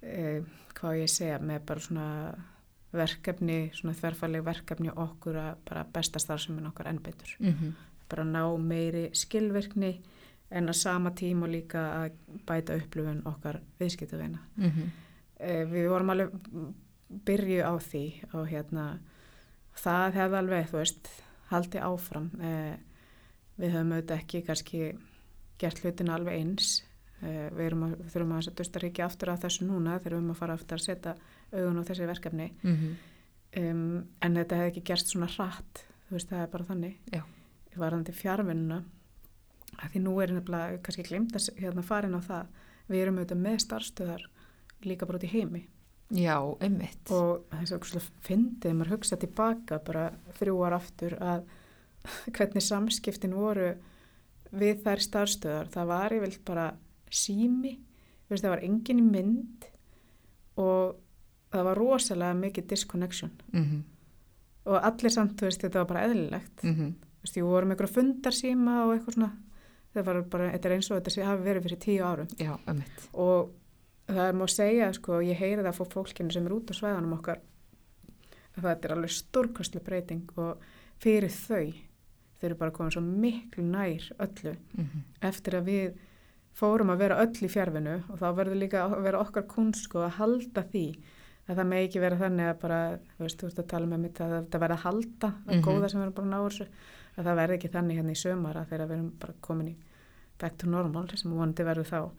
eh, 0.02 0.42
hvað 0.78 1.02
ég 1.02 1.12
segja, 1.12 1.40
með 1.42 1.64
bara 1.70 1.84
svona 1.86 2.06
verkefni, 2.92 3.58
svona 3.76 3.96
þverfæleg 3.98 4.44
verkefni 4.46 4.92
okkur 4.94 5.36
að 5.42 5.58
bara 5.68 5.84
besta 5.92 6.20
starfsemin 6.22 6.70
okkar 6.70 6.88
enn 6.88 7.02
betur. 7.04 7.34
Mm 7.38 7.54
-hmm. 7.54 7.72
Bara 8.08 8.24
ná 8.24 8.44
meiri 8.58 9.10
skilvirkni 9.12 10.00
en 10.50 10.68
að 10.68 10.80
sama 10.80 11.10
tíma 11.10 11.46
líka 11.46 11.80
að 12.04 12.12
bæta 12.46 12.76
upplifun 12.76 13.22
okkar 13.26 13.60
viðskiptavina 13.80 14.38
Mm 14.56 14.70
-hmm. 14.70 14.90
eh, 15.40 15.64
við 15.66 15.88
vorum 15.88 16.10
alveg 16.10 16.30
byrju 17.08 17.62
á 17.64 17.74
því 17.78 18.22
og 18.32 18.48
hérna 18.48 18.98
það 19.76 20.14
hefði 20.14 20.36
alveg, 20.36 20.66
þú 20.70 20.76
veist 20.76 21.08
haldið 21.50 21.82
áfram 21.82 22.30
eh, 22.40 22.76
við 23.56 23.70
höfum 23.70 23.92
auðvitað 23.92 24.18
ekki 24.18 24.42
kannski 24.42 24.98
gert 25.58 25.82
hlutina 25.82 26.14
alveg 26.14 26.38
eins 26.38 26.82
eh, 27.22 27.48
við, 27.54 27.64
erum 27.66 27.84
að, 27.88 27.96
þurfum 28.12 28.36
að 28.38 28.50
dusta 28.60 28.82
ekki 28.88 29.04
aftur 29.04 29.32
af 29.32 29.42
þessu 29.44 29.66
núna 29.68 29.98
þegar 29.98 30.14
við 30.14 30.18
höfum 30.20 30.34
að 30.34 30.40
fara 30.42 30.58
aftur 30.58 30.78
að 30.78 30.86
setja 30.86 31.14
augun 31.52 31.80
á 31.80 31.88
þessi 31.88 32.06
verkefni 32.06 32.48
Mm 32.62 32.76
-hmm. 32.76 32.94
um, 33.62 34.04
en 34.22 34.34
þetta 34.34 34.56
hefði 34.56 34.72
ekki 34.72 34.86
gerst 34.92 35.12
svona 35.12 35.26
hratt 35.26 35.84
þú 36.08 36.16
veist, 36.16 36.28
það 36.28 36.42
er 36.42 36.52
bara 36.52 36.64
þannig 36.64 36.96
Já. 37.12 37.22
varðandi 37.76 38.12
fjárvinnuna 38.12 38.82
að 39.78 39.90
því 39.92 40.00
nú 40.02 40.14
er 40.22 40.32
nefnilega 40.32 40.78
kannski 40.82 41.02
glemt 41.02 41.36
að 41.36 41.48
hérna 41.60 41.82
farin 41.82 42.14
á 42.16 42.20
það 42.20 42.46
við 42.88 43.02
erum 43.02 43.18
auðvitað 43.18 43.42
með 43.44 43.58
starfstöðar 43.64 44.28
líka 44.88 45.06
bara 45.06 45.20
út 45.20 45.24
í 45.28 45.32
heimi 45.32 45.66
Já, 46.08 46.38
einmitt. 46.64 47.10
og 47.12 47.44
þess 47.52 47.72
að 47.72 47.76
okkur 47.76 48.04
fyndið 48.24 48.76
maður 48.78 48.94
hugsa 48.94 49.18
tilbaka 49.20 49.78
bara 49.84 50.06
þrjú 50.38 50.62
ár 50.64 50.78
aftur 50.78 51.18
að 51.20 51.42
hvernig 52.36 52.64
samskiptin 52.64 53.36
voru 53.36 53.74
við 54.50 54.82
þær 54.84 55.04
starfstöðar 55.04 55.68
það 55.72 55.86
var 55.86 56.14
yfirlt 56.16 56.44
bara 56.44 56.70
sími 57.10 57.78
veist, 58.28 58.44
það 58.44 58.54
var 58.54 58.64
engin 58.66 59.04
mynd 59.08 59.68
og 60.58 60.98
það 61.52 61.68
var 61.70 61.80
rosalega 61.80 62.38
mikið 62.38 62.68
disconnection. 62.68 63.30
Mm 63.52 63.64
-hmm. 63.64 63.82
og 64.64 64.84
allir 64.84 65.10
samt, 65.10 65.40
þú 65.40 65.44
veist, 65.44 65.60
þetta 65.62 65.78
var 65.78 65.86
bara 65.86 66.04
eðlilegt. 66.06 66.62
Mm 66.62 66.74
-hmm. 66.74 66.92
ég 67.36 67.44
voru 67.44 67.66
með 67.66 67.70
einhverja 67.70 67.94
fundarsíma 67.94 68.84
og 68.84 68.94
eitthvað 68.94 69.14
svona. 69.14 69.32
Það 69.94 70.04
var 70.04 70.22
bara, 70.22 70.52
þetta 70.52 70.68
er 70.68 70.74
eins 70.74 70.90
og 70.90 70.96
þetta 70.96 71.10
sé 71.10 71.24
hafi 71.24 71.42
verið 71.42 71.62
fyrir 71.62 71.78
tíu 71.78 72.04
árum. 72.04 72.28
Já, 72.38 72.58
og 73.12 73.50
það 74.06 74.28
er 74.28 74.34
má 74.34 74.46
segja, 74.48 74.92
sko, 74.92 75.20
ég 75.20 75.38
heyri 75.38 75.62
það 75.62 75.74
fór 75.74 75.88
fólkinu 75.88 76.30
sem 76.30 76.46
er 76.46 76.52
út 76.52 76.70
á 76.70 76.74
svæðanum 76.74 77.12
okkar 77.12 77.40
að 78.56 78.62
þetta 78.62 78.88
er 78.88 78.92
alveg 78.92 79.10
stórkostlu 79.10 79.80
breyting 79.80 80.30
og 80.36 80.58
fyrir 80.98 81.30
þau 81.30 81.72
þau 82.38 82.46
eru 82.48 82.54
bara 82.60 82.70
komið 82.70 82.92
svo 82.96 83.02
miklu 83.02 83.64
nær 83.64 84.08
öllu. 84.18 84.54
Mm 84.76 84.84
-hmm. 84.84 85.02
eftir 85.28 85.54
að 85.58 85.64
við 85.64 85.94
fórum 86.58 86.90
að 86.90 86.98
vera 86.98 87.16
öll 87.22 87.44
í 87.46 87.48
fjárvinu 87.48 88.02
og 88.10 88.18
þá 88.18 88.28
verður 88.34 88.56
líka 88.62 88.84
að 88.84 89.02
vera 89.02 89.20
okkar 89.20 89.46
kunst 89.46 89.84
sko 89.84 89.98
að 90.06 90.16
halda 90.18 90.62
því 90.72 90.86
að 91.48 91.56
það 91.56 91.66
með 91.66 91.82
ekki 91.86 92.00
vera 92.00 92.16
þannig 92.16 92.46
að 92.50 92.58
bara, 92.60 92.78
þú 93.16 93.24
veist, 93.24 93.38
þú 93.40 93.46
veist 93.46 93.58
að 93.58 93.66
tala 93.66 93.86
með 93.86 93.98
mitt 93.98 94.20
að 94.20 94.32
þetta 94.42 94.58
verða 94.60 94.74
að 94.76 94.84
halda, 94.84 95.28
það 95.46 95.54
Mhm. 95.54 95.62
góða 95.64 95.88
sem 95.90 96.00
erum 96.02 96.12
bara 96.12 96.26
að 96.26 96.30
ná 96.30 96.38
þessu, 96.48 96.66
að 97.18 97.24
það 97.24 97.36
verði 97.40 97.54
ekki 97.56 97.68
þannig 97.72 97.96
hérna 97.96 98.10
í 98.10 98.22
sömara 98.24 98.64
þegar 98.66 98.86
við 98.88 98.92
erum 98.98 99.12
bara 99.20 99.32
komin 99.40 99.68
í 99.68 99.76
back 100.38 100.56
to 100.58 100.66
normal 100.66 101.08
sem 101.16 101.30
vonandi 101.32 101.64
verður 101.64 101.84
þá 101.88 102.10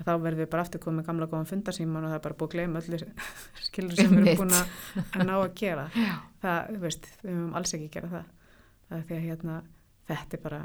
að 0.00 0.06
þá 0.06 0.12
verðum 0.22 0.38
við 0.40 0.50
bara 0.50 0.62
aftur 0.62 0.80
komið 0.80 1.06
gamla 1.06 1.26
góðan 1.26 1.46
fundarsýman 1.46 2.04
og 2.04 2.10
það 2.10 2.14
er 2.14 2.24
bara 2.24 2.34
búið 2.34 2.48
að 2.48 2.52
gleyma 2.54 2.80
öllu 2.80 2.98
skilur 3.68 3.96
sem 3.96 4.10
við 4.10 4.26
erum 4.26 4.38
búin 4.40 4.56
að, 4.56 5.24
ná 5.26 5.34
að 5.36 5.54
gera. 5.54 5.90
Það, 6.40 6.68
þú 6.70 6.78
veist, 6.80 7.06
við 7.22 7.30
höfum 7.34 7.54
alls 7.54 7.74
ekki 7.74 7.88
gera 7.90 8.08
það 8.08 8.24
það 8.24 8.39
því 8.90 9.16
að 9.16 9.26
hérna, 9.28 9.62
þetta 10.10 10.36
er 10.38 10.42
bara 10.42 10.62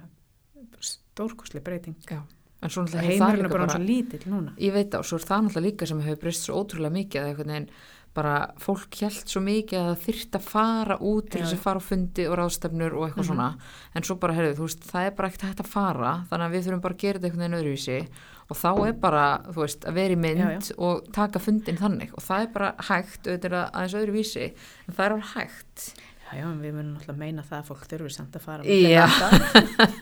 stórkosli 0.81 1.61
breyting. 1.63 1.95
Já, 2.09 2.21
en 2.63 2.69
svo 2.71 2.85
náttúrulega 2.85 3.11
heimurinn 3.11 3.45
er 3.45 3.51
bara 3.51 3.65
bara, 3.67 3.75
svo 3.77 3.83
lítill 3.85 4.25
núna. 4.31 4.55
Ég 4.61 4.73
veit 4.75 4.95
á, 4.95 4.99
svo 5.05 5.19
er 5.19 5.27
það 5.27 5.43
náttúrulega 5.47 5.67
líka 5.69 5.87
sem 5.91 6.01
hefur 6.05 6.21
breyst 6.23 6.47
svo 6.47 6.61
ótrúlega 6.63 6.95
mikið 6.95 7.21
að 7.21 7.29
einhvern 7.31 7.53
veginn 7.55 7.69
bara 8.15 8.35
fólk 8.63 8.95
hjælt 8.95 9.27
svo 9.27 9.41
mikið 9.43 9.75
að 9.81 9.87
það 9.89 10.03
þyrft 10.05 10.35
að 10.37 10.43
fara 10.47 10.95
út 11.03 11.25
til 11.33 11.41
þess 11.41 11.55
að 11.57 11.63
fara 11.65 11.81
á 11.83 11.87
fundi 11.89 12.23
og 12.31 12.37
ráðstefnur 12.39 12.93
og 12.95 13.03
eitthvað 13.09 13.25
Mhm. 13.25 13.27
svona. 13.27 13.47
En 13.93 14.03
svo 14.07 14.15
bara, 14.15 14.33
heyrðu, 14.33 14.55
þú 14.55 14.63
veist, 14.69 14.85
það 14.87 15.05
er 15.07 15.11
bara 15.11 15.27
ekkert 15.29 15.41
hægt 15.49 15.59
að 15.59 15.67
fara 15.67 16.11
þannig 16.31 16.45
að 16.47 16.53
við 16.55 16.63
þurfum 16.65 16.81
bara 16.81 16.93
að 16.95 16.97
gera 17.03 17.19
þetta 17.19 17.27
einhvern 17.27 17.43
veginn 17.43 17.59
öðruvísi. 17.59 18.07
Og 18.49 18.55
þá 18.55 18.87
er 18.87 18.93
bara, 18.93 19.25
þú 19.51 19.59
veist, 19.65 19.81
að 19.85 19.93
vera 19.93 20.13
í 20.13 20.15
mynd 20.17 20.37
Já, 20.39 20.49
já. 20.61 20.75
og 20.77 21.11
taka 21.11 21.39
fundin 21.39 21.77
þannig. 21.77 22.13
Og 22.13 22.23
það 22.23 22.41
er 22.41 22.47
bara 22.53 22.71
hægt, 22.79 23.23
auðvitað 23.27 23.71
aðeins 23.73 23.97
öðruvísi. 23.99 24.53
En 24.87 24.93
það 24.95 25.05
er 25.05 25.11
alveg 25.11 25.33
hægt 25.35 25.93
Já, 26.25 26.39
já, 26.41 26.45
við 26.57 26.71
munum 26.73 26.93
náttúrulega 26.95 27.19
meina 27.21 27.43
það 27.45 27.59
að 27.59 27.67
fólk 27.69 27.83
þurfi 27.91 28.09
samt 28.15 28.33
að 28.35 28.41
fara 28.41 28.63
Já. 28.65 29.05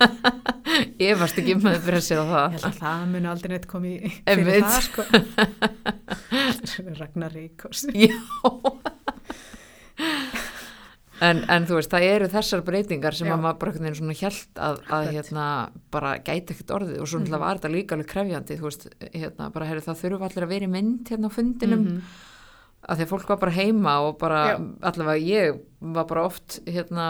ég 1.03 1.17
varst 1.19 1.38
ekki 1.41 1.55
með 1.59 1.82
fyrir 1.84 1.99
á 1.99 2.01
Ég 2.01 2.07
það 2.32 2.53
held 2.55 2.67
að 2.69 2.78
það 2.80 3.03
muni 3.11 3.28
aldrei 3.34 3.51
neitt 3.53 3.67
komið 3.67 3.93
í- 3.93 4.13
Einmitt. 4.24 4.47
fyrir 4.47 4.63
það, 4.63 4.82
sko. 4.88 5.01
Ragnar 7.01 7.32
Ríkos. 7.36 7.84
Já 7.93 8.15
en, 11.24 11.39
en 11.47 11.65
þú 11.69 11.78
veist, 11.78 11.91
það 11.93 12.05
eru 12.09 12.28
þessar 12.34 12.63
breytingar 12.67 13.15
sem 13.15 13.28
Já. 13.30 13.34
að 13.36 13.43
maður 13.45 13.59
bara 13.61 13.71
einhvern 13.71 13.86
veginn 13.86 13.99
svona 14.01 14.17
hjælt 14.19 14.57
að, 14.57 14.63
að 14.63 14.74
Akkurat. 14.82 15.13
hérna, 15.15 15.45
bara 15.93 16.09
gæti 16.26 16.55
ekkert 16.55 16.74
orðið 16.80 16.97
og 17.03 17.07
svo 17.07 17.19
náttúrulega 17.21 17.38
Mhm. 17.39 17.45
var 17.45 17.59
þetta 17.61 17.71
líka 17.76 17.95
alveg 17.95 18.09
krefjandi 18.11 18.57
þú 18.59 18.65
veist, 18.67 18.84
hérna, 19.13 19.51
bara 19.53 19.65
herri, 19.69 19.84
það 19.86 20.01
þurfa 20.01 20.28
allir 20.30 20.43
að 20.47 20.53
vera 20.55 20.65
í 20.67 20.74
mynd 20.74 21.03
hérna 21.13 21.30
á 21.30 21.36
fundinum, 21.38 21.84
Mhm. 21.86 22.01
Að 22.84 22.99
því 22.99 23.05
að 23.05 23.11
fólk 23.13 23.29
var 23.31 23.39
bara 23.41 23.55
heima 23.55 23.93
og 24.07 24.17
bara, 24.21 24.41
Já. 24.53 24.57
allavega 24.89 25.27
ég 25.27 25.59
var 25.95 26.07
bara 26.09 26.25
oft 26.27 26.59
hérna 26.67 27.07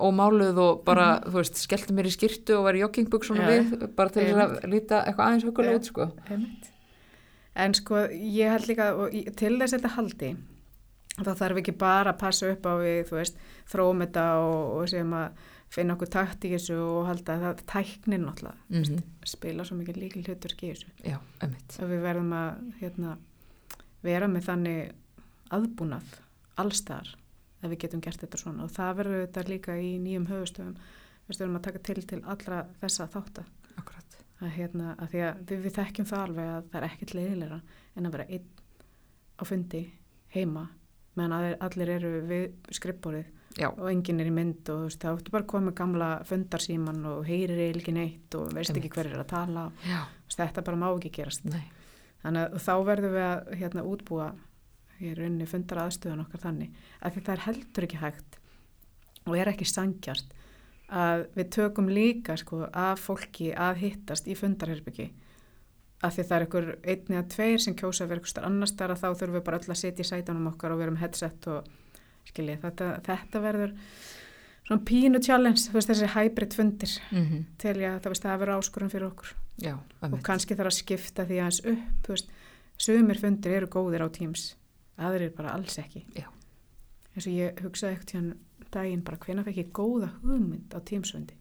ómáluð 0.00 0.58
og 0.62 0.82
bara, 0.86 1.20
þú 1.26 1.36
veist, 1.40 1.60
skellti 1.64 1.94
mér 1.94 2.08
í 2.10 2.14
skyrtu 2.14 2.56
og 2.58 2.66
var 2.68 2.78
í 2.78 2.82
joggingbuksunum. 2.84 3.42
Já, 3.42 3.62
við 3.70 3.86
bara 3.98 4.14
til 4.14 4.26
að 4.34 4.56
líta 4.70 5.02
eitthvað 5.04 5.26
aðeins 5.26 5.46
hugulega 5.48 5.76
Já. 5.76 5.80
út, 5.80 5.90
sko 5.90 6.08
Einmitt. 6.30 6.70
En 7.60 7.74
sko, 7.74 8.04
ég 8.14 8.54
held 8.54 8.68
líka, 8.70 8.92
og 8.94 9.10
til 9.10 9.56
þess 9.58 9.74
að 9.74 9.80
þetta 9.80 9.94
haldi, 9.96 10.28
þá 11.20 11.32
þarf 11.42 11.62
ekki 11.62 11.74
bara 11.80 12.14
að 12.14 12.20
passa 12.22 12.50
upp 12.54 12.68
á 12.70 12.72
við, 12.80 13.00
þú 13.10 13.18
veist, 13.18 13.40
þróum 13.72 14.04
þetta 14.06 14.26
og, 14.44 14.60
og 14.78 14.92
sem 14.92 15.16
að 15.18 15.48
finna 15.70 15.94
okkur 15.94 16.10
takt 16.10 16.46
í 16.46 16.52
þessu 16.54 16.76
og 16.82 17.08
halda 17.10 17.36
að 17.36 17.42
það 17.44 17.64
tæknin 17.70 18.24
náttúrulega 18.26 18.56
mm 18.74 19.02
spila 19.30 19.66
svo 19.66 19.76
mikið 19.78 19.98
líkil 20.00 20.22
hlutur 20.26 20.54
í 20.56 20.70
þessu. 20.72 20.88
Já, 21.06 21.18
einmitt 21.44 21.76
Að 21.78 21.92
við 21.92 22.00
verðum 22.02 22.32
að 22.34 22.62
hérna, 22.80 23.12
vera 24.04 24.28
með 24.30 24.46
þannig 24.48 24.92
aðbúnað 25.54 26.18
allstar 26.60 27.08
ef 27.60 27.68
við 27.68 27.80
getum 27.84 28.02
gert 28.04 28.22
þetta 28.22 28.40
svona. 28.40 28.66
Og 28.66 28.74
það 28.74 28.92
verður 29.00 29.24
þetta 29.26 29.46
líka 29.48 29.76
í 29.76 29.94
nýjum 30.02 30.28
höfustöfum. 30.30 30.76
Við 31.28 31.40
verðum 31.40 31.58
að 31.60 31.66
taka 31.66 31.82
til 31.86 32.02
til 32.08 32.20
allra 32.24 32.60
þessa. 32.80 33.08
Akkurat. 33.76 34.16
Að, 34.40 34.52
hérna, 34.56 34.94
að 34.96 35.12
því 35.12 35.24
að 35.26 35.42
við, 35.50 35.64
við 35.66 35.74
þekkjum 35.76 36.08
það 36.10 36.22
alveg 36.26 36.52
að 36.54 36.70
það 36.70 36.78
er 36.80 36.86
ekkert 36.88 37.16
leiðilegra 37.18 37.58
en 37.96 38.08
að 38.08 38.14
vera 38.16 38.28
einn 38.36 38.46
á 39.36 39.42
fundi 39.48 39.82
heima 40.32 40.64
meðan 41.18 41.34
aðeir, 41.36 41.56
allir 41.66 41.92
eru 41.96 42.10
við 42.30 42.72
skrippborið 42.76 43.28
Já, 43.58 43.66
og 43.68 43.88
enginn 43.90 44.22
er 44.22 44.30
í 44.30 44.32
mynd 44.32 44.68
og 44.70 44.84
þú 44.84 44.86
veist, 44.86 45.02
þá 45.02 45.08
ertu 45.10 45.32
bara 45.34 45.48
komið 45.52 45.66
með 45.66 45.76
gamla 45.80 46.08
fundarsíman 46.28 47.00
og 47.10 47.24
heyrir 47.26 47.58
eiginlega 47.58 47.82
ekki 47.82 47.94
neitt 47.96 48.36
og 48.38 48.52
veist 48.54 48.70
ekki 48.70 48.86
Einmitt. 48.86 48.96
hver 48.96 49.10
er 49.10 49.20
að 49.24 49.30
tala. 49.32 49.64
Og 50.30 50.36
þetta 50.38 50.64
bara 50.70 50.80
má 50.80 50.86
ekki 50.92 51.12
gerast. 51.18 51.48
Nei 51.50 51.66
þannig 52.24 52.46
að 52.46 52.64
þá 52.66 52.74
verðum 52.88 53.16
við 53.16 53.26
að 53.26 53.54
hérna, 53.60 53.86
útbúa 53.86 54.28
í 55.00 55.14
rauninni 55.16 55.48
fundar 55.48 55.84
aðstöðun 55.86 56.24
okkar 56.26 56.44
þannig 56.44 56.76
að 57.00 57.18
það 57.20 57.32
er 57.34 57.44
heldur 57.46 57.86
ekki 57.86 58.02
hægt 58.02 58.38
og 59.26 59.36
er 59.38 59.50
ekki 59.52 59.68
sangjart 59.68 60.36
að 60.90 61.24
við 61.36 61.50
tökum 61.54 61.90
líka 61.92 62.36
sko, 62.40 62.64
af 62.66 63.02
fólki 63.06 63.52
að 63.54 63.84
hittast 63.84 64.28
í 64.28 64.36
fundarherbyggi 64.36 65.10
að 66.00 66.16
því 66.16 66.24
það 66.24 66.36
er 66.36 66.44
einhver 66.46 66.70
einn 66.88 67.14
eða 67.14 67.26
tveir 67.34 67.62
sem 67.62 67.76
kjósa 67.76 68.04
að 68.04 68.10
vera 68.10 68.20
einhver 68.20 68.32
starf 68.32 68.48
annars 68.48 68.72
þar 68.76 68.94
að 68.94 69.02
þá 69.02 69.08
þurfum 69.10 69.36
við 69.36 69.44
bara 69.46 69.60
öll 69.60 69.70
að 69.70 69.80
sitja 69.80 70.04
í 70.04 70.08
sætanum 70.10 70.48
okkar 70.50 70.74
og 70.74 70.80
vera 70.80 70.94
með 70.94 71.04
headset 71.04 71.48
og 71.52 71.68
skilji 72.30 72.56
þetta, 72.62 72.88
þetta 73.06 73.42
verður 73.44 73.74
svona 74.66 74.86
pínu 74.88 75.20
challenge, 75.24 75.66
þú 75.66 75.76
veist 75.76 75.92
þessi 75.92 76.10
hybrid 76.14 76.56
fundir 76.56 76.96
mm 77.10 77.44
til 77.60 77.76
ég 77.82 77.94
að 77.94 78.02
það 78.06 78.22
það 78.24 78.40
verður 78.42 78.56
áskorun 78.58 78.92
fyrir 78.92 79.08
okkur 79.10 79.34
Já, 79.60 79.74
og 80.06 80.20
kannski 80.26 80.56
þarf 80.56 80.72
að 80.72 80.78
skipta 80.78 81.26
því 81.28 81.40
aðeins 81.40 81.60
upp 81.74 82.10
sumir 82.80 83.20
fundir 83.20 83.58
eru 83.58 83.68
góðir 83.68 84.04
á 84.04 84.08
Teams 84.12 84.54
aðrir 85.00 85.34
bara 85.36 85.54
alls 85.56 85.76
ekki. 85.80 86.04
Eins 87.10 87.26
og 87.26 87.34
ég 87.34 87.60
hugsaði 87.64 87.96
eitthvað 87.96 88.10
tíðan 88.12 88.30
daginn 88.70 89.04
bara 89.04 89.20
hvena 89.24 89.44
fekk 89.44 89.62
ég 89.62 89.72
góða 89.74 90.10
hugmynd 90.22 90.72
á 90.72 90.78
Teams 90.86 91.12
fundi? 91.14 91.36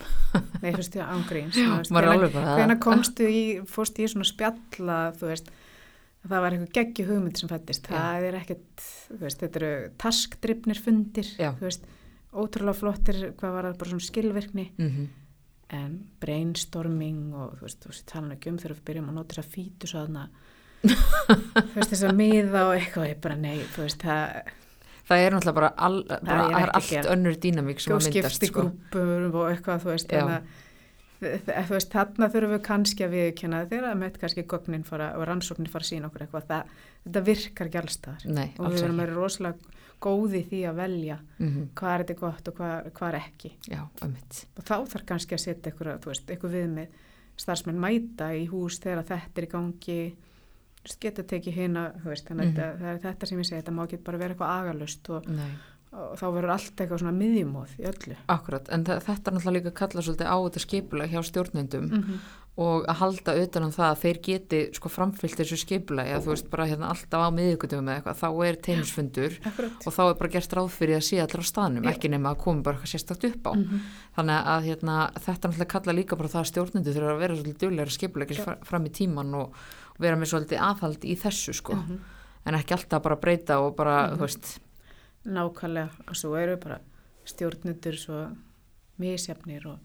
Nei 0.62 0.70
þú 0.70 0.78
veist 0.78 0.96
alveg 0.96 2.32
bara 2.36 2.56
hvena 2.60 2.76
komstu 2.80 3.26
í 3.26 3.42
fórst 3.68 3.98
í 3.98 4.06
svona 4.08 4.28
spjalla 4.28 4.98
þú 5.18 5.32
veist 5.32 5.50
að 5.50 6.34
það 6.34 6.44
var 6.44 6.56
eitthvað 6.56 6.74
geggi 6.76 7.06
hugmynd 7.08 7.40
sem 7.40 7.50
fættist. 7.50 7.88
Það 7.88 8.26
er 8.28 8.36
ekkert, 8.42 8.84
þú 9.08 9.18
veist, 9.22 9.40
þetta 9.40 9.60
eru 9.60 9.72
taskdrifnir 10.02 10.82
fundir, 10.84 11.30
Já. 11.40 11.50
þú 11.56 11.66
veist 11.66 11.88
ótrúlega 12.30 12.78
flottir, 12.78 13.20
hvað 13.40 13.56
var 13.56 13.68
það 13.68 13.78
bara 13.80 13.92
svona 13.94 14.06
skilvirkni. 14.06 14.66
Mm 14.76 15.08
en 15.76 15.98
brainstorming 16.22 17.34
og 17.34 17.58
þú 17.58 17.66
veist, 17.66 17.82
þú 17.82 17.92
veist, 17.92 18.06
tala 18.10 18.36
ekki 18.36 18.52
um 18.52 18.58
þegar 18.60 18.76
við 18.76 18.86
byrjum 18.90 19.10
að 19.12 19.18
nota 19.20 19.36
þess 19.36 19.44
að 19.44 19.52
fítu 19.54 19.90
svo 19.90 20.04
þarna. 20.04 20.24
Þú 21.60 21.76
veist, 21.76 21.90
þess 21.92 22.06
að 22.08 22.16
miða 22.16 22.64
og 22.70 22.74
eitthvað, 22.78 23.10
ég 23.10 23.18
bara 23.20 23.36
nei, 23.36 23.58
þú 23.74 23.84
veist, 23.84 24.00
það 24.00 24.56
Það 25.10 25.24
er 25.24 25.34
náttúrulega 25.34 25.56
bara, 25.56 25.68
all, 25.82 25.96
bara 26.06 26.42
er 26.46 26.52
er 26.54 26.70
að 26.70 26.76
allt 26.78 27.08
önnur 27.10 27.36
dýnamík 27.42 27.80
sem 27.82 27.94
og 27.96 27.98
að 27.98 28.14
myndast 28.14 28.44
sko. 28.46 28.62
grúpur 28.62 29.24
og 29.40 29.46
eitthvað, 29.48 29.80
þú 29.82 29.90
veist, 29.90 30.12
þannig 30.12 30.36
að 30.36 31.66
þú 31.66 31.74
veist, 31.74 31.90
þarna 31.92 32.28
þurfum 32.32 32.54
við 32.54 32.62
kannski 32.68 33.04
að 33.04 33.16
viðkjöna 33.16 33.62
þegar 33.68 33.88
að 33.90 33.98
með 34.00 34.20
kannski 34.22 34.44
gögnin 34.48 34.86
fara 34.86 35.10
og 35.18 35.26
rannsóknin 35.28 35.68
fara 35.72 35.84
að 35.84 35.90
sína 35.90 36.08
okkur 36.08 36.24
eitthvað, 36.24 36.46
það, 36.48 36.78
þetta 37.04 37.22
virkar 37.26 37.70
ekki 37.70 37.80
allstaðar 37.82 38.28
Nei, 38.38 38.46
og 38.56 38.70
við 38.70 38.84
erum 38.84 38.94
ekki. 38.94 39.02
verið 39.02 39.18
rosalega 39.18 39.74
góði 40.00 40.42
því 40.48 40.60
að 40.70 40.74
velja 40.80 41.18
mm 41.38 41.68
hvað 41.74 41.92
er 41.94 42.04
þetta 42.04 42.20
gott 42.20 42.48
og 42.48 42.54
hvað, 42.56 42.90
hvað 42.92 43.08
er 43.14 43.20
ekki. 43.20 43.52
Já, 43.68 43.80
og 44.56 44.64
þá 44.64 44.74
þarf 44.94 45.06
kannski 45.06 45.34
að 45.34 45.40
setja 45.44 45.72
eitthvað, 45.72 46.20
eitthvað 46.28 46.56
viðmið 46.56 46.88
starfsmenn 47.36 47.80
mæta 47.80 48.30
í 48.36 48.46
hús 48.50 48.78
þegar 48.80 49.04
þetta 49.04 49.40
er 49.40 49.46
í 49.46 49.50
gangi. 49.54 50.00
Geta 51.00 51.22
tekið 51.22 51.54
hérna, 51.56 51.92
að 52.40 52.46
Mhm. 52.80 53.02
þetta, 53.02 53.26
sem 53.26 53.38
ég 53.38 53.46
segi, 53.46 53.62
þetta 53.62 53.72
má 53.76 53.82
ekki 53.86 54.02
bara 54.04 54.18
vera 54.18 54.34
eitthvað 54.34 54.54
agalust 54.60 55.10
og, 55.10 55.26
og 55.92 56.16
þá 56.18 56.24
verður 56.32 56.50
allt 56.54 56.76
eitthvað 56.76 56.98
svona 57.02 57.18
miðjumóð 57.18 57.72
í 57.78 57.84
öllu. 57.90 58.16
Akkurat, 58.28 58.68
en 58.72 58.84
þetta 58.84 59.28
er 59.28 59.34
náttúrulega 59.36 59.56
líka 59.58 59.70
að 59.70 59.74
kalla 59.80 60.02
svolítið 60.02 60.30
á 60.32 60.36
þetta 60.40 60.60
skipulag 60.64 61.10
hjá 61.10 61.22
stjórnendum. 61.22 61.90
-hmm. 61.90 62.18
Og 62.56 62.84
að 62.90 62.96
halda 63.00 63.34
utan 63.42 63.62
um 63.64 63.70
það 63.72 63.86
að 63.90 64.00
þeir 64.02 64.18
geti 64.26 64.58
sko 64.76 64.88
framfyllt 64.90 65.36
þessu 65.38 65.56
skipulag 65.56 66.06
eða 66.10 66.20
þú 66.24 66.30
veist 66.34 66.50
bara 66.50 66.66
hérna 66.66 66.88
alltaf 66.90 67.22
á 67.22 67.28
miðugutum 67.32 67.86
eða 67.88 67.94
eitthvað, 68.02 68.18
þá 68.20 68.28
er 68.48 68.56
teimisfundur 68.66 69.36
og 69.86 69.92
þá 69.94 70.00
er 70.10 70.14
bara 70.18 70.28
gert 70.34 70.52
ráð 70.58 70.68
fyrir 70.74 70.96
að 70.98 71.04
sé 71.06 71.20
allir 71.22 71.40
á 71.40 71.46
staðnum, 71.46 71.84
Já. 71.86 71.90
ekki 71.94 72.10
nema 72.10 72.32
að 72.34 72.38
koma 72.42 72.62
bara 72.62 72.76
eitthvað 72.76 72.92
sérstakt 72.92 73.24
upp 73.30 73.46
á. 73.46 73.52
-hmm. 73.54 73.80
Þannig 74.16 74.44
að 74.52 74.60
hérna, 74.68 74.96
þetta 75.14 75.48
náttúrulega 75.48 75.72
kalla 75.72 75.92
líka 75.92 76.16
bara 76.16 76.28
það 76.28 76.40
að 76.42 76.50
stjórnendur 76.50 76.94
þurfa 76.94 77.14
að 77.14 77.18
vera 77.22 77.34
svolítið 77.36 77.58
duglegar 77.58 77.86
að 77.86 77.96
skipulegja 77.98 78.36
Já. 78.36 78.44
fra- 78.44 78.58
fram 78.64 78.84
í 78.86 78.90
tíman 78.90 79.34
og, 79.34 79.54
vera 80.00 80.16
með 80.16 80.28
svolítið 80.32 80.58
aðhald 80.60 81.00
í 81.04 81.16
þessu 81.16 81.52
sko, 81.54 81.74
Mhm. 81.74 81.98
en 82.46 82.54
ekki 82.54 82.72
alltaf 82.74 83.02
bara 83.02 83.16
breyta 83.16 83.60
og 83.60 83.76
bara, 83.76 84.08
Mhm. 84.10 84.16
þú 84.18 84.20
veist, 84.20 84.58
nákvæmlega 85.26 85.90
og 86.08 86.14
svo 86.16 86.34
eru 86.36 86.56
bara 86.56 86.78
stjórnundur 87.24 87.96
svo 87.96 88.36
misjafnir 88.98 89.66
og, 89.66 89.78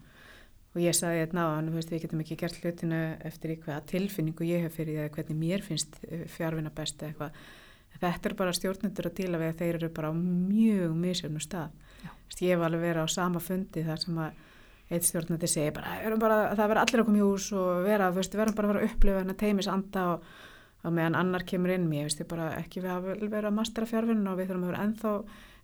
og 0.76 0.82
ég 0.84 0.96
sagði 0.96 1.22
þetta 1.22 1.38
náðan, 1.38 1.68
þú 1.70 1.78
veist, 1.78 1.92
við 1.92 2.02
getum 2.04 2.22
ekki 2.22 2.36
gert 2.42 2.56
hlutinu 2.60 3.02
eftir 3.24 3.54
hvaða 3.62 3.84
tilfinningu 3.88 4.44
ég 4.44 4.66
hef 4.66 4.74
fyrir 4.76 4.98
því 4.98 5.04
að 5.06 5.14
hvernig 5.14 5.38
mér 5.40 5.62
finnst 5.64 5.94
eh, 6.04 6.26
fjárvinna 6.28 6.72
best 6.76 7.00
eitthvað. 7.06 7.38
Þetta 7.96 8.28
er 8.28 8.34
bara 8.36 8.52
stjórnundur 8.52 9.08
að 9.08 9.14
díla 9.16 9.40
við 9.40 9.52
að 9.54 9.62
þeir 9.62 9.78
eru 9.78 9.88
bara 9.96 10.10
á 10.12 10.14
mjög 10.20 10.98
misjafnum 11.00 11.40
stað. 11.40 11.78
Veist, 12.04 12.42
ég 12.44 12.52
hef 12.52 12.66
alveg 12.66 12.84
verið 12.84 13.08
á 13.08 13.16
sama 13.16 13.40
fundi 13.40 13.86
þar 13.86 14.02
sem 14.02 14.20
að 14.20 14.42
eitt 14.92 15.06
stjórnundi 15.08 15.48
segir 15.48 15.72
bara, 15.74 16.18
bara 16.20 16.36
það 16.52 16.68
verður 16.68 16.82
allir 16.82 17.02
að 17.02 17.08
koma 17.08 17.18
í 17.18 17.24
hús 17.24 17.46
og 17.56 17.70
vera, 17.86 18.10
við 18.14 18.36
verðum 18.36 18.58
bara 18.58 18.68
að 18.68 18.74
vera 18.74 18.82
að 18.84 18.90
upplifa 18.90 19.22
hennar 19.22 19.38
teimis 19.40 19.70
anda 19.72 20.04
og, 20.12 20.28
og 20.84 20.94
meðan 20.94 21.18
annar 21.18 21.46
kemur 21.48 21.72
inn 21.74 21.88
mér, 21.88 22.04
veist, 22.06 22.20
ég 22.22 22.28
bara 22.30 22.52
ekki 22.60 22.84
við 22.84 22.92
að 22.92 23.08
vera 23.32 23.48
að 23.48 23.56
mastera 23.56 23.88
fjárvinna 23.90 24.34
og 24.34 24.38
við 24.38 24.52
þurfum 24.52 24.68
að 24.68 24.70
vera 24.70 24.84
ennþá 24.84 25.14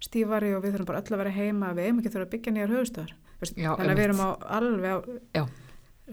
stífari 0.08 0.50
og 0.56 0.64
við 0.64 0.74
þurfum 0.74 0.88
bara 0.90 1.04
öll 1.04 1.12
að 1.12 1.22
vera 1.22 1.36
heima 1.36 1.70
við 1.76 1.86
eigum 1.86 2.00
ekki 2.02 2.14
þurfa 2.16 2.26
að 2.26 2.34
byggja 2.34 2.56
nýjar 2.56 2.74
höfustöðar 2.74 3.14
Já, 3.57 3.72
þannig 3.76 3.93
að 3.93 3.99
við 4.01 4.05
erum 4.09 4.22
á 4.22 4.30
alveg 4.59 5.09
á, 5.36 5.43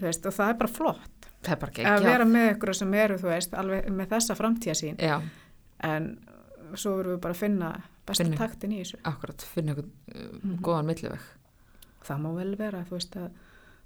veist, 0.00 0.26
og 0.26 0.34
það 0.36 0.48
er 0.54 0.58
bara 0.62 0.72
flott 0.74 1.28
er 1.48 1.56
bara 1.56 1.72
að 1.72 1.84
ekki 1.96 2.04
vera 2.10 2.24
með 2.28 2.48
ykkur 2.54 2.74
sem 2.76 2.94
eru 2.94 3.16
veist, 3.22 3.54
alveg 3.54 3.88
með 3.96 4.10
þessa 4.14 4.36
framtíðasín 4.38 4.98
Já, 5.00 5.16
en 5.88 6.10
svo 6.74 6.96
verðum 6.98 7.16
við 7.16 7.22
bara 7.24 7.34
að 7.36 7.42
finna 7.44 7.70
besta 8.06 8.24
Finna. 8.26 8.36
taktin 8.40 8.72
í 8.76 8.80
þessu 8.82 8.98
akkurat, 9.08 9.42
finna 9.54 9.72
einhvern 9.74 9.90
uh, 10.14 10.38
Mhm. 10.42 10.58
góðan 10.66 10.86
milliveg. 10.90 11.20
það 12.04 12.20
má 12.24 12.30
vel 12.36 12.54
vera, 12.56 12.84
veist 12.90 13.16
að 13.16 13.30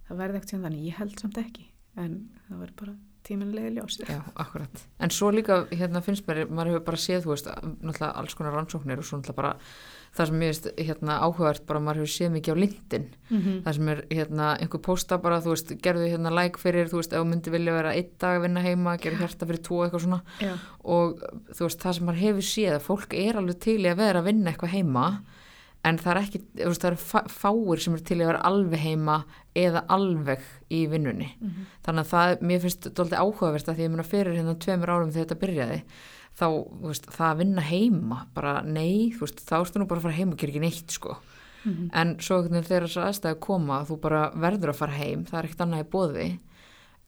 það 0.08 0.16
verði 0.20 0.36
ekkert 0.40 0.50
sem 0.54 0.62
þannig, 0.62 0.84
ég 0.88 0.94
held 0.98 1.18
samt 1.20 1.38
ekki 1.38 1.66
en 1.96 2.16
það 2.48 2.58
verður 2.64 2.76
bara 2.80 2.94
tíminlega 3.24 3.70
ljós 3.72 3.96
Já, 4.04 4.18
akkurat. 4.36 4.82
En 5.00 5.08
svo 5.10 5.30
líka 5.32 5.62
hérna 5.70 6.02
finnst 6.04 6.26
mér, 6.28 6.42
maður 6.50 6.74
hefur 6.74 6.84
bara 6.84 6.96
séð, 7.00 7.22
þú 7.24 7.30
veist, 7.32 7.46
náttúrulega 7.80 8.10
alls 8.20 8.34
konar 8.36 8.52
rannsóknir 8.52 8.98
og 9.00 9.04
svo 9.08 9.16
náttúrulega 9.16 9.36
bara 9.38 9.54
það 10.14 10.26
sem 10.30 10.42
ég 10.44 10.50
veist 10.52 10.66
hérna 10.78 11.16
áhugavert 11.26 11.64
bara 11.66 11.80
maður 11.82 12.04
hefur 12.04 12.12
séð 12.14 12.30
mikið 12.36 12.54
á 12.54 12.62
LinkedIn 12.62 13.06
mm 13.30 13.38
-hmm. 13.40 13.62
það 13.64 13.72
sem 13.74 13.88
er 13.88 14.02
hérna 14.10 14.46
einhver 14.60 14.80
posta 14.80 15.18
bara 15.18 15.40
þú 15.40 15.50
veist, 15.54 15.72
gerðu 15.82 16.06
hérna 16.12 16.30
like 16.34 16.58
fyrir, 16.58 16.86
þú 16.88 16.96
veist, 17.00 17.12
ef 17.12 17.18
þú 17.20 17.24
myndi 17.26 17.50
vilja 17.50 17.72
vera 17.72 17.92
einn 17.94 18.10
dag 18.20 18.38
að 18.38 18.42
vinna 18.42 18.60
heima, 18.62 18.96
gerðu 18.96 19.18
hjarta 19.18 19.46
fyrir 19.46 19.62
tvo 19.62 19.82
eitthvað 19.84 20.00
svona 20.02 20.20
Já, 20.40 20.52
og 20.84 21.18
þú 21.54 21.62
veist, 21.66 21.80
það 21.82 21.92
sem 21.92 22.04
maður 22.06 22.20
hefur 22.20 22.42
séð 22.42 22.74
að 22.74 22.86
fólk 22.86 23.14
er 23.14 23.36
alveg 23.36 23.58
til 23.60 23.78
í 23.80 23.90
að 23.90 23.96
vera 23.96 24.20
að 24.20 24.24
vinna 24.24 24.50
eitthvað 24.50 24.70
heima 24.72 25.20
en 25.84 25.98
það 25.98 26.10
er 26.16 26.22
ekki, 26.22 26.38
þú 26.56 26.68
veist, 26.70 26.80
það 26.82 26.86
eru 26.92 26.96
fá- 26.96 27.28
fáir 27.28 27.80
sem 27.80 27.94
eru 27.94 28.02
til 28.02 28.16
í 28.18 28.22
að 28.22 28.26
vera 28.26 28.42
alveg 28.48 28.78
heima 28.80 29.24
eða 29.54 29.82
alveg 29.88 30.40
í 30.70 30.86
vinnunni 30.88 31.28
Mhm. 31.40 31.66
þannig 31.84 32.00
að 32.04 32.10
það, 32.14 32.40
mér 32.40 32.60
finnst 32.60 32.94
doldið 32.94 33.18
áhugavert 33.20 33.68
að 33.68 33.74
því 33.76 33.82
ég 33.84 33.90
meina 33.90 34.02
fyrir 34.02 34.34
hérna 34.36 34.54
tveimur 34.54 34.88
árum 34.88 35.10
þegar 35.12 35.26
þetta 35.26 35.40
byrjaði 35.46 35.82
þá, 36.38 36.46
veist, 36.82 37.06
það 37.14 37.28
að 37.30 37.40
vinna 37.42 37.64
heima 37.68 38.24
bara 38.34 38.56
nei, 38.62 39.12
veist, 39.20 39.44
þá 39.46 39.56
ertu 39.60 39.82
nú 39.82 39.88
bara 39.90 40.02
að 40.02 40.08
fara 40.08 40.18
heim 40.18 40.34
og 40.34 40.40
gera 40.40 40.54
ekki 40.54 40.64
neitt, 40.64 40.98
sko. 40.98 41.18
Mhm. 41.64 41.90
en 41.96 42.16
svo 42.20 42.42
þegar 42.44 42.84
þessar 42.84 43.06
aðstæði 43.08 43.40
koma 43.40 43.84
þú 43.88 43.96
bara 44.02 44.24
verður 44.36 44.74
að 44.74 44.80
fara 44.82 44.98
heim, 44.98 45.24
það 45.24 45.38
er 45.38 45.46
ekkert 45.48 45.62
annað 45.64 45.84
í 45.84 45.90
bóði 45.94 46.26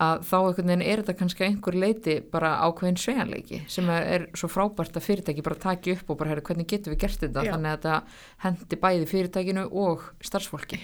að 0.03 0.27
þá 0.29 0.37
einhvern 0.37 0.71
veginn 0.71 0.85
er 0.85 1.01
þetta 1.01 1.17
kannski 1.17 1.45
einhver 1.47 1.77
leiti 1.77 2.17
bara 2.33 2.51
ákveðin 2.67 2.99
svejanleiki 3.01 3.63
sem 3.73 3.89
er, 3.93 4.27
svo 4.37 4.51
frábært 4.53 4.99
að 4.99 5.07
fyrirtæki 5.07 5.45
bara 5.47 5.61
taki 5.61 5.95
upp 5.97 6.13
og 6.13 6.19
bara 6.21 6.35
herra 6.35 6.45
hvernig 6.45 6.69
getum 6.69 6.93
við 6.93 7.03
gert 7.07 7.25
þetta? 7.25 7.45
Já. 7.47 7.53
þannig 7.55 7.71
að 7.71 7.77
þetta 7.77 7.97
hendi 8.45 8.79
bæði 8.85 9.09
fyrirtækinu 9.13 9.67
og 9.73 10.07
starfsfólki. 10.21 10.83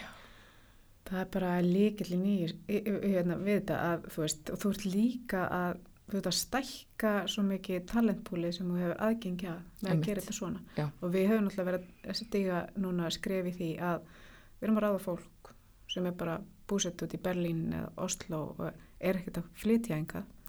Það 1.09 1.21
er 1.21 1.31
bara 1.35 1.53
líkillin 1.67 2.25
í 2.25 2.37
hérna, 2.73 3.37
við 3.43 3.59
þetta 3.59 3.81
að 3.91 4.07
þú 4.15 4.25
veist, 4.25 4.53
og 4.55 4.63
þú 4.63 4.73
ert 4.73 4.87
líka 4.89 5.43
að 5.53 5.81
að 6.21 6.37
stækka 6.39 7.13
svo 7.33 7.45
mikið 7.47 7.85
talentpúli 7.91 8.53
sem 8.53 8.69
þú 8.69 8.81
hefur 8.81 9.05
aðgengja 9.07 9.55
með 9.83 9.93
að 9.93 10.03
gera 10.07 10.25
þetta 10.25 10.37
svona. 10.39 10.63
Já. 10.77 10.87
og 11.01 11.15
við 11.15 11.29
höfum 11.31 11.47
náttúrulega 11.47 11.71
verið 11.71 12.09
að 12.09 12.19
stiga 12.21 12.59
núna 12.77 13.07
að 13.07 13.17
skrefi 13.19 13.55
því 13.59 13.71
að 13.91 14.11
við 14.59 14.67
erum 14.67 14.81
að 14.81 14.85
ráða 14.87 15.05
fólk 15.07 15.55
sem 15.93 16.09
er 16.09 16.19
bara 16.19 16.41
búsett 16.69 17.03
út 17.05 17.15
í 17.15 17.23
Berlín 17.23 17.65
eða 17.73 17.89
Oslo 17.97 18.43
og 18.57 18.69
er 19.01 19.19
ekkert 19.19 19.43
að 19.43 19.49
flytja 19.61 19.99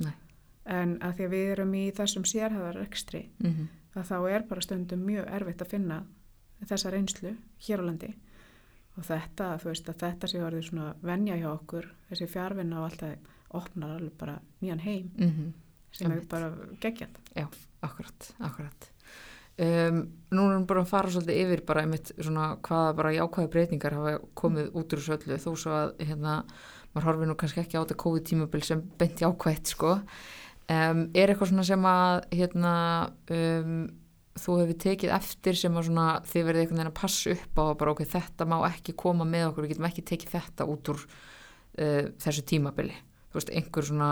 Nei. 0.04 0.14
en 0.66 0.98
að 1.02 1.16
því 1.18 1.26
að 1.26 1.34
við 1.34 1.54
erum 1.56 1.74
í 1.76 1.86
þessum 1.96 2.28
sérhæðar 2.28 2.84
ekstri 2.84 3.30
mm 3.40 3.50
að 3.94 4.10
þá 4.10 4.18
er 4.32 4.46
bara 4.50 4.66
stundum 4.66 5.06
mjög 5.06 5.30
erfitt 5.38 5.64
að 5.64 5.74
finna 5.74 6.00
þessa 6.64 6.92
reynslu 6.94 7.34
hér 7.68 7.84
á 7.84 7.88
landi. 7.88 8.12
Og 8.94 9.06
þetta, 9.08 9.56
þú 9.62 9.72
veist 9.72 9.90
að 9.90 10.02
þetta 10.04 10.30
sé 10.30 10.42
orðið 10.46 10.68
svona 10.68 10.90
venja 11.02 11.38
hjá 11.40 11.48
okkur 11.50 11.88
þessi 12.12 12.28
fjárvinna 12.30 12.82
og 12.82 12.90
alltaf 12.90 13.32
opnar 13.54 13.98
alveg 13.98 14.18
bara 14.20 14.40
nýjan 14.62 14.82
heim 14.84 15.12
sem 15.94 16.10
er 16.10 16.18
Einmitt. 16.18 16.30
bara 16.30 16.50
geggjað. 16.82 17.20
Akkurat, 17.84 18.30
akkurat. 18.40 18.90
Um, 19.54 20.00
nú 20.34 20.48
erum 20.50 20.64
við 20.64 20.70
bara 20.72 20.82
að 20.82 20.90
fara 20.90 21.12
svolítið 21.14 21.40
yfir 21.44 21.62
bara 21.68 21.82
einmitt 21.86 22.10
svona 22.18 22.46
hvaða 22.66 22.94
bara 22.98 23.12
jákvæða 23.14 23.52
breytingar 23.54 23.94
hafa 23.94 24.14
komið 24.34 24.72
út 24.74 24.96
úr 24.96 25.02
þessu 25.04 25.14
öllu 25.14 25.38
þó 25.44 25.52
svo 25.62 25.76
að 25.78 25.92
hérna, 26.02 26.38
maður 26.96 27.06
horfir 27.10 27.30
nú 27.30 27.36
kannski 27.38 27.62
ekki 27.62 27.78
á 27.78 27.84
þetta 27.84 28.00
COVID 28.02 28.26
tímabil 28.32 28.64
sem 28.66 28.82
beint 28.98 29.22
jákvætt 29.22 29.76
sko. 29.76 29.92
Um, 30.74 31.04
er 31.14 31.30
eitthvað 31.30 31.52
svona 31.52 31.68
sem 31.70 31.86
að 31.86 32.24
hérna 32.34 32.74
um, 33.38 33.78
þú 34.42 34.58
hefur 34.64 34.82
tekið 34.88 35.14
eftir 35.20 35.60
sem 35.60 35.78
að 35.78 35.90
svona 35.92 36.10
þið 36.26 36.48
verðið 36.50 36.64
einhvern 36.64 36.80
veginn 36.82 36.94
að 36.96 37.02
passa 37.04 37.38
upp 37.38 37.62
á 37.62 37.66
bara 37.78 37.94
ok, 37.94 38.04
þetta 38.10 38.50
má 38.50 38.58
ekki 38.72 38.98
koma 38.98 39.28
með 39.30 39.52
okkur, 39.52 39.68
við 39.68 39.76
getum 39.76 39.90
ekki 39.92 40.08
tekið 40.16 40.34
þetta 40.40 40.70
út 40.74 40.94
úr 40.96 41.04
uh, 41.06 42.06
þessu 42.26 42.48
tímabili 42.50 42.96
þú 43.34 43.40
veist, 43.42 43.50
einhver 43.58 43.84
svona 43.90 44.10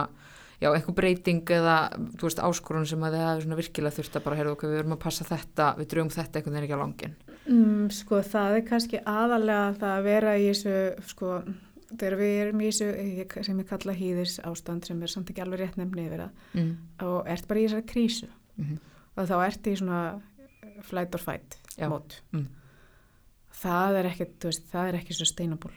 já, 0.62 0.70
einhver 0.76 0.94
breyting 0.98 1.46
eða, 1.50 1.78
þú 2.18 2.28
veist, 2.28 2.42
áskorun 2.44 2.86
sem 2.90 3.02
að 3.02 3.16
þið 3.16 3.24
hafi 3.28 3.42
svona 3.46 3.58
virkilega 3.62 3.96
þurft 3.98 4.16
að 4.20 4.24
bara, 4.28 4.36
heyrðu 4.42 4.52
okkur, 4.58 4.70
við 4.74 4.80
erum 4.84 4.94
að 4.98 5.00
passa 5.06 5.26
þetta, 5.26 5.70
við 5.80 5.88
drögum 5.94 6.12
þetta 6.14 6.38
einhvern 6.40 6.54
veginn 6.58 6.68
ekki 6.68 6.78
á 6.78 6.84
langin. 6.84 7.16
mm, 7.48 7.90
sko 7.98 8.22
það 8.22 8.56
er 8.60 8.66
kannski 8.70 9.00
aðalega 9.06 9.74
það 9.82 9.96
að 9.98 10.04
vera 10.12 10.36
í 10.38 10.46
þessu 10.52 10.76
sko 11.10 11.32
þegar 11.92 12.16
við 12.22 12.36
erum 12.46 12.62
í 12.62 12.70
þessu 12.70 13.44
sem 13.44 13.58
ég 13.60 13.68
kalla 13.72 13.94
hýðis 13.98 14.38
ástand 14.48 14.86
sem 14.86 15.02
er 15.04 15.08
samt 15.12 15.30
ekki 15.34 15.42
alveg 15.44 15.60
rétt 15.60 15.78
nefni 15.82 16.06
yfir 16.08 16.22
það 16.28 16.32
Mm. 16.54 16.78
og 17.04 17.28
ert 17.28 17.48
bara 17.48 17.60
í 17.60 17.66
þessari 17.68 17.88
krísu 17.94 18.28
Mm 18.58 18.78
og 19.18 19.28
þá 19.28 19.34
ert 19.46 19.68
í 19.68 19.74
svona 19.76 20.22
flight 20.88 21.14
or 21.16 21.20
fight 21.20 21.58
mót 21.80 22.22
Mm. 22.32 22.46
það 23.62 23.98
er 24.00 24.06
ekki, 24.12 24.26
þú 24.40 24.48
veist, 24.52 24.64
það 24.72 24.88
er 24.88 24.98
ekki 25.02 25.14
sustainable 25.18 25.72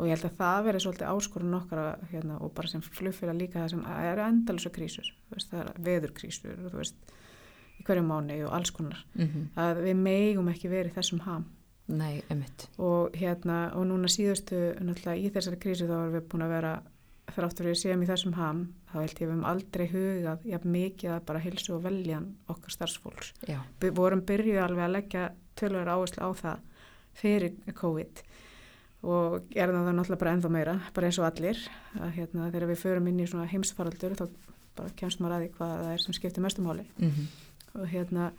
og 0.00 0.08
ég 0.08 0.16
held 0.16 0.26
að 0.30 0.36
það 0.40 0.66
verið 0.66 0.84
svolítið 0.84 1.10
áskorun 1.12 1.56
okkar 1.60 1.80
að, 1.82 2.04
hérna, 2.14 2.36
og 2.40 2.52
bara 2.56 2.70
sem 2.72 2.82
flugfélag 2.84 3.36
líka 3.36 3.60
það 3.60 3.72
sem 3.74 3.86
eru 4.00 4.24
endalisa 4.24 4.72
krísur. 4.72 5.10
Veist, 5.30 5.50
það 5.52 5.62
er 5.62 5.80
veðurkrísur 5.88 6.62
þú 6.62 6.76
veist, 6.78 7.16
í 7.76 7.84
hverju 7.84 8.04
mánu 8.08 8.38
og 8.46 8.54
alls 8.56 8.72
konar. 8.76 9.02
Mm 9.14 9.48
að 9.60 9.82
við 9.84 9.96
megum 10.00 10.48
ekki 10.48 10.72
verið 10.72 10.96
þessum 10.96 11.20
ham. 11.26 11.44
Nei, 11.90 12.22
emitt. 12.30 12.68
og 12.78 13.16
hérna 13.18 13.72
og 13.74 13.86
núna 13.86 14.06
síðustu 14.06 14.54
í 14.78 15.30
þessari 15.34 15.58
krísu 15.58 15.88
þá 15.88 15.96
erum 15.96 16.12
við 16.14 16.28
búin 16.30 16.44
að 16.46 16.54
vera 16.54 16.82
þráttur 17.34 17.66
við 17.66 17.78
séum 17.80 18.02
í 18.02 18.06
þessum 18.06 18.36
ham 18.38 18.60
þá 18.90 18.94
held 19.00 19.20
ég 19.20 19.20
við 19.20 19.32
höfum 19.32 19.44
aldrei 19.50 19.86
hugað 19.90 20.46
jafn 20.52 20.70
mikið 20.70 21.10
að 21.14 21.24
bara 21.26 21.42
hilsu 21.44 21.74
og 21.74 21.82
veljan 21.82 22.36
okkar 22.46 22.70
starfsfólks. 22.70 23.32
Við 23.80 23.94
vorum 23.98 24.22
byrjuð 24.26 24.62
alveg 24.62 24.84
að 24.84 24.94
leggja 24.96 25.24
tölur 25.58 25.90
áherslu 25.90 26.22
á 26.22 26.30
það 26.40 26.58
fyrir 27.20 27.74
COVID 27.74 28.22
og 29.00 29.46
gerðum 29.50 29.86
það 29.86 29.94
náttúrulega 29.96 30.22
bara 30.22 30.32
ennþá 30.36 30.50
meira, 30.52 30.74
bara 30.94 31.08
eins 31.08 31.18
og 31.18 31.28
allir. 31.28 31.60
Að 32.00 32.16
hérna 32.18 32.48
þegar 32.50 32.66
við 32.68 32.82
förum 32.82 33.06
inn 33.08 33.20
í 33.20 33.28
svona 33.30 33.48
heimsfaraldur 33.50 34.16
þá 34.18 34.26
bara 34.76 34.96
kemst 34.96 35.20
maður 35.20 35.36
að 35.36 35.44
því 35.44 35.52
hvað 35.56 35.72
það 35.76 35.92
er 35.92 36.02
sem 36.04 36.16
skiptir 36.16 36.44
mestumáli 36.44 36.84
mm 36.98 37.30
og 37.78 37.86
hérna 37.86 38.30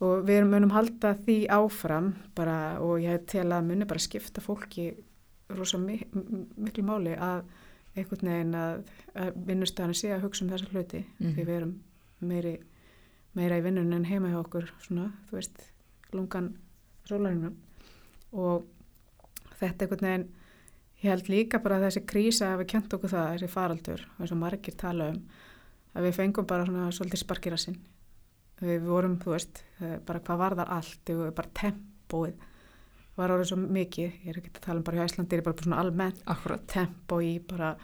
og 0.00 0.22
við 0.28 0.46
munum 0.48 0.72
halda 0.72 1.14
því 1.26 1.38
áfram 1.52 2.12
bara 2.36 2.78
og 2.80 3.02
ég 3.02 3.26
tel 3.28 3.50
að 3.52 3.66
muni 3.66 3.88
bara 3.88 4.00
skipta 4.00 4.40
fólki 4.40 4.92
rosa 5.52 5.80
mi 5.80 5.98
miklu 6.56 6.84
máli 6.86 7.12
að 7.12 7.42
einhvern 7.98 8.30
veginn 8.30 8.54
að, 8.54 8.82
að 9.18 9.38
vinnustæðan 9.48 9.96
sé 9.96 10.12
að 10.14 10.24
hugsa 10.26 10.44
um 10.44 10.50
þessa 10.52 10.70
hluti. 10.72 11.04
Mhm. 11.18 11.34
því 11.34 11.44
við 11.44 11.54
erum 11.56 11.74
meiri, 12.20 12.54
meira 13.34 13.58
í 13.58 13.64
vinnun 13.64 13.92
en 13.92 14.04
heima 14.04 14.30
hjá 14.32 14.40
okkur 14.40 14.70
svona, 14.84 15.10
þú 15.28 15.38
veist, 15.38 15.62
lungan 16.12 16.52
sólarinnan 17.08 17.56
og 18.32 18.64
þetta 19.58 19.84
einhvern 19.84 20.08
veginn 20.08 20.26
ég 21.02 21.12
held 21.12 21.30
líka 21.30 21.62
bara 21.62 21.78
að 21.78 21.88
þessi 21.88 22.06
krísa 22.10 22.54
hafi 22.54 22.66
kent 22.72 22.94
okkur 22.94 23.12
það, 23.12 23.28
þessi 23.36 23.52
faraldur 23.52 24.02
og 24.14 24.24
eins 24.24 24.34
og 24.34 24.42
margir 24.42 24.78
tala 24.78 25.12
um 25.12 25.22
að 25.94 26.08
við 26.08 26.18
fengum 26.18 26.48
bara 26.48 26.66
svona 26.66 26.90
svolítið 26.94 27.22
sparkirasinn 27.22 27.78
við 28.64 28.86
vorum, 28.88 29.16
þú 29.22 29.34
veist, 29.34 29.62
eh, 29.80 29.98
bara 30.04 30.20
hvað 30.20 30.38
var 30.38 30.56
þar 30.58 30.70
allt, 30.78 31.00
við 31.06 31.16
vorum 31.22 31.34
bara 31.34 31.54
tempóið. 31.54 32.34
Var 33.18 33.30
orðið 33.34 33.48
svo 33.50 33.56
mikið, 33.58 34.12
ég 34.24 34.28
er 34.28 34.38
ekki 34.38 34.52
að 34.54 34.60
tala 34.60 34.78
um 34.78 34.84
bara 34.84 34.96
hjá 34.98 35.08
Íslandi, 35.08 35.32
ég 35.34 35.38
er 35.38 35.42
bara 35.42 35.62
svona 35.62 35.80
almennt 35.82 36.22
akkurat. 36.26 36.66
tempó 36.66 37.18
í 37.18 37.40
bara 37.40 37.76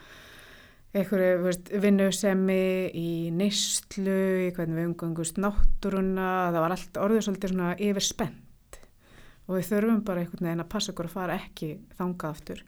einhverju 0.95 1.81
vinnusemi 1.81 2.91
í 2.95 3.31
neyslu, 3.35 4.47
í 4.47 4.53
hvernig 4.55 4.79
við 4.79 4.87
umgangust 4.93 5.37
náttúruna, 5.37 6.53
það 6.53 6.61
var 6.63 6.71
allt 6.71 6.93
orðið 6.95 7.25
svolítið 7.27 7.51
svona 7.51 7.77
yfir 7.79 8.01
spennt 8.01 8.44
og 9.45 9.59
við 9.59 9.67
þurfum 9.71 10.05
bara 10.05 10.23
einhvern 10.25 10.49
veginn 10.49 10.65
að 10.65 10.73
passa 10.73 10.93
okkur 10.93 11.11
að 11.11 11.17
fara 11.17 11.39
ekki 11.41 11.71
þangað 11.99 12.31
aftur. 12.31 12.63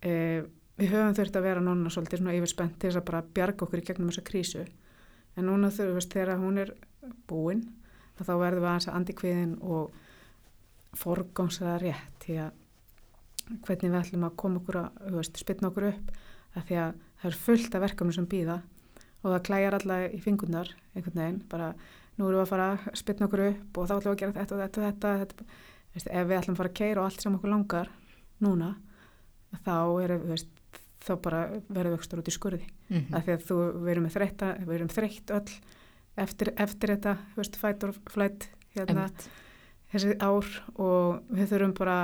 Eh, 0.00 0.46
við 0.80 0.94
höfum 0.94 1.16
þurft 1.18 1.36
að 1.36 1.48
vera 1.48 1.64
núna 1.64 1.92
svolítið 1.92 2.22
svona 2.22 2.36
yfir 2.38 2.52
spennt 2.54 2.78
til 2.78 2.88
þess 2.88 3.00
að 3.02 3.08
bara 3.10 3.26
bjarga 3.36 3.66
okkur 3.66 3.82
í 3.82 3.84
gegnum 3.90 4.08
þessa 4.12 4.24
krísu. 4.30 4.64
En 5.36 5.46
núna 5.46 5.72
þurfum 5.74 6.00
við 6.00 6.08
þegar 6.14 6.40
hún 6.40 6.62
er 6.64 6.72
búin 7.28 7.68
þá 8.20 8.34
verðum 8.36 8.64
við 8.64 8.70
aðeins 8.70 8.88
að 8.88 8.96
andi 8.98 9.16
kviðin 9.16 9.52
og 9.64 9.94
forgámsraða 11.00 11.78
rétt 11.84 12.24
því 12.24 12.36
að 12.44 12.58
hvernig 13.66 13.92
við 13.92 13.98
ætlum 14.00 14.26
að 14.26 14.36
koma 14.42 14.60
okkur 14.60 14.78
að, 14.82 15.00
veist, 15.16 15.40
spilna 15.40 15.70
okkur 15.70 15.88
upp. 15.90 16.12
Að 16.50 16.66
því 16.68 16.78
að 16.82 16.92
það 17.20 17.30
er 17.30 17.40
fullt 17.44 17.74
af 17.76 17.84
verkefnum 17.84 18.16
sem 18.16 18.28
býða 18.30 18.58
og 19.20 19.26
það 19.26 19.42
klæjar 19.46 19.76
alla 19.76 19.98
í 20.08 20.20
fingurnar 20.24 20.70
einhvern 20.94 21.20
veginn, 21.20 21.42
bara 21.50 21.72
nú 22.16 22.26
erum 22.26 22.40
við 22.40 22.44
að 22.44 22.52
fara 22.52 22.68
að 22.72 22.86
spilna 22.98 23.28
okkur 23.28 23.42
upp 23.46 23.80
og 23.80 23.90
þá 23.90 23.94
ætlum 23.96 24.06
við 24.06 24.14
að 24.14 24.22
gera 24.22 24.36
þetta 24.38 24.56
og 24.56 24.62
þetta 24.64 24.80
og 24.80 24.86
þetta, 24.88 25.12
þetta. 25.24 25.58
Veist, 25.94 26.06
ef 26.06 26.28
við 26.28 26.38
ætlum 26.38 26.54
að 26.54 26.62
fara 26.62 26.70
að 26.70 26.78
keira 26.78 27.02
og 27.02 27.10
allt 27.10 27.24
sem 27.24 27.34
okkur 27.34 27.50
langar 27.50 27.90
núna, 28.44 28.70
þá 29.66 29.76
er 30.04 30.16
veist, 30.22 30.50
þá 31.00 31.12
bara 31.24 31.42
verðum 31.68 31.94
við 31.94 31.98
ekstra 31.98 32.22
út 32.22 32.30
í 32.30 32.34
skurði. 32.34 32.66
Mm 32.90 33.14
af 33.16 33.26
því 33.26 33.34
að 33.34 33.44
þú, 33.48 33.58
við 33.80 33.92
erum 33.94 34.06
með 34.06 34.16
þreytta 34.16 34.48
við 34.60 34.74
erum 34.76 34.94
þreytt 34.94 35.30
öll 35.36 35.52
eftir, 36.20 36.52
eftir 36.56 36.94
þetta, 36.94 37.14
þú 37.32 37.42
veist, 37.42 37.60
fight 37.60 37.86
or 37.86 37.94
flight 38.10 38.48
hérna, 38.76 39.06
þessi 39.92 40.16
ár 40.20 40.48
og 40.76 41.22
við 41.30 41.52
þurfum 41.52 41.76
bara 41.78 41.98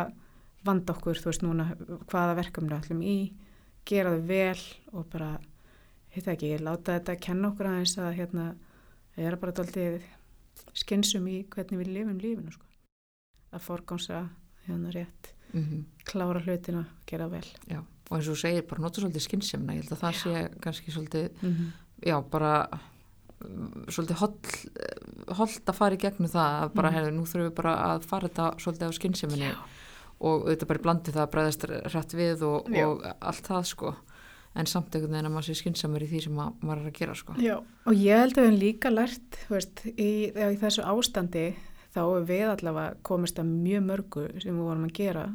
vanda 0.67 0.95
okkur, 0.97 1.21
þú 1.21 1.31
veist 1.31 1.45
núna 1.45 1.69
hvaða 2.11 2.37
verkefni 2.41 2.71
við 2.73 2.79
ætlum 2.81 3.03
í, 3.07 3.19
gera 3.87 4.15
þau 4.15 4.27
vel 4.27 4.65
og 4.93 5.09
bara, 5.13 5.31
heit 6.15 6.31
ekki 6.33 6.57
láta 6.59 6.97
þetta 6.99 7.19
kenna 7.23 7.53
okkur 7.53 7.71
aðeins 7.71 7.97
að 8.03 8.15
hérna, 8.19 8.47
það 9.15 9.31
er 9.31 9.39
bara 9.43 9.57
daldið 9.61 9.99
skynsum 10.77 11.27
í 11.31 11.43
hvernig 11.53 11.83
við 11.83 11.93
lifum 11.93 12.19
lífinu 12.23 12.55
sko. 12.55 12.66
Að 13.57 13.67
forgánsa 13.67 14.29
hérna 14.67 14.93
rétt. 14.95 15.33
Mm 15.53 15.85
klára 16.07 16.43
hlutina, 16.43 16.85
gera 17.09 17.29
vel. 17.31 17.45
Og 18.07 18.19
eins 18.19 18.29
og 18.29 18.37
þú 18.37 18.41
segir, 18.41 18.67
bara 18.71 18.85
nota 18.85 19.03
svolítið 19.03 19.25
skynnsemna, 19.25 19.75
ég 19.75 19.85
held 19.85 19.97
að 19.97 20.03
það 20.05 20.13
Já. 20.15 20.21
sé 20.23 20.61
kannski 20.63 20.93
svolítið, 20.95 21.31
-hmm. 21.43 21.71
já, 22.07 22.17
bara 22.31 22.69
mm, 23.41 23.87
svolítið 23.89 24.17
hollt 25.37 25.67
að 25.67 25.75
fara 25.75 25.95
í 25.95 25.99
gegnum 25.99 26.31
það 26.31 26.63
að 26.63 26.75
bara, 26.75 26.91
heyrðu, 26.91 27.11
nú 27.11 27.25
þurfum 27.27 27.49
við 27.51 27.55
bara 27.55 27.75
að 27.95 28.05
fara 28.05 28.29
þetta 28.29 28.55
svolítið 28.59 28.89
á 28.89 28.99
skynnseminni 28.99 29.55
og 30.21 30.47
auðvitað 30.47 30.67
bara 30.69 30.79
í 30.79 30.83
blandi 30.83 31.13
það 31.13 31.23
að 31.23 31.33
bregðast 31.33 31.67
hrætt 31.93 32.13
við 32.15 32.43
og, 32.43 32.69
Já. 32.71 32.87
og 32.87 33.03
allt 33.21 33.47
það 33.47 33.65
sko. 33.65 33.97
En 34.57 34.67
samt 34.67 34.95
einhvern 34.95 35.13
veginn 35.13 35.27
að 35.27 35.33
maður 35.33 35.47
sé 35.47 35.55
skynnsamur 35.55 36.03
í 36.03 36.09
því 36.09 36.21
sem 36.23 36.39
að, 36.39 36.53
maður 36.63 36.81
er 36.81 36.87
að 36.87 36.99
gera 36.99 37.15
sko. 37.15 37.35
Já, 37.37 37.57
og 37.85 37.93
ég 37.93 38.17
held 38.17 38.39
að 38.39 38.41
við 38.41 38.47
höfum 38.47 38.61
líka 38.61 38.89
lært, 38.89 39.37
þú 39.47 39.55
veist, 39.55 39.83
í, 39.85 40.11
í 40.33 40.57
þessu 40.57 40.83
ástandi 40.83 41.57
þá 41.97 42.03
hefur 42.05 42.29
við 42.29 42.47
allavega 42.53 42.97
komist 43.07 43.41
að 43.41 43.53
mjög 43.55 43.87
mörgu 43.91 44.27
sem 44.37 44.53
við 44.53 44.69
vorum 44.69 44.87
að 44.89 44.97
gera 45.01 45.27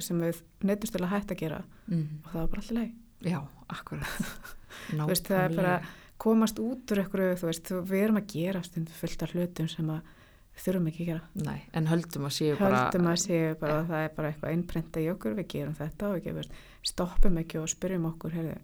sem 0.00 0.20
við 0.22 0.42
neittust 0.64 0.94
til 0.94 1.02
að 1.02 1.12
hætta 1.14 1.34
að 1.34 1.42
gera 1.42 1.58
mm. 1.88 2.04
og 2.22 2.30
það 2.30 2.40
var 2.40 2.52
bara 2.52 2.62
alltaf 2.62 2.76
leið. 2.76 2.92
Já, 3.20 3.40
akkurat 3.68 4.30
veist, 5.10 5.28
það 5.28 5.42
er 5.42 5.56
bara 5.58 5.74
komast 6.20 6.60
út 6.62 6.92
úr 6.92 7.02
einhverju, 7.02 7.36
þú 7.40 7.50
veist, 7.50 7.74
við 7.90 8.04
erum 8.04 8.20
að 8.20 8.32
gera 8.34 8.62
stund 8.64 8.92
fullt 8.92 9.24
af 9.24 9.34
hlutum 9.34 9.68
sem 9.72 9.92
að 9.92 10.14
við 10.50 10.64
þurfum 10.66 10.88
ekki 10.90 11.04
að 11.04 11.10
gera. 11.10 11.48
Nei, 11.48 11.58
en 11.76 11.90
höldum 11.90 12.28
að 12.28 12.36
séu 12.36 12.56
bara 12.60 12.84
Höldum 12.84 13.10
að 13.10 13.18
séu 13.24 13.58
bara 13.60 13.80
að 13.80 13.90
það 13.92 14.06
er 14.06 14.14
bara 14.16 14.32
eitthvað 14.32 14.54
einprenta 14.56 15.02
í 15.02 15.10
okkur, 15.14 15.36
við 15.38 15.50
gerum 15.54 15.76
þetta 15.78 16.10
og 16.10 16.20
ekki, 16.20 16.36
veist, 16.36 16.62
stoppum 16.92 17.40
ekki 17.40 17.60
og 17.60 17.68
spyrjum 17.72 18.08
okkur, 18.12 18.36
heyrðu, 18.36 18.56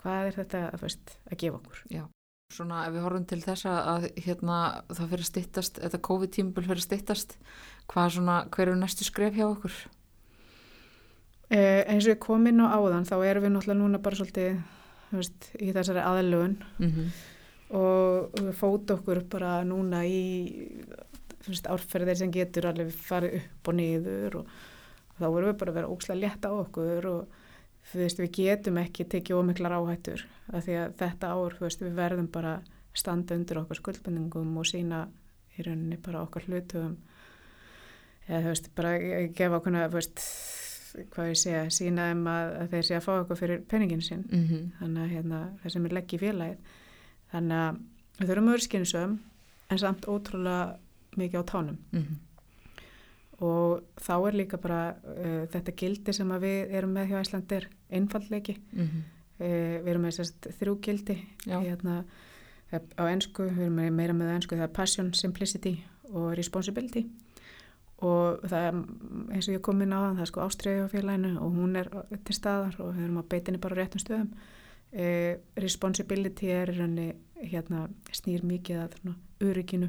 hvað 0.00 0.28
er 0.30 0.38
þetta 0.40 0.66
þú 0.74 0.84
veist, 0.86 1.16
að 1.28 1.40
gefa 1.44 1.60
okkur? 1.62 1.86
Svona 2.52 2.84
ef 2.86 2.94
við 2.94 3.04
horfum 3.04 3.26
til 3.28 3.40
þess 3.42 3.66
að 3.70 4.06
hérna 4.24 4.58
það 4.92 5.12
fyrir 5.14 5.28
stittast, 5.28 5.80
þetta 5.82 6.00
COVID-tímbil 6.08 6.66
fyrir 6.68 6.84
stittast, 6.84 7.36
hvað 7.90 8.16
svona 8.18 8.38
hver 8.54 8.70
eru 8.70 8.80
næstu 8.80 9.06
skref 9.06 9.36
hjá 9.38 9.46
okkur? 9.48 9.76
Eh, 11.54 11.82
eins 11.90 12.06
og 12.06 12.14
ég 12.14 12.22
kom 12.22 12.46
inn 12.48 12.62
á 12.64 12.72
áðan 12.74 13.06
þá 13.08 13.16
erum 13.28 13.46
við 13.46 13.54
náttúrulega 13.54 13.80
núna 13.80 14.02
bara 14.02 14.18
svolítið 14.18 14.60
veist, 15.14 15.50
í 15.60 15.70
þessari 15.76 16.02
aðlögun 16.02 16.56
Mm 16.78 16.90
-hmm. 16.90 17.08
og 17.78 18.30
við 18.40 18.54
fóta 18.58 18.94
okkur 18.94 19.22
bara 19.30 19.64
núna 19.64 20.04
í 20.04 20.84
veist, 21.46 21.66
árferðir 21.66 22.16
sem 22.16 22.30
getur 22.32 22.66
alveg 22.66 22.92
farið 22.92 23.36
upp 23.40 23.68
og 23.68 23.74
niður 23.74 24.36
og, 24.36 24.46
þá 25.20 25.26
vorum 25.30 25.48
við 25.52 25.58
bara 25.58 25.70
að 25.70 25.74
vera 25.74 25.88
ókslega 25.88 26.20
létt 26.20 26.44
á 26.44 26.50
okkur 26.52 27.06
og 27.06 27.26
veist, 28.00 28.18
við 28.18 28.30
getum 28.32 28.78
ekki 28.78 29.04
tekið 29.04 29.36
ómiklar 29.36 29.72
áhættur 29.76 30.24
af 30.52 30.64
því 30.64 30.76
að 30.80 30.94
þetta 30.98 31.26
ár, 31.34 31.54
þú 31.58 31.60
veist, 31.60 31.80
við 31.84 31.94
verðum 31.94 32.28
bara 32.32 32.54
standa 32.94 33.34
undir 33.34 33.58
okkar 33.58 33.76
skuldbendingum 33.76 34.56
og 34.56 34.66
sína 34.66 35.08
í 35.58 35.62
rauninni 35.62 35.96
bara 36.02 36.22
okkar 36.22 36.42
hlutum 36.48 36.96
eða 38.28 38.40
þú 38.40 38.48
veist, 38.52 38.70
bara 38.74 38.92
gefa 39.36 39.56
okkur, 39.60 39.72
hvað 41.10 41.28
ég 41.32 41.36
segja, 41.40 41.64
sína 41.74 42.12
um 42.14 42.26
að, 42.30 42.52
að 42.62 42.68
þeir 42.70 42.82
sé 42.88 42.94
að 42.96 43.04
fá 43.04 43.12
okkur 43.20 43.36
fyrir 43.40 43.62
penningin 43.68 44.02
sinn 44.02 44.24
Mm 44.30 44.44
-hmm. 44.48 44.70
þannig 44.78 45.02
að 45.02 45.10
hérna, 45.14 45.40
það 45.62 45.72
sem 45.72 45.86
er 45.86 45.92
leggja 45.92 46.16
í 46.18 46.20
félagið 46.20 46.58
þannig 47.32 47.58
að 47.58 47.78
við 48.20 48.28
þurfum 48.28 48.48
skynsum 48.60 49.18
en 49.70 49.78
samt 49.78 50.06
ótrúlega 50.06 50.76
mikið 51.16 51.40
á 51.40 51.44
tánum 51.44 51.78
Mhm. 51.92 52.14
Og 53.44 53.82
þá 54.00 54.12
er 54.28 54.36
líka 54.38 54.58
bara 54.62 54.80
uh, 54.94 55.42
þetta 55.52 55.74
gildi 55.80 56.12
sem 56.16 56.30
við 56.42 56.72
erum 56.78 56.92
með 56.96 57.10
hjá 57.12 57.18
Íslandir 57.24 57.66
einfallleiki 57.90 58.54
Mhm. 58.72 59.02
uh, 59.40 59.74
við 59.84 59.90
erum 59.94 60.06
með 60.08 60.16
sérst 60.20 60.48
þrjú 60.60 60.76
gildi 60.86 61.16
hérna, 61.64 61.98
er 62.72 62.80
á 62.98 63.04
ennsku, 63.10 63.48
við 63.50 63.66
erum 63.68 63.76
með- 63.82 63.92
meira 64.00 64.14
með 64.16 64.30
á 64.32 64.36
ennsku 64.38 64.56
það 64.56 64.68
er 64.68 64.74
passion, 64.80 65.12
simplicity 65.14 65.74
og 66.14 66.32
responsibility. 66.38 67.04
Og 68.04 68.40
það 68.50 68.64
er 68.68 68.74
eins 69.34 69.46
og 69.48 69.54
ég 69.54 69.62
kom 69.64 69.80
inn 69.82 69.92
á 69.94 69.98
það, 70.02 70.14
það 70.16 70.24
er 70.24 70.30
sko 70.30 70.40
ástriði 70.44 70.82
á 70.84 70.92
félaginu 70.92 71.30
og 71.40 71.54
hún 71.56 71.76
er 71.80 71.88
til 72.26 72.34
staðar 72.36 72.74
og 72.82 72.90
við 72.96 73.04
erum 73.06 73.20
að 73.22 73.28
beitinni 73.32 73.60
bara 73.62 73.74
á 73.74 73.80
réttum 73.80 74.02
stöðum. 74.02 74.30
Uh, 74.94 75.34
responsibility 75.56 76.50
er 76.54 76.70
hérna 77.42 77.88
snýr 78.14 78.44
mikið 78.46 78.82
að 78.84 78.92
Vist, 79.40 79.88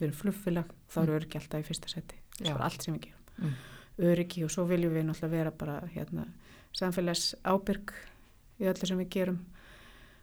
við 0.00 0.08
erum 0.08 0.18
flugfélag, 0.18 0.74
þá 0.88 0.98
eru 1.02 1.16
öryggi 1.18 1.40
alltaf 1.40 1.62
í 1.62 1.68
fyrsta 1.68 1.90
seti 1.92 2.22
það 2.38 2.54
er 2.54 2.64
allt 2.66 2.86
sem 2.86 2.96
við 2.96 3.08
gerum. 3.08 3.18
Mm. 3.42 3.54
öryggi 4.12 4.44
og 4.46 4.52
svo 4.52 4.64
viljum 4.68 4.94
við 4.94 5.06
náttúrulega 5.08 5.36
vera 5.36 5.52
bara 5.56 5.74
hérna, 5.92 6.26
samfélags 6.76 7.34
ábyrg 7.44 7.92
í 8.60 8.68
öllu 8.70 8.88
sem 8.88 9.00
við 9.02 9.10
gerum. 9.12 9.40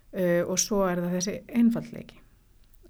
Uh, 0.10 0.42
og 0.50 0.58
svo 0.58 0.82
er 0.90 1.04
það 1.04 1.16
þessi 1.20 1.36
einfallleiki 1.54 2.22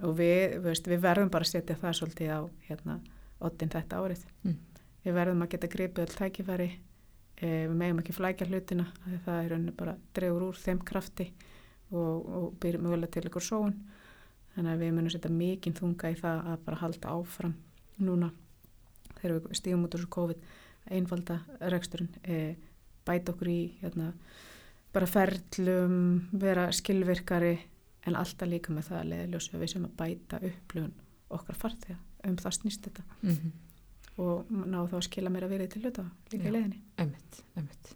og 0.08 0.14
við, 0.16 0.54
veist, 0.64 0.86
við 0.88 1.02
verðum 1.04 1.32
bara 1.34 1.44
að 1.44 1.52
setja 1.52 1.76
það 1.82 1.98
svolítið 1.98 2.30
á 2.32 2.40
hérna, 2.70 3.00
oddin 3.44 3.72
þetta 3.74 4.00
árið. 4.00 4.22
Mm. 4.48 4.60
við 5.04 5.18
verðum 5.18 5.44
að 5.44 5.52
geta 5.52 5.72
gripið 5.74 6.06
öll 6.06 6.16
tækifæri 6.16 6.70
uh, 6.70 7.66
við 7.68 7.76
megum 7.76 8.00
ekki 8.00 8.16
flækja 8.16 8.48
hlutina 8.48 8.88
það 9.26 9.42
er 9.44 9.72
bara 9.76 9.98
dregur 10.16 10.48
úr 10.48 10.62
þeim 10.64 10.80
krafti 10.88 11.28
og, 11.92 12.16
og 12.24 12.48
byrjum 12.62 12.88
mögulega 12.88 13.18
til 13.18 13.28
ykkur 13.28 13.44
sóun 13.44 13.76
þannig 14.60 14.74
að 14.76 14.82
við 14.84 14.94
munum 14.98 15.14
setja 15.14 15.32
mikinn 15.32 15.74
þunga 15.80 16.12
í 16.12 16.18
það 16.20 16.42
að 16.52 16.64
bara 16.68 16.82
halda 16.84 17.14
áfram 17.16 17.56
núna 18.04 18.30
þegar 19.22 19.38
við 19.40 19.56
stígum 19.60 19.86
út 19.88 19.96
úr 19.96 20.04
þessu 20.04 20.12
COVID 20.16 20.44
einfalda 21.00 21.40
reksturinn 21.72 22.10
e, 22.24 22.56
bæta 23.08 23.32
okkur 23.34 23.50
í 23.52 23.60
hérna, 23.82 24.12
bara 24.94 25.08
ferlum, 25.10 25.96
vera 26.42 26.68
skilvirkari 26.76 27.54
en 28.08 28.16
alltaf 28.20 28.48
líka 28.50 28.74
með 28.74 28.88
það 28.90 29.00
að 29.02 29.10
leiðiljósu 29.14 29.56
að 29.56 29.64
við 29.64 29.72
sem 29.74 29.88
að 29.88 29.96
bæta 30.00 30.40
upplifun 30.50 30.94
okkar 31.36 31.58
farþega 31.60 31.98
um 32.28 32.38
það 32.40 32.56
snýst 32.60 32.88
þetta 32.88 33.04
Mhm. 33.24 33.52
og 34.20 34.50
ná 34.52 34.80
þá 34.90 34.96
að 35.00 35.06
skila 35.08 35.30
meira 35.32 35.48
verið 35.48 35.70
til 35.72 35.82
hluta 35.84 36.04
líka 36.32 36.44
Já. 36.44 36.50
í 36.50 36.52
leiðinni. 36.52 36.80
Einmitt, 37.00 37.38
einmitt. 37.56 37.94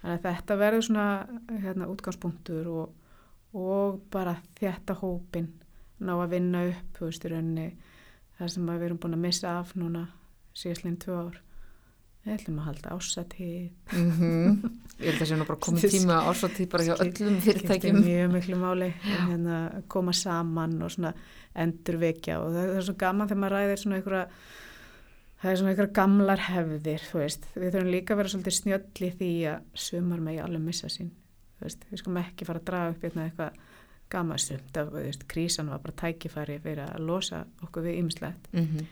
Þannig 0.00 0.14
að 0.16 0.22
þetta 0.24 0.56
verður 0.56 0.84
svona 0.86 1.06
hérna, 1.60 1.88
útgangspunktur 1.92 2.66
og, 2.72 2.94
og 3.52 3.98
bara 4.10 4.36
þetta 4.56 4.94
hópin 5.02 5.50
ná 6.00 6.14
að 6.16 6.32
vinna 6.34 6.64
upp, 6.70 6.90
þú 6.98 7.10
veist, 7.10 7.24
í 7.24 7.32
rauninni 7.32 7.68
það 8.38 8.52
sem 8.54 8.68
við 8.72 8.88
erum 8.88 9.00
búin 9.02 9.16
að 9.18 9.24
missa 9.26 9.54
af 9.60 9.72
núna 9.78 10.06
síðastleginn 10.56 11.00
tvö 11.00 11.18
ár. 11.26 11.40
Við 12.20 12.36
ætlum 12.36 12.60
að 12.60 12.70
halda 12.70 12.96
ásatíð. 12.96 13.70
Mm 13.96 14.80
Ég 15.00 15.14
held 15.14 15.22
að 15.24 15.28
sé 15.30 15.36
nú 15.38 15.46
bara 15.48 15.60
komið 15.64 15.92
tíma 15.94 16.16
ásáttíð 16.28 16.66
bara 16.74 16.84
hjá 16.84 16.92
öllum 17.00 17.36
fyrirtækjum. 17.40 18.00
mjög 18.04 18.32
miklu 18.34 18.56
máli 18.60 18.88
hérna, 19.00 19.60
koma 19.88 20.12
saman 20.12 20.74
og 20.84 20.92
svona 20.92 21.14
endurvekja 21.56 22.36
og 22.42 22.50
það, 22.52 22.66
það 22.66 22.80
er 22.80 22.86
svo 22.88 22.96
gaman 23.00 23.30
þegar 23.30 23.40
maður 23.40 23.54
ræðir 23.56 23.80
svona 23.80 23.96
einhverja 23.96 24.26
það 25.40 25.52
er 25.52 25.60
svona 25.60 25.72
einhverja 25.72 25.94
gamlar 26.00 26.44
hefðir 26.50 27.06
við 27.14 27.70
þurfum 27.70 27.90
líka 27.94 28.12
að 28.12 28.20
vera 28.20 28.32
svolítið 28.34 28.56
snjöll 28.58 29.08
í 29.08 29.10
því 29.22 29.30
að 29.54 29.80
sumar 29.86 30.24
megi 30.26 30.42
alveg 30.44 30.66
missa 30.66 30.92
sín 30.92 31.10
veist, 31.64 31.88
við 31.88 32.02
skulum 32.02 32.20
ekki 32.20 32.48
fara 32.50 32.60
að 32.60 32.68
draga 32.68 32.92
upp 32.92 33.08
hérna 33.08 33.26
eitthvað 33.30 33.64
gaman 34.10 34.38
sumt 34.42 34.76
af, 34.76 34.88
þú 34.90 35.02
veist, 35.04 35.26
krísan 35.30 35.70
var 35.70 35.78
bara 35.84 35.96
tækifæri 36.02 36.58
fyrir 36.64 36.82
að 36.88 37.04
losa 37.06 37.44
okkur 37.62 37.86
við 37.88 37.98
ymslegt 38.04 38.50
Mm 38.52 38.88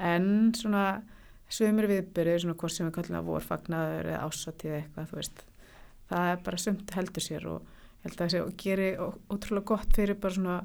en 0.00 0.52
svona 0.56 1.02
sumir 1.50 1.84
viðbyrðir, 1.90 2.38
svona 2.40 2.54
hvort 2.56 2.72
sem 2.72 2.86
við 2.86 2.94
kallum 2.94 3.18
að 3.18 3.26
vorfagnaður 3.26 4.06
eða 4.12 4.20
ásatíð 4.30 4.76
eitthvað, 4.78 5.08
þú 5.10 5.16
veist 5.18 5.42
það 6.08 6.28
er 6.32 6.38
bara 6.46 6.56
sumt 6.62 6.94
heldur 6.96 7.22
sér 7.26 7.46
og 7.50 7.66
held 8.04 8.14
að 8.14 8.20
það 8.22 8.30
sé 8.32 8.40
og 8.40 8.54
geri 8.62 8.86
ó- 8.96 9.18
ótrúlega 9.34 9.66
gott 9.74 9.92
fyrir 9.98 10.16
bara 10.22 10.34
svona 10.38 10.56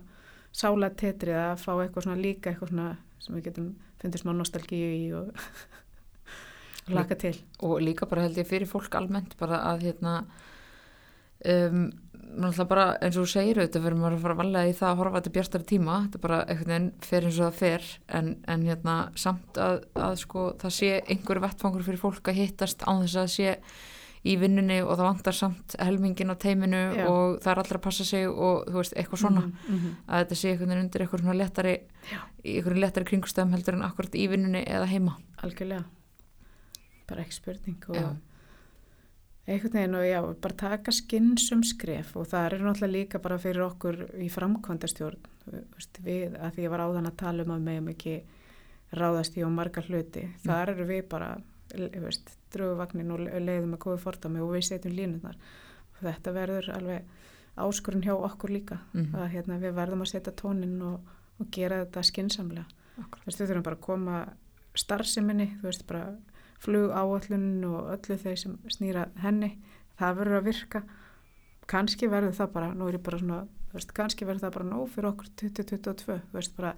sála 0.55 0.89
tetrið 0.95 1.35
að 1.41 1.57
fá 1.65 1.71
eitthvað 1.83 2.05
svona 2.07 2.21
líka 2.21 2.53
eitthvað 2.53 2.69
svona 2.71 2.87
sem 3.19 3.35
við 3.35 3.43
getum 3.49 3.67
fundið 4.01 4.21
smá 4.23 4.31
nostalgíu 4.37 4.93
í 4.95 5.03
og 5.19 5.43
laka 6.95 7.15
til. 7.19 7.35
og 7.59 7.81
líka 7.81 8.05
bara 8.07 8.21
held 8.27 8.37
ég 8.37 8.47
fyrir 8.47 8.69
fólk 8.69 8.95
almennt 8.95 9.35
bara 9.41 9.59
að 9.73 9.83
hérna 9.89 10.15
um, 11.45 11.89
náttúrulega 12.35 12.69
bara 12.69 12.85
eins 12.99 13.17
og 13.17 13.25
þú 13.25 13.31
segir 13.31 13.59
auðvitað 13.59 13.85
fyrir 13.87 13.97
maður 13.99 14.17
að 14.17 14.23
fara 14.25 14.35
að 14.35 14.41
valega 14.43 14.69
í 14.69 14.77
það 14.77 14.91
að 14.91 15.01
horfa 15.01 15.21
til 15.25 15.33
bjartari 15.35 15.67
tíma 15.71 15.97
þetta 16.05 16.21
bara 16.25 16.39
einhvern 16.45 16.73
veginn 16.73 16.91
fer 17.09 17.27
eins 17.27 17.39
og 17.39 17.45
það 17.47 17.59
fer 17.59 17.89
en, 18.19 18.31
en 18.53 18.69
hérna 18.69 18.95
samt 19.15 19.59
að, 19.65 19.81
að 19.95 20.15
sko 20.21 20.45
það 20.61 20.77
sé 20.77 20.93
einhverju 21.01 21.45
vettfangur 21.45 21.85
fyrir 21.87 22.01
fólk 22.01 22.31
að 22.31 22.41
hittast 22.41 22.85
án 22.87 23.03
þess 23.05 23.21
að 23.23 23.29
sé 23.35 23.57
í 24.25 24.35
vinnunni 24.41 24.79
og 24.81 24.95
það 24.95 25.05
vantar 25.05 25.37
samt 25.37 25.75
helmingin 25.77 26.33
á 26.33 26.35
teiminu 26.41 26.81
Já. 26.97 27.03
og 27.11 27.35
það 27.43 27.51
er 27.51 27.61
allra 27.61 27.79
að 27.79 27.83
passa 27.85 28.05
sig 28.07 28.25
og 28.29 28.63
þú 28.69 28.79
veist 28.79 28.95
eitthvað 28.97 29.21
svona 29.21 29.43
mm 29.45 29.51
-hmm. 29.67 29.91
að 30.07 30.23
þetta 30.23 30.35
sé 30.35 30.49
einhvern 30.49 30.69
veginn 30.69 30.85
undir 30.85 31.01
eitthvað 31.01 31.21
svona 31.21 31.77
í 32.45 32.57
einhverju 32.57 32.81
léttari 32.81 33.05
kringustöðum 33.05 33.53
heldur 33.53 33.73
en 33.75 33.85
akkurat 33.85 34.15
í 34.15 34.27
vinnunni 34.29 34.63
eða 34.65 34.85
heima 34.85 35.17
algjörlega 35.37 35.83
bara 37.07 37.21
ekki 37.21 37.33
spurning 37.33 37.89
og 37.89 37.95
Já. 37.95 38.15
Einhvern 39.47 39.73
veginn 39.77 39.95
og 39.95 40.05
já, 40.07 40.19
bara 40.41 40.55
taka 40.57 40.91
skinnsum 40.91 41.63
skref 41.63 42.15
og 42.17 42.27
það 42.31 42.45
er 42.47 42.55
náttúrulega 42.65 42.91
líka 42.95 43.19
bara 43.21 43.37
fyrir 43.37 43.61
okkur 43.67 43.99
í 44.17 44.29
framkvæmdastjórn 44.33 45.19
við, 46.05 46.33
að 46.41 46.55
því 46.55 46.63
ég 46.65 46.71
var 46.73 46.79
áðan 46.87 47.09
að 47.11 47.17
tala 47.21 47.43
um 47.45 47.51
að 47.53 47.65
meðum 47.67 47.91
ekki 47.93 48.15
ráðast 48.95 49.37
í 49.37 49.43
og 49.45 49.51
marga 49.53 49.81
hluti, 49.85 50.23
þar 50.45 50.69
eru 50.73 50.85
við 50.89 51.03
bara 51.11 51.35
dröguvagnin 52.55 53.11
og 53.11 53.19
leiðum 53.25 53.73
með 53.75 53.81
góðu 53.85 54.01
fordami 54.01 54.41
og 54.43 54.53
við 54.55 54.65
setjum 54.69 54.95
línunar 54.95 55.37
og 55.95 56.01
þetta 56.05 56.33
verður 56.35 56.69
alveg 56.75 57.13
áskurinn 57.65 58.03
hjá 58.03 58.13
okkur 58.15 58.51
líka 58.51 58.77
Mhm. 58.93 59.15
að 59.15 59.29
hérna, 59.31 59.59
við 59.59 59.73
verðum 59.75 60.01
að 60.01 60.11
setja 60.11 60.33
tónin 60.33 60.81
og, 60.81 60.99
og 61.39 61.51
gera 61.51 61.85
þetta 61.85 62.03
skinsamlega 62.03 62.65
Akkurat. 62.97 63.21
þú 63.23 63.25
veist, 63.25 63.39
við 63.41 63.47
þurfum 63.49 63.63
bara 63.63 63.75
að 63.75 63.81
koma 63.81 64.15
starfseminni, 64.75 65.47
þú 65.61 65.63
veist, 65.69 65.85
bara 65.87 66.15
flug 66.63 66.93
áallun 66.95 67.65
og 67.67 67.91
öllu 67.95 68.17
þeir 68.21 68.39
sem 68.39 68.55
snýra 68.71 69.09
henni 69.23 69.55
það 69.99 70.17
verður 70.21 70.39
að 70.39 70.47
virka. 70.49 70.81
Kannski 71.65 72.07
verður 72.11 72.35
það 72.37 72.51
bara, 72.53 72.73
nú 72.77 72.87
er 72.87 72.97
ég 72.99 73.05
bara 73.05 73.19
svona 73.19 73.43
veist, 73.75 73.93
kannski 73.95 74.27
verður 74.27 74.47
það 74.47 74.55
bara 74.57 74.69
nóg 74.69 74.87
fyrir 74.93 75.09
okkur 75.11 75.29
2022, 75.41 76.17
þú 76.29 76.37
veist, 76.37 76.55
bara 76.57 76.73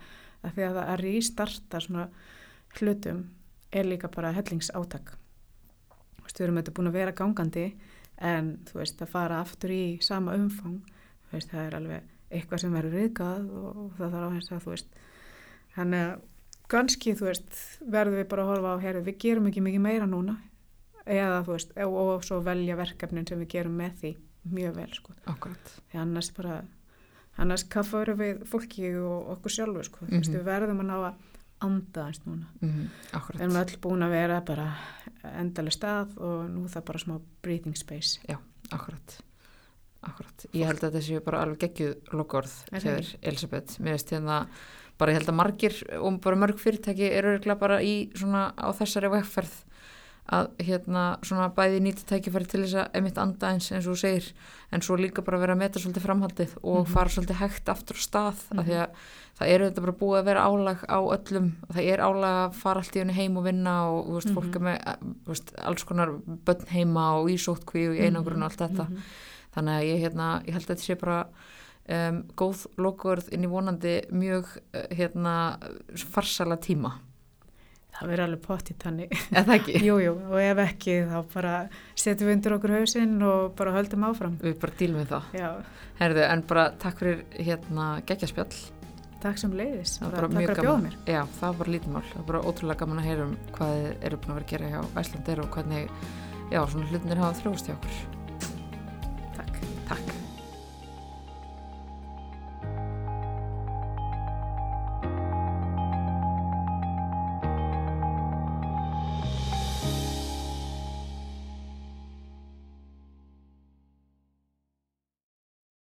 að 0.46 0.58
því 0.58 0.66
að 0.68 0.80
að 0.84 1.00
rístarta 1.04 1.82
svona 1.84 2.08
hlutum 2.78 3.24
er 3.74 3.88
líka 3.88 4.10
bara 4.14 4.34
hellingsátak 4.36 5.14
þú 5.14 6.26
veist, 6.26 6.40
við 6.40 6.46
erum 6.48 6.60
þetta 6.62 6.76
búin 6.78 6.92
að 6.92 7.00
vera 7.00 7.16
gangandi 7.18 7.66
en 8.18 8.54
þú 8.68 8.80
veist, 8.82 9.02
að 9.02 9.14
fara 9.14 9.42
aftur 9.44 9.74
í 9.74 9.84
sama 10.06 10.38
umfang, 10.38 10.80
þú 11.28 11.38
veist, 11.38 11.52
það 11.52 11.66
er 11.66 11.78
alveg 11.82 12.16
eitthvað 12.38 12.64
sem 12.64 12.74
verður 12.76 12.98
riðgað 12.98 13.52
og, 13.62 13.84
það 14.00 14.18
þarf 14.18 14.52
að 14.58 14.66
þú 14.66 14.74
veist 14.74 14.98
þannig 15.78 16.08
að 16.08 16.26
kannski, 16.68 17.16
þú 17.16 17.30
veist 17.30 17.60
verður 17.82 18.22
við 18.22 18.30
bara 18.32 18.44
að 18.44 18.52
horfa 18.54 18.76
á, 18.76 18.84
herru, 18.84 19.04
við 19.08 19.20
gerum 19.24 19.48
ekki 19.48 19.62
mikið 19.66 19.82
meira 19.82 20.08
núna. 20.10 20.38
Eða, 21.08 21.44
þú 21.48 21.54
veist, 21.56 21.76
og, 21.86 22.00
og 22.04 22.26
svo 22.28 22.42
velja 22.44 22.76
verkefnin 22.76 23.28
sem 23.28 23.40
við 23.40 23.54
gerum 23.56 23.78
með 23.80 23.94
því 24.02 24.18
mjög 24.58 24.74
vel, 24.76 24.90
sko. 24.94 25.14
Því 25.92 26.02
annars 26.02 26.32
bara 26.36 26.62
annars 27.42 27.66
kaffaður 27.70 28.18
við 28.22 28.44
fólki 28.50 28.92
og 28.98 29.34
okkur 29.38 29.54
sjálfur 29.54 29.88
sko. 29.88 30.06
mm 30.06 30.08
-hmm. 30.10 30.20
Vistu, 30.20 30.38
við 30.38 30.48
verðum 30.48 30.82
að 30.82 30.90
ná 30.90 30.98
að 30.98 31.14
anda 31.60 32.06
eins 32.08 32.22
núna. 32.26 32.48
Mm 32.62 32.70
-hmm. 32.70 32.88
Við 33.34 33.42
erum 33.42 33.56
öll 33.56 33.78
búin 33.82 34.04
að 34.04 34.10
vera 34.10 34.42
bara 34.42 34.78
endalega 35.24 35.72
stað 35.72 36.18
og 36.18 36.50
nú 36.50 36.68
það 36.68 36.84
bara 36.86 37.00
smá 37.00 37.22
breathing 37.42 37.78
space. 37.78 38.20
Já, 38.28 38.38
akkurat. 38.72 39.22
Akkurat, 40.02 40.46
ég 40.54 40.66
held 40.66 40.84
að 40.84 40.92
þetta 40.92 41.02
séu 41.02 41.20
bara 41.20 41.42
alveg 41.42 41.60
geggjuð 41.60 41.96
loggorð 42.14 42.54
hér, 42.72 43.18
Elisabeth, 43.22 43.80
mér 43.80 43.92
veist 43.92 44.12
hérna 44.12 44.48
bara 44.98 45.12
ég 45.12 45.20
held 45.20 45.30
að 45.30 45.40
margir 45.40 45.78
og 46.00 46.20
bara 46.22 46.36
mörg 46.36 46.60
fyrirtæki 46.60 47.12
eru 47.14 47.40
bara 47.56 47.82
í 47.82 48.10
svona 48.16 48.52
á 48.58 48.70
þessari 48.74 49.10
vegferð 49.14 49.64
að 50.28 50.50
hérna 50.60 51.04
svona 51.24 51.48
bæði 51.56 51.80
nýta 51.86 52.04
tækifæri 52.08 52.48
til 52.52 52.64
þess 52.66 52.82
að 52.82 52.98
emitt 53.00 53.20
anda 53.22 53.52
eins 53.54 53.70
eins 53.72 53.86
og 53.88 53.96
þú 53.96 54.02
segir 54.02 54.26
en 54.76 54.84
svo 54.84 54.98
líka 55.00 55.24
bara 55.24 55.40
vera 55.40 55.56
að 55.56 55.62
meta 55.62 55.80
svolítið 55.80 56.04
framhaldið 56.04 56.56
og 56.62 56.76
mm 56.76 56.84
-hmm. 56.84 56.92
fara 56.94 57.10
svolítið 57.10 57.40
hægt 57.42 57.70
aftur 57.70 57.96
á 57.96 58.04
stað 58.04 58.36
mm 58.36 58.58
-hmm. 58.58 58.60
af 58.60 58.66
því 58.66 58.74
mhm. 58.74 58.82
að 58.82 58.90
það 59.40 59.48
eru 59.54 59.66
þetta 59.66 59.82
bara 59.82 60.00
búið 60.02 60.20
að 60.20 60.26
vera 60.26 60.46
álag 60.48 60.80
á 60.90 61.00
öllum, 61.16 61.52
það 61.74 61.84
er 61.84 62.00
álag 62.00 62.36
að 62.48 62.54
fara 62.54 62.80
allt 62.80 62.96
í 62.96 63.00
henni 63.00 63.14
heim 63.14 63.38
og 63.38 63.44
vinna 63.44 63.90
og 63.90 64.06
þú 64.08 64.14
veist, 64.14 64.28
mm 64.28 64.36
-hmm. 64.36 64.42
fólk 64.42 64.56
er 64.56 64.62
með 64.62 64.78
veist, 65.28 65.54
alls 65.58 65.84
konar 65.84 66.10
börn 66.46 66.68
heima 66.68 67.14
og 67.20 67.30
ísóttkví 67.30 67.90
og 67.90 67.96
einangrun 67.96 68.44
og 68.44 68.50
allt 68.52 68.62
þetta 68.62 68.90
Mhm. 68.90 69.02
þannig 69.56 69.74
að 69.80 69.84
ég, 69.84 70.00
hérna, 70.02 70.42
ég 70.46 70.54
held 70.54 70.64
að 70.64 70.76
þetta 70.76 70.84
sé 70.84 70.96
bara 70.96 71.28
um, 71.88 72.24
góð 72.40 72.68
lokaverð 72.78 73.34
inn 73.36 73.48
í 73.48 73.52
vonandi 73.52 74.00
mjög 74.12 74.56
hérna 74.92 75.36
farsala 76.14 76.60
tíma 76.62 76.98
Það 77.98 78.12
verður 78.12 78.24
alveg 78.28 78.42
pott 78.46 78.68
í 78.70 78.76
tanni. 78.78 79.06
Eða 79.34 79.56
ekki? 79.58 79.80
Jú, 79.88 79.98
jú, 80.04 80.14
og 80.30 80.38
ef 80.42 80.60
ekki 80.68 80.98
þá 81.10 81.18
bara 81.34 81.54
setjum 81.98 82.28
við 82.30 82.36
undir 82.36 82.56
okkur 82.58 82.74
hausinn 82.76 83.16
og 83.26 83.56
bara 83.58 83.74
höldum 83.74 84.06
áfram. 84.06 84.36
Við 84.44 84.58
bara 84.62 84.78
dílum 84.82 85.02
við 85.02 85.14
það. 85.16 85.24
Herðu, 85.98 86.24
en 86.28 86.44
bara 86.52 86.66
takk 86.84 87.02
fyrir 87.02 87.24
hérna 87.34 87.88
geggjaspjall. 88.10 88.52
Takk 89.24 89.42
sem 89.42 89.56
leiðis. 89.58 89.96
Bara 90.04 90.28
takk 90.28 90.38
fyrir 90.38 90.54
að 90.54 90.68
bjóða 90.68 90.84
mér. 90.84 91.00
Já, 91.10 91.24
það 91.40 91.48
var 91.48 91.58
bara 91.64 91.74
lítið 91.78 91.96
mál. 91.96 92.06
Það 92.12 92.20
var 92.20 92.28
bara 92.30 92.44
ótrúlega 92.52 92.82
gaman 92.84 93.02
að 93.02 93.10
heyra 93.10 93.26
um 93.26 93.34
hvað 93.58 93.74
eru 93.88 94.22
búin 94.22 94.36
að 94.36 94.38
vera 94.38 94.46
að 94.46 94.54
gera 94.54 94.72
hjá 94.76 95.02
Æslandir 95.02 95.42
og 95.42 95.50
hvernig, 95.58 95.84
já, 96.54 96.62
svona 96.62 96.92
hlutinir 96.92 97.24
hafa 97.26 97.42
þrjóðst 97.42 97.72
hjá 97.72 97.76
okkur. 97.80 97.98